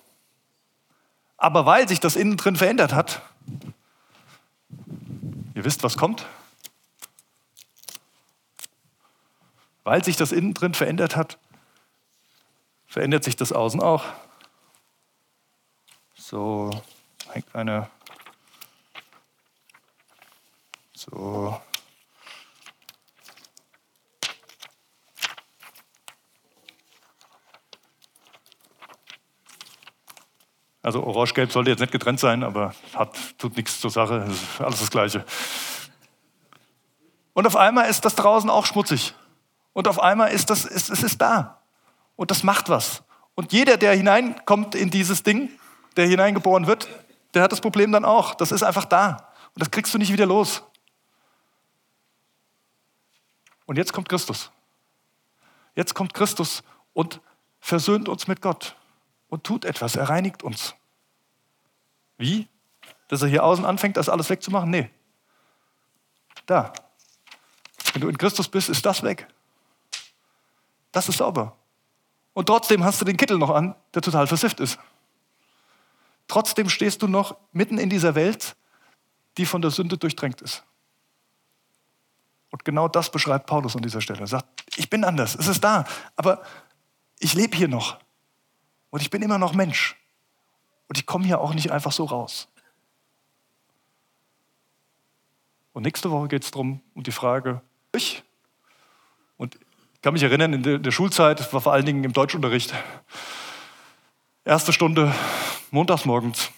Aber 1.37 1.65
weil 1.67 1.89
sich 1.89 2.01
das 2.01 2.17
innen 2.17 2.37
drin 2.37 2.57
verändert 2.57 2.93
hat, 2.93 3.23
ihr 5.55 5.65
wisst, 5.65 5.83
was 5.83 5.97
kommt? 5.97 6.27
Weil 9.85 10.05
sich 10.05 10.17
das 10.17 10.33
innen 10.33 10.53
drin 10.53 10.75
verändert 10.75 11.17
hat, 11.17 11.39
verändert 12.87 13.25
sich 13.25 13.37
das 13.37 13.53
Außen 13.53 13.81
auch. 13.81 14.05
So 16.15 16.71
hängt 17.33 17.55
eine. 17.55 17.89
So. 20.95 21.61
Also 30.83 31.05
orange-gelb 31.05 31.53
sollte 31.53 31.71
jetzt 31.71 31.81
nicht 31.81 31.93
getrennt 31.93 32.21
sein, 32.21 32.43
aber 32.43 32.75
hat, 32.95 33.17
tut 33.39 33.57
nichts 33.57 33.81
zur 33.81 33.91
Sache, 33.91 34.27
ist 34.31 34.61
alles 34.61 34.81
das 34.81 34.91
Gleiche. 34.91 35.25
Und 37.35 37.47
auf 37.47 37.57
einmal 37.57 37.89
ist 37.89 38.05
das 38.05 38.15
draußen 38.15 38.49
auch 38.49 38.67
schmutzig. 38.67 39.15
Und 39.73 39.89
auf 39.89 40.01
einmal 40.01 40.33
ist 40.33 40.51
das, 40.51 40.65
es, 40.65 40.89
es 40.89 41.03
ist 41.03 41.21
da. 41.21 41.63
Und 42.17 42.31
das 42.31 42.43
macht 42.43 42.69
was. 42.69 43.03
Und 43.35 43.53
jeder, 43.53 43.77
der 43.77 43.95
hineinkommt 43.95 44.75
in 44.75 44.91
dieses 44.91 45.23
Ding, 45.23 45.51
der 45.97 46.07
hineingeboren 46.07 46.67
wird, 46.67 46.89
der 47.35 47.43
hat 47.43 47.53
das 47.53 47.61
Problem 47.61 47.93
dann 47.93 48.05
auch. 48.05 48.35
Das 48.35 48.53
ist 48.53 48.63
einfach 48.63 48.85
da. 48.85 49.33
Und 49.55 49.63
das 49.63 49.71
kriegst 49.71 49.93
du 49.95 49.99
nicht 49.99 50.13
wieder 50.13 50.27
los. 50.27 50.63
Und 53.67 53.77
jetzt 53.77 53.93
kommt 53.93 54.09
Christus. 54.09 54.51
Jetzt 55.75 55.95
kommt 55.95 56.15
Christus 56.15 56.63
und 56.93 57.21
versöhnt 57.61 58.09
uns 58.09 58.27
mit 58.27 58.41
Gott 58.43 58.77
und 59.29 59.45
tut 59.45 59.65
etwas. 59.65 59.97
Er 59.97 60.09
reinigt 60.09 60.43
uns. 60.43 60.75
Wie? 62.19 62.49
Dass 63.09 63.23
er 63.23 63.29
hier 63.29 63.45
außen 63.45 63.65
anfängt, 63.65 63.97
das 63.97 64.09
alles 64.09 64.29
wegzumachen? 64.29 64.71
Nee. 64.71 64.91
Da. 66.47 66.73
Wenn 67.93 68.03
du 68.03 68.09
in 68.09 68.19
Christus 68.19 68.49
bist, 68.49 68.69
ist 68.69 68.85
das 68.85 69.03
weg. 69.03 69.27
Das 70.93 71.09
ist 71.09 71.19
sauber. 71.19 71.57
Und 72.33 72.47
trotzdem 72.47 72.85
hast 72.85 73.01
du 73.01 73.05
den 73.05 73.17
Kittel 73.17 73.39
noch 73.39 73.51
an, 73.51 73.75
der 73.95 74.03
total 74.03 74.27
versifft 74.27 74.61
ist. 74.61 74.79
Trotzdem 76.31 76.69
stehst 76.69 77.03
du 77.03 77.09
noch 77.09 77.37
mitten 77.51 77.77
in 77.77 77.91
dieser 77.91 78.15
Welt, 78.15 78.55
die 79.37 79.45
von 79.45 79.63
der 79.63 79.73
Sünde 79.73 79.99
durchdrängt 79.99 80.41
ist. 80.43 80.63
Und 82.51 82.65
genau 82.65 82.87
das 82.87 83.11
beschreibt 83.11 83.47
Paulus 83.47 83.75
an 83.75 83.83
dieser 83.83 84.01
Stelle. 84.01 84.21
Er 84.21 84.29
sagt, 84.29 84.47
ich 84.77 84.89
bin 84.89 85.03
anders, 85.03 85.35
es 85.35 85.49
ist 85.49 85.65
da, 85.65 85.85
aber 86.15 86.45
ich 87.19 87.35
lebe 87.35 87.57
hier 87.57 87.67
noch. 87.67 87.99
Und 88.91 89.03
ich 89.03 89.11
bin 89.11 89.23
immer 89.23 89.39
noch 89.39 89.55
Mensch. 89.55 89.97
Und 90.87 90.99
ich 90.99 91.05
komme 91.05 91.27
hier 91.27 91.41
auch 91.41 91.53
nicht 91.53 91.73
einfach 91.73 91.91
so 91.91 92.05
raus. 92.05 92.47
Und 95.73 95.83
nächste 95.83 96.13
Woche 96.13 96.29
geht 96.29 96.45
es 96.45 96.53
darum, 96.53 96.81
um 96.95 97.03
die 97.03 97.11
Frage, 97.11 97.61
ich. 97.91 98.23
Und 99.37 99.57
ich 99.95 100.01
kann 100.01 100.13
mich 100.13 100.23
erinnern, 100.23 100.53
in 100.53 100.83
der, 100.85 100.93
Schulzeit, 100.93 101.53
war 101.53 101.61
vor 101.61 101.73
allen 101.73 101.87
Dingen 101.87 102.05
im 102.05 102.13
Deutschunterricht, 102.13 102.73
erste 104.45 104.73
Stunde, 104.73 105.15
montags 105.71 106.05
morgens. 106.05 106.51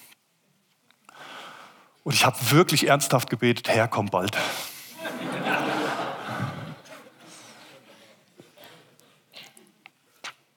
Und 2.05 2.15
ich 2.15 2.25
habe 2.25 2.37
wirklich 2.51 2.89
ernsthaft 2.89 3.31
gebetet, 3.31 3.69
Herr, 3.69 3.89
komm 3.89 4.07
bald. 4.07 4.37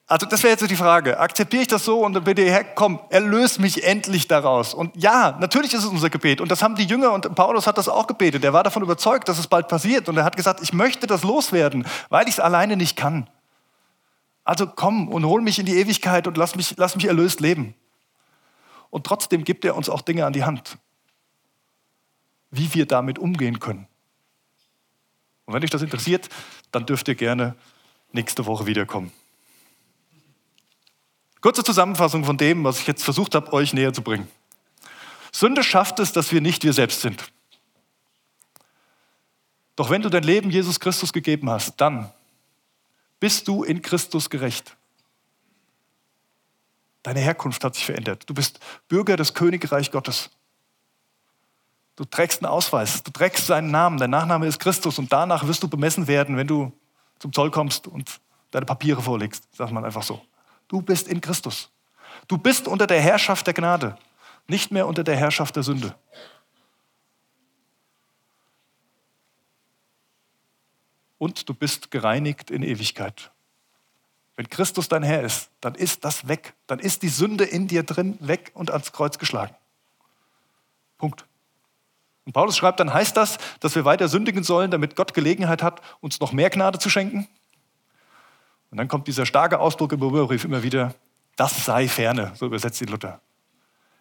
Also 0.08 0.24
das 0.24 0.44
wäre 0.44 0.52
jetzt 0.52 0.70
die 0.70 0.76
Frage. 0.76 1.18
Akzeptiere 1.18 1.62
ich 1.62 1.68
das 1.68 1.84
so 1.84 2.04
und 2.04 2.12
dann 2.12 2.22
bitte, 2.22 2.48
Herr, 2.48 2.62
komm, 2.62 3.00
erlöse 3.10 3.60
mich 3.60 3.82
endlich 3.82 4.28
daraus. 4.28 4.72
Und 4.72 4.94
ja, 4.94 5.36
natürlich 5.40 5.74
ist 5.74 5.82
es 5.82 5.90
unser 5.90 6.10
Gebet. 6.10 6.40
Und 6.40 6.52
das 6.52 6.62
haben 6.62 6.76
die 6.76 6.84
Jünger 6.84 7.10
und 7.10 7.34
Paulus 7.34 7.66
hat 7.66 7.76
das 7.76 7.88
auch 7.88 8.06
gebetet. 8.06 8.44
Er 8.44 8.52
war 8.52 8.62
davon 8.62 8.84
überzeugt, 8.84 9.28
dass 9.28 9.38
es 9.38 9.48
bald 9.48 9.66
passiert. 9.66 10.08
Und 10.08 10.16
er 10.16 10.22
hat 10.22 10.36
gesagt, 10.36 10.60
ich 10.62 10.72
möchte 10.72 11.08
das 11.08 11.24
loswerden, 11.24 11.84
weil 12.08 12.28
ich 12.28 12.34
es 12.34 12.40
alleine 12.40 12.76
nicht 12.76 12.96
kann. 12.96 13.28
Also 14.46 14.68
komm 14.68 15.08
und 15.08 15.26
hol 15.26 15.42
mich 15.42 15.58
in 15.58 15.66
die 15.66 15.76
Ewigkeit 15.76 16.28
und 16.28 16.36
lass 16.36 16.54
mich, 16.54 16.76
lass 16.76 16.94
mich 16.94 17.06
erlöst 17.06 17.40
leben. 17.40 17.74
Und 18.90 19.04
trotzdem 19.04 19.42
gibt 19.42 19.64
er 19.64 19.76
uns 19.76 19.88
auch 19.88 20.02
Dinge 20.02 20.24
an 20.24 20.32
die 20.32 20.44
Hand, 20.44 20.78
wie 22.52 22.72
wir 22.72 22.86
damit 22.86 23.18
umgehen 23.18 23.58
können. 23.58 23.88
Und 25.46 25.54
wenn 25.54 25.64
euch 25.64 25.70
das 25.70 25.82
interessiert, 25.82 26.28
dann 26.70 26.86
dürft 26.86 27.08
ihr 27.08 27.16
gerne 27.16 27.56
nächste 28.12 28.46
Woche 28.46 28.66
wiederkommen. 28.66 29.10
Kurze 31.40 31.64
Zusammenfassung 31.64 32.24
von 32.24 32.36
dem, 32.36 32.62
was 32.62 32.78
ich 32.78 32.86
jetzt 32.86 33.02
versucht 33.02 33.34
habe, 33.34 33.52
euch 33.52 33.72
näher 33.72 33.92
zu 33.92 34.02
bringen. 34.02 34.28
Sünde 35.32 35.64
schafft 35.64 35.98
es, 35.98 36.12
dass 36.12 36.30
wir 36.30 36.40
nicht 36.40 36.62
wir 36.62 36.72
selbst 36.72 37.00
sind. 37.00 37.32
Doch 39.74 39.90
wenn 39.90 40.02
du 40.02 40.08
dein 40.08 40.22
Leben 40.22 40.50
Jesus 40.50 40.78
Christus 40.78 41.12
gegeben 41.12 41.50
hast, 41.50 41.80
dann 41.80 42.12
bist 43.20 43.48
du 43.48 43.64
in 43.64 43.82
Christus 43.82 44.30
gerecht. 44.30 44.76
Deine 47.02 47.20
Herkunft 47.20 47.62
hat 47.62 47.74
sich 47.74 47.86
verändert. 47.86 48.28
Du 48.28 48.34
bist 48.34 48.58
Bürger 48.88 49.16
des 49.16 49.32
Königreich 49.34 49.90
Gottes. 49.90 50.30
Du 51.94 52.04
trägst 52.04 52.42
einen 52.42 52.52
Ausweis, 52.52 53.02
du 53.02 53.10
trägst 53.10 53.46
seinen 53.46 53.70
Namen, 53.70 53.96
dein 53.96 54.10
Nachname 54.10 54.46
ist 54.46 54.58
Christus 54.58 54.98
und 54.98 55.10
danach 55.10 55.46
wirst 55.46 55.62
du 55.62 55.68
bemessen 55.68 56.06
werden, 56.06 56.36
wenn 56.36 56.46
du 56.46 56.70
zum 57.18 57.32
Zoll 57.32 57.50
kommst 57.50 57.86
und 57.86 58.20
deine 58.50 58.66
Papiere 58.66 59.00
vorlegst, 59.00 59.48
sagt 59.56 59.72
man 59.72 59.84
einfach 59.84 60.02
so. 60.02 60.20
Du 60.68 60.82
bist 60.82 61.08
in 61.08 61.22
Christus. 61.22 61.70
Du 62.28 62.36
bist 62.36 62.68
unter 62.68 62.86
der 62.86 63.00
Herrschaft 63.00 63.46
der 63.46 63.54
Gnade, 63.54 63.96
nicht 64.46 64.70
mehr 64.70 64.86
unter 64.86 65.04
der 65.04 65.16
Herrschaft 65.16 65.56
der 65.56 65.62
Sünde. 65.62 65.94
Und 71.18 71.48
du 71.48 71.54
bist 71.54 71.90
gereinigt 71.90 72.50
in 72.50 72.62
Ewigkeit. 72.62 73.30
Wenn 74.36 74.50
Christus 74.50 74.88
dein 74.88 75.02
Herr 75.02 75.22
ist, 75.22 75.50
dann 75.60 75.74
ist 75.74 76.04
das 76.04 76.28
weg. 76.28 76.54
Dann 76.66 76.78
ist 76.78 77.02
die 77.02 77.08
Sünde 77.08 77.44
in 77.44 77.68
dir 77.68 77.82
drin 77.82 78.18
weg 78.20 78.50
und 78.54 78.70
ans 78.70 78.92
Kreuz 78.92 79.18
geschlagen. 79.18 79.54
Punkt. 80.98 81.24
Und 82.26 82.32
Paulus 82.32 82.56
schreibt 82.56 82.80
dann, 82.80 82.92
heißt 82.92 83.16
das, 83.16 83.38
dass 83.60 83.74
wir 83.74 83.84
weiter 83.84 84.08
sündigen 84.08 84.44
sollen, 84.44 84.70
damit 84.70 84.96
Gott 84.96 85.14
Gelegenheit 85.14 85.62
hat, 85.62 85.80
uns 86.00 86.20
noch 86.20 86.32
mehr 86.32 86.50
Gnade 86.50 86.78
zu 86.78 86.90
schenken? 86.90 87.28
Und 88.70 88.78
dann 88.78 88.88
kommt 88.88 89.06
dieser 89.06 89.24
starke 89.24 89.60
Ausdruck 89.60 89.92
im 89.92 90.02
Römerbrief 90.02 90.44
immer 90.44 90.62
wieder, 90.62 90.94
das 91.36 91.64
sei 91.64 91.88
ferne, 91.88 92.32
so 92.34 92.46
übersetzt 92.46 92.80
die 92.80 92.86
Luther. 92.86 93.20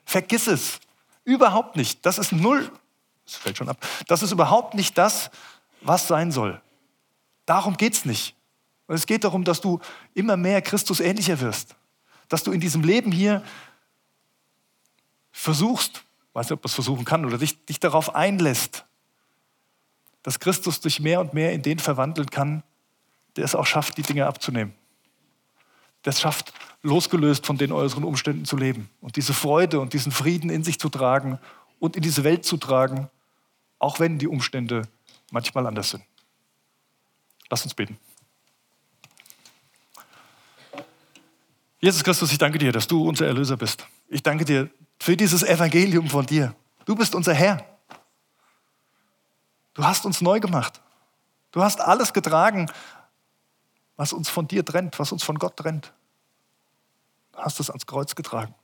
Vergiss 0.05 0.47
es. 0.47 0.79
Überhaupt 1.23 1.75
nicht. 1.75 2.05
Das 2.05 2.17
ist 2.17 2.31
null, 2.31 2.71
es 3.25 3.35
fällt 3.35 3.57
schon 3.57 3.69
ab, 3.69 3.77
das 4.07 4.23
ist 4.23 4.31
überhaupt 4.31 4.73
nicht 4.73 4.97
das, 4.97 5.29
was 5.81 6.07
sein 6.07 6.31
soll. 6.31 6.61
Darum 7.45 7.77
geht 7.77 7.93
es 7.93 8.05
nicht. 8.05 8.35
es 8.87 9.05
geht 9.05 9.23
darum, 9.23 9.43
dass 9.43 9.61
du 9.61 9.79
immer 10.13 10.37
mehr 10.37 10.61
Christus 10.61 10.99
ähnlicher 10.99 11.39
wirst. 11.39 11.75
Dass 12.27 12.43
du 12.43 12.51
in 12.51 12.59
diesem 12.59 12.83
Leben 12.83 13.11
hier 13.11 13.43
versuchst, 15.31 16.03
weiß 16.33 16.47
nicht, 16.47 16.53
ob 16.53 16.63
man 16.63 16.69
es 16.69 16.73
versuchen 16.73 17.05
kann, 17.05 17.25
oder 17.25 17.37
dich, 17.37 17.63
dich 17.65 17.79
darauf 17.79 18.15
einlässt, 18.15 18.85
dass 20.23 20.39
Christus 20.39 20.79
dich 20.79 20.99
mehr 20.99 21.21
und 21.21 21.33
mehr 21.33 21.53
in 21.53 21.61
den 21.61 21.77
verwandeln 21.77 22.29
kann, 22.29 22.63
der 23.35 23.45
es 23.45 23.53
auch 23.53 23.65
schafft, 23.65 23.97
die 23.97 24.01
Dinge 24.01 24.25
abzunehmen. 24.25 24.73
Der 26.03 26.11
es 26.11 26.21
schafft, 26.21 26.53
losgelöst 26.81 27.45
von 27.45 27.57
den 27.57 27.71
äußeren 27.71 28.03
Umständen 28.03 28.45
zu 28.45 28.57
leben 28.57 28.89
und 29.01 29.17
diese 29.17 29.33
Freude 29.33 29.79
und 29.79 29.93
diesen 29.93 30.11
Frieden 30.11 30.49
in 30.49 30.63
sich 30.63 30.79
zu 30.79 30.89
tragen 30.89 31.39
und 31.79 31.95
in 31.95 32.01
diese 32.01 32.23
Welt 32.23 32.45
zu 32.45 32.57
tragen, 32.57 33.09
auch 33.77 33.99
wenn 33.99 34.17
die 34.17 34.27
Umstände 34.27 34.87
manchmal 35.31 35.67
anders 35.67 35.91
sind. 35.91 36.03
Lass 37.49 37.63
uns 37.63 37.73
beten. 37.73 37.99
Jesus 41.79 42.03
Christus, 42.03 42.31
ich 42.31 42.37
danke 42.37 42.57
dir, 42.57 42.71
dass 42.71 42.87
du 42.87 43.07
unser 43.07 43.27
Erlöser 43.27 43.57
bist. 43.57 43.85
Ich 44.07 44.23
danke 44.23 44.45
dir, 44.45 44.69
für 44.99 45.15
dieses 45.15 45.43
Evangelium 45.43 46.09
von 46.09 46.25
dir. 46.25 46.55
Du 46.85 46.95
bist 46.95 47.13
unser 47.15 47.33
Herr. 47.33 47.63
Du 49.73 49.83
hast 49.83 50.05
uns 50.05 50.21
neu 50.21 50.39
gemacht. 50.39 50.81
Du 51.51 51.61
hast 51.61 51.79
alles 51.81 52.13
getragen, 52.13 52.71
was 53.97 54.13
uns 54.13 54.29
von 54.29 54.47
dir 54.47 54.65
trennt, 54.65 54.97
was 54.99 55.11
uns 55.11 55.23
von 55.23 55.37
Gott 55.37 55.57
trennt. 55.57 55.93
Du 57.33 57.39
hast 57.39 57.59
es 57.59 57.69
ans 57.69 57.85
Kreuz 57.85 58.15
getragen. 58.15 58.55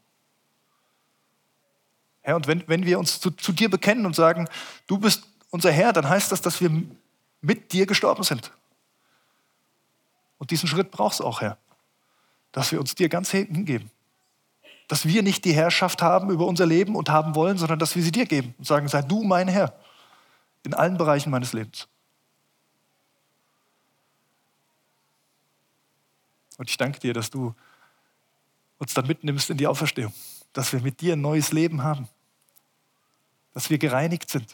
Herr, 2.22 2.36
und 2.36 2.48
wenn, 2.48 2.68
wenn 2.68 2.86
wir 2.86 3.00
uns 3.00 3.20
zu, 3.20 3.32
zu 3.32 3.52
dir 3.52 3.70
bekennen 3.70 4.06
und 4.06 4.16
sagen, 4.16 4.48
du 4.88 4.98
bist 4.98 5.28
unser 5.50 5.72
Herr, 5.72 5.94
dann 5.94 6.08
heißt 6.08 6.32
das, 6.32 6.42
dass 6.42 6.62
wir 6.62 6.72
mit 7.42 7.74
dir 7.74 7.86
gestorben 7.86 8.24
sind. 8.24 8.52
Und 10.42 10.50
diesen 10.50 10.68
Schritt 10.68 10.90
brauchst 10.90 11.20
du 11.20 11.24
auch, 11.24 11.42
Herr, 11.42 11.58
dass 12.52 12.72
wir 12.72 12.80
uns 12.80 12.96
dir 12.96 13.10
ganz 13.10 13.30
hingeben 13.30 13.92
dass 14.92 15.06
wir 15.06 15.24
nicht 15.24 15.46
die 15.46 15.54
Herrschaft 15.54 16.02
haben 16.02 16.30
über 16.32 16.46
unser 16.46 16.66
Leben 16.66 16.98
und 16.98 17.10
haben 17.10 17.34
wollen, 17.34 17.58
sondern 17.58 17.80
dass 17.80 17.96
wir 17.96 18.04
sie 18.04 18.12
dir 18.12 18.26
geben 18.26 18.54
und 18.58 18.68
sagen, 18.68 18.90
sei 18.90 19.02
du 19.02 19.24
mein 19.24 19.48
Herr 19.48 19.74
in 20.64 20.74
allen 20.74 20.98
Bereichen 20.98 21.30
meines 21.30 21.54
Lebens. 21.54 21.88
Und 26.58 26.70
ich 26.70 26.76
danke 26.76 27.00
dir, 27.00 27.14
dass 27.14 27.30
du 27.30 27.56
uns 28.80 28.94
dann 28.94 29.08
mitnimmst 29.08 29.50
in 29.50 29.56
die 29.56 29.66
Auferstehung, 29.66 30.14
dass 30.52 30.74
wir 30.74 30.82
mit 30.82 31.00
dir 31.00 31.14
ein 31.14 31.22
neues 31.22 31.54
Leben 31.54 31.84
haben, 31.84 32.10
dass 33.54 33.70
wir 33.70 33.78
gereinigt 33.78 34.30
sind, 34.30 34.54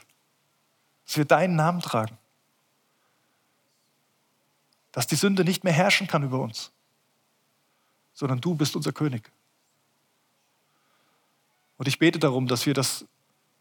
dass 1.08 1.18
wir 1.18 1.26
deinen 1.26 1.56
Namen 1.56 1.82
tragen, 1.82 2.16
dass 4.98 5.06
die 5.06 5.16
Sünde 5.16 5.46
nicht 5.46 5.64
mehr 5.64 5.74
herrschen 5.74 6.08
kann 6.08 6.24
über 6.24 6.40
uns, 6.40 6.72
sondern 8.14 8.42
du 8.42 8.56
bist 8.56 8.76
unser 8.76 8.92
König. 8.92 9.32
Und 11.78 11.88
ich 11.88 12.00
bete 12.00 12.18
darum, 12.18 12.48
dass 12.48 12.66
wir 12.66 12.74
das 12.74 13.06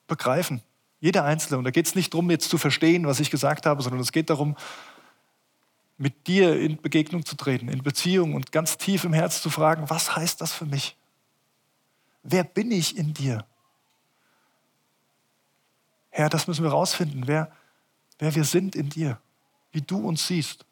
begreifen. 0.06 0.62
Jeder 0.98 1.24
Einzelne. 1.24 1.58
Und 1.58 1.64
da 1.64 1.70
geht 1.70 1.84
es 1.84 1.94
nicht 1.94 2.14
darum, 2.14 2.30
jetzt 2.30 2.48
zu 2.48 2.56
verstehen, 2.56 3.06
was 3.06 3.20
ich 3.20 3.30
gesagt 3.30 3.66
habe, 3.66 3.82
sondern 3.82 4.00
es 4.00 4.12
geht 4.12 4.30
darum, 4.30 4.56
mit 5.98 6.26
dir 6.26 6.58
in 6.58 6.80
Begegnung 6.80 7.26
zu 7.26 7.36
treten, 7.36 7.68
in 7.68 7.82
Beziehung 7.82 8.32
und 8.32 8.50
ganz 8.50 8.78
tief 8.78 9.04
im 9.04 9.12
Herz 9.12 9.42
zu 9.42 9.50
fragen, 9.50 9.90
was 9.90 10.16
heißt 10.16 10.40
das 10.40 10.54
für 10.54 10.64
mich? 10.64 10.96
Wer 12.22 12.44
bin 12.44 12.72
ich 12.72 12.96
in 12.96 13.12
dir? 13.12 13.44
Herr, 16.08 16.30
das 16.30 16.46
müssen 16.46 16.64
wir 16.64 16.70
rausfinden, 16.70 17.26
wer, 17.26 17.52
wer 18.18 18.34
wir 18.34 18.44
sind 18.44 18.74
in 18.74 18.88
dir, 18.88 19.20
wie 19.72 19.82
du 19.82 19.98
uns 19.98 20.26
siehst. 20.26 20.64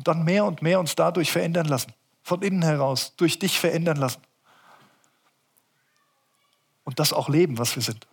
Und 0.00 0.08
dann 0.08 0.24
mehr 0.24 0.46
und 0.46 0.62
mehr 0.62 0.80
uns 0.80 0.96
dadurch 0.96 1.30
verändern 1.30 1.66
lassen, 1.66 1.92
von 2.22 2.40
innen 2.40 2.62
heraus, 2.62 3.14
durch 3.16 3.38
dich 3.38 3.60
verändern 3.60 3.98
lassen 3.98 4.22
und 6.84 6.98
das 6.98 7.12
auch 7.12 7.28
leben, 7.28 7.58
was 7.58 7.76
wir 7.76 7.82
sind. 7.82 8.06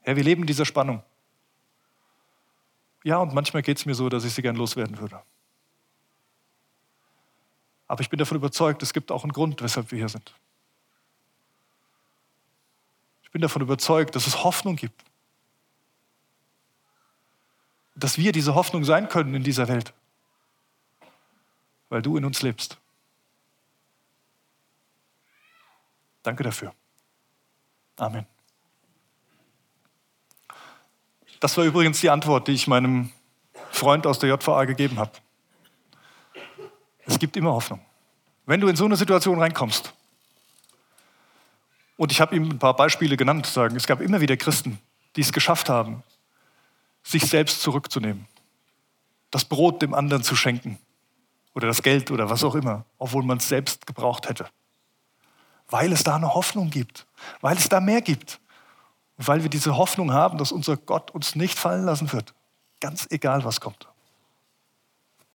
Herr, 0.00 0.16
wir 0.16 0.24
leben 0.24 0.44
in 0.44 0.46
dieser 0.46 0.64
Spannung. 0.64 1.02
Ja, 3.04 3.18
und 3.18 3.34
manchmal 3.34 3.60
geht 3.60 3.76
es 3.76 3.84
mir 3.84 3.94
so, 3.94 4.08
dass 4.08 4.24
ich 4.24 4.32
sie 4.32 4.40
gern 4.40 4.56
loswerden 4.56 4.98
würde. 4.98 5.22
Aber 7.86 8.00
ich 8.00 8.08
bin 8.08 8.18
davon 8.18 8.38
überzeugt, 8.38 8.82
es 8.82 8.94
gibt 8.94 9.12
auch 9.12 9.24
einen 9.24 9.32
Grund, 9.32 9.60
weshalb 9.60 9.90
wir 9.90 9.98
hier 9.98 10.08
sind. 10.08 10.34
Ich 13.24 13.30
bin 13.30 13.42
davon 13.42 13.60
überzeugt, 13.60 14.16
dass 14.16 14.26
es 14.26 14.42
Hoffnung 14.42 14.76
gibt. 14.76 15.04
Dass 18.00 18.16
wir 18.16 18.32
diese 18.32 18.54
Hoffnung 18.54 18.84
sein 18.84 19.08
können 19.08 19.34
in 19.34 19.42
dieser 19.42 19.68
Welt, 19.68 19.92
weil 21.90 22.00
du 22.00 22.16
in 22.16 22.24
uns 22.24 22.40
lebst. 22.40 22.78
Danke 26.22 26.42
dafür. 26.42 26.74
Amen. 27.96 28.26
Das 31.40 31.56
war 31.56 31.64
übrigens 31.64 32.00
die 32.00 32.10
Antwort, 32.10 32.48
die 32.48 32.52
ich 32.52 32.66
meinem 32.66 33.12
Freund 33.70 34.06
aus 34.06 34.18
der 34.18 34.30
JVA 34.30 34.64
gegeben 34.64 34.98
habe. 34.98 35.12
Es 37.06 37.18
gibt 37.18 37.36
immer 37.36 37.52
Hoffnung. 37.52 37.84
Wenn 38.46 38.60
du 38.60 38.68
in 38.68 38.76
so 38.76 38.84
eine 38.84 38.96
Situation 38.96 39.38
reinkommst, 39.38 39.92
und 41.96 42.12
ich 42.12 42.20
habe 42.22 42.34
ihm 42.34 42.48
ein 42.50 42.58
paar 42.58 42.74
Beispiele 42.74 43.18
genannt, 43.18 43.44
sagen, 43.44 43.76
es 43.76 43.86
gab 43.86 44.00
immer 44.00 44.22
wieder 44.22 44.38
Christen, 44.38 44.78
die 45.16 45.20
es 45.20 45.32
geschafft 45.32 45.68
haben, 45.68 46.02
sich 47.02 47.24
selbst 47.26 47.62
zurückzunehmen, 47.62 48.26
das 49.30 49.44
Brot 49.44 49.82
dem 49.82 49.94
anderen 49.94 50.22
zu 50.22 50.36
schenken. 50.36 50.78
Oder 51.54 51.66
das 51.66 51.82
Geld 51.82 52.10
oder 52.10 52.30
was 52.30 52.44
auch 52.44 52.54
immer, 52.54 52.84
obwohl 52.98 53.24
man 53.24 53.38
es 53.38 53.48
selbst 53.48 53.86
gebraucht 53.86 54.28
hätte. 54.28 54.46
Weil 55.68 55.92
es 55.92 56.04
da 56.04 56.16
eine 56.16 56.32
Hoffnung 56.34 56.70
gibt, 56.70 57.06
weil 57.40 57.56
es 57.56 57.68
da 57.68 57.80
mehr 57.80 58.02
gibt. 58.02 58.40
Und 59.16 59.26
weil 59.26 59.42
wir 59.42 59.50
diese 59.50 59.76
Hoffnung 59.76 60.12
haben, 60.12 60.38
dass 60.38 60.52
unser 60.52 60.76
Gott 60.76 61.10
uns 61.10 61.34
nicht 61.34 61.58
fallen 61.58 61.84
lassen 61.84 62.12
wird, 62.12 62.34
ganz 62.80 63.06
egal 63.10 63.44
was 63.44 63.60
kommt. 63.60 63.89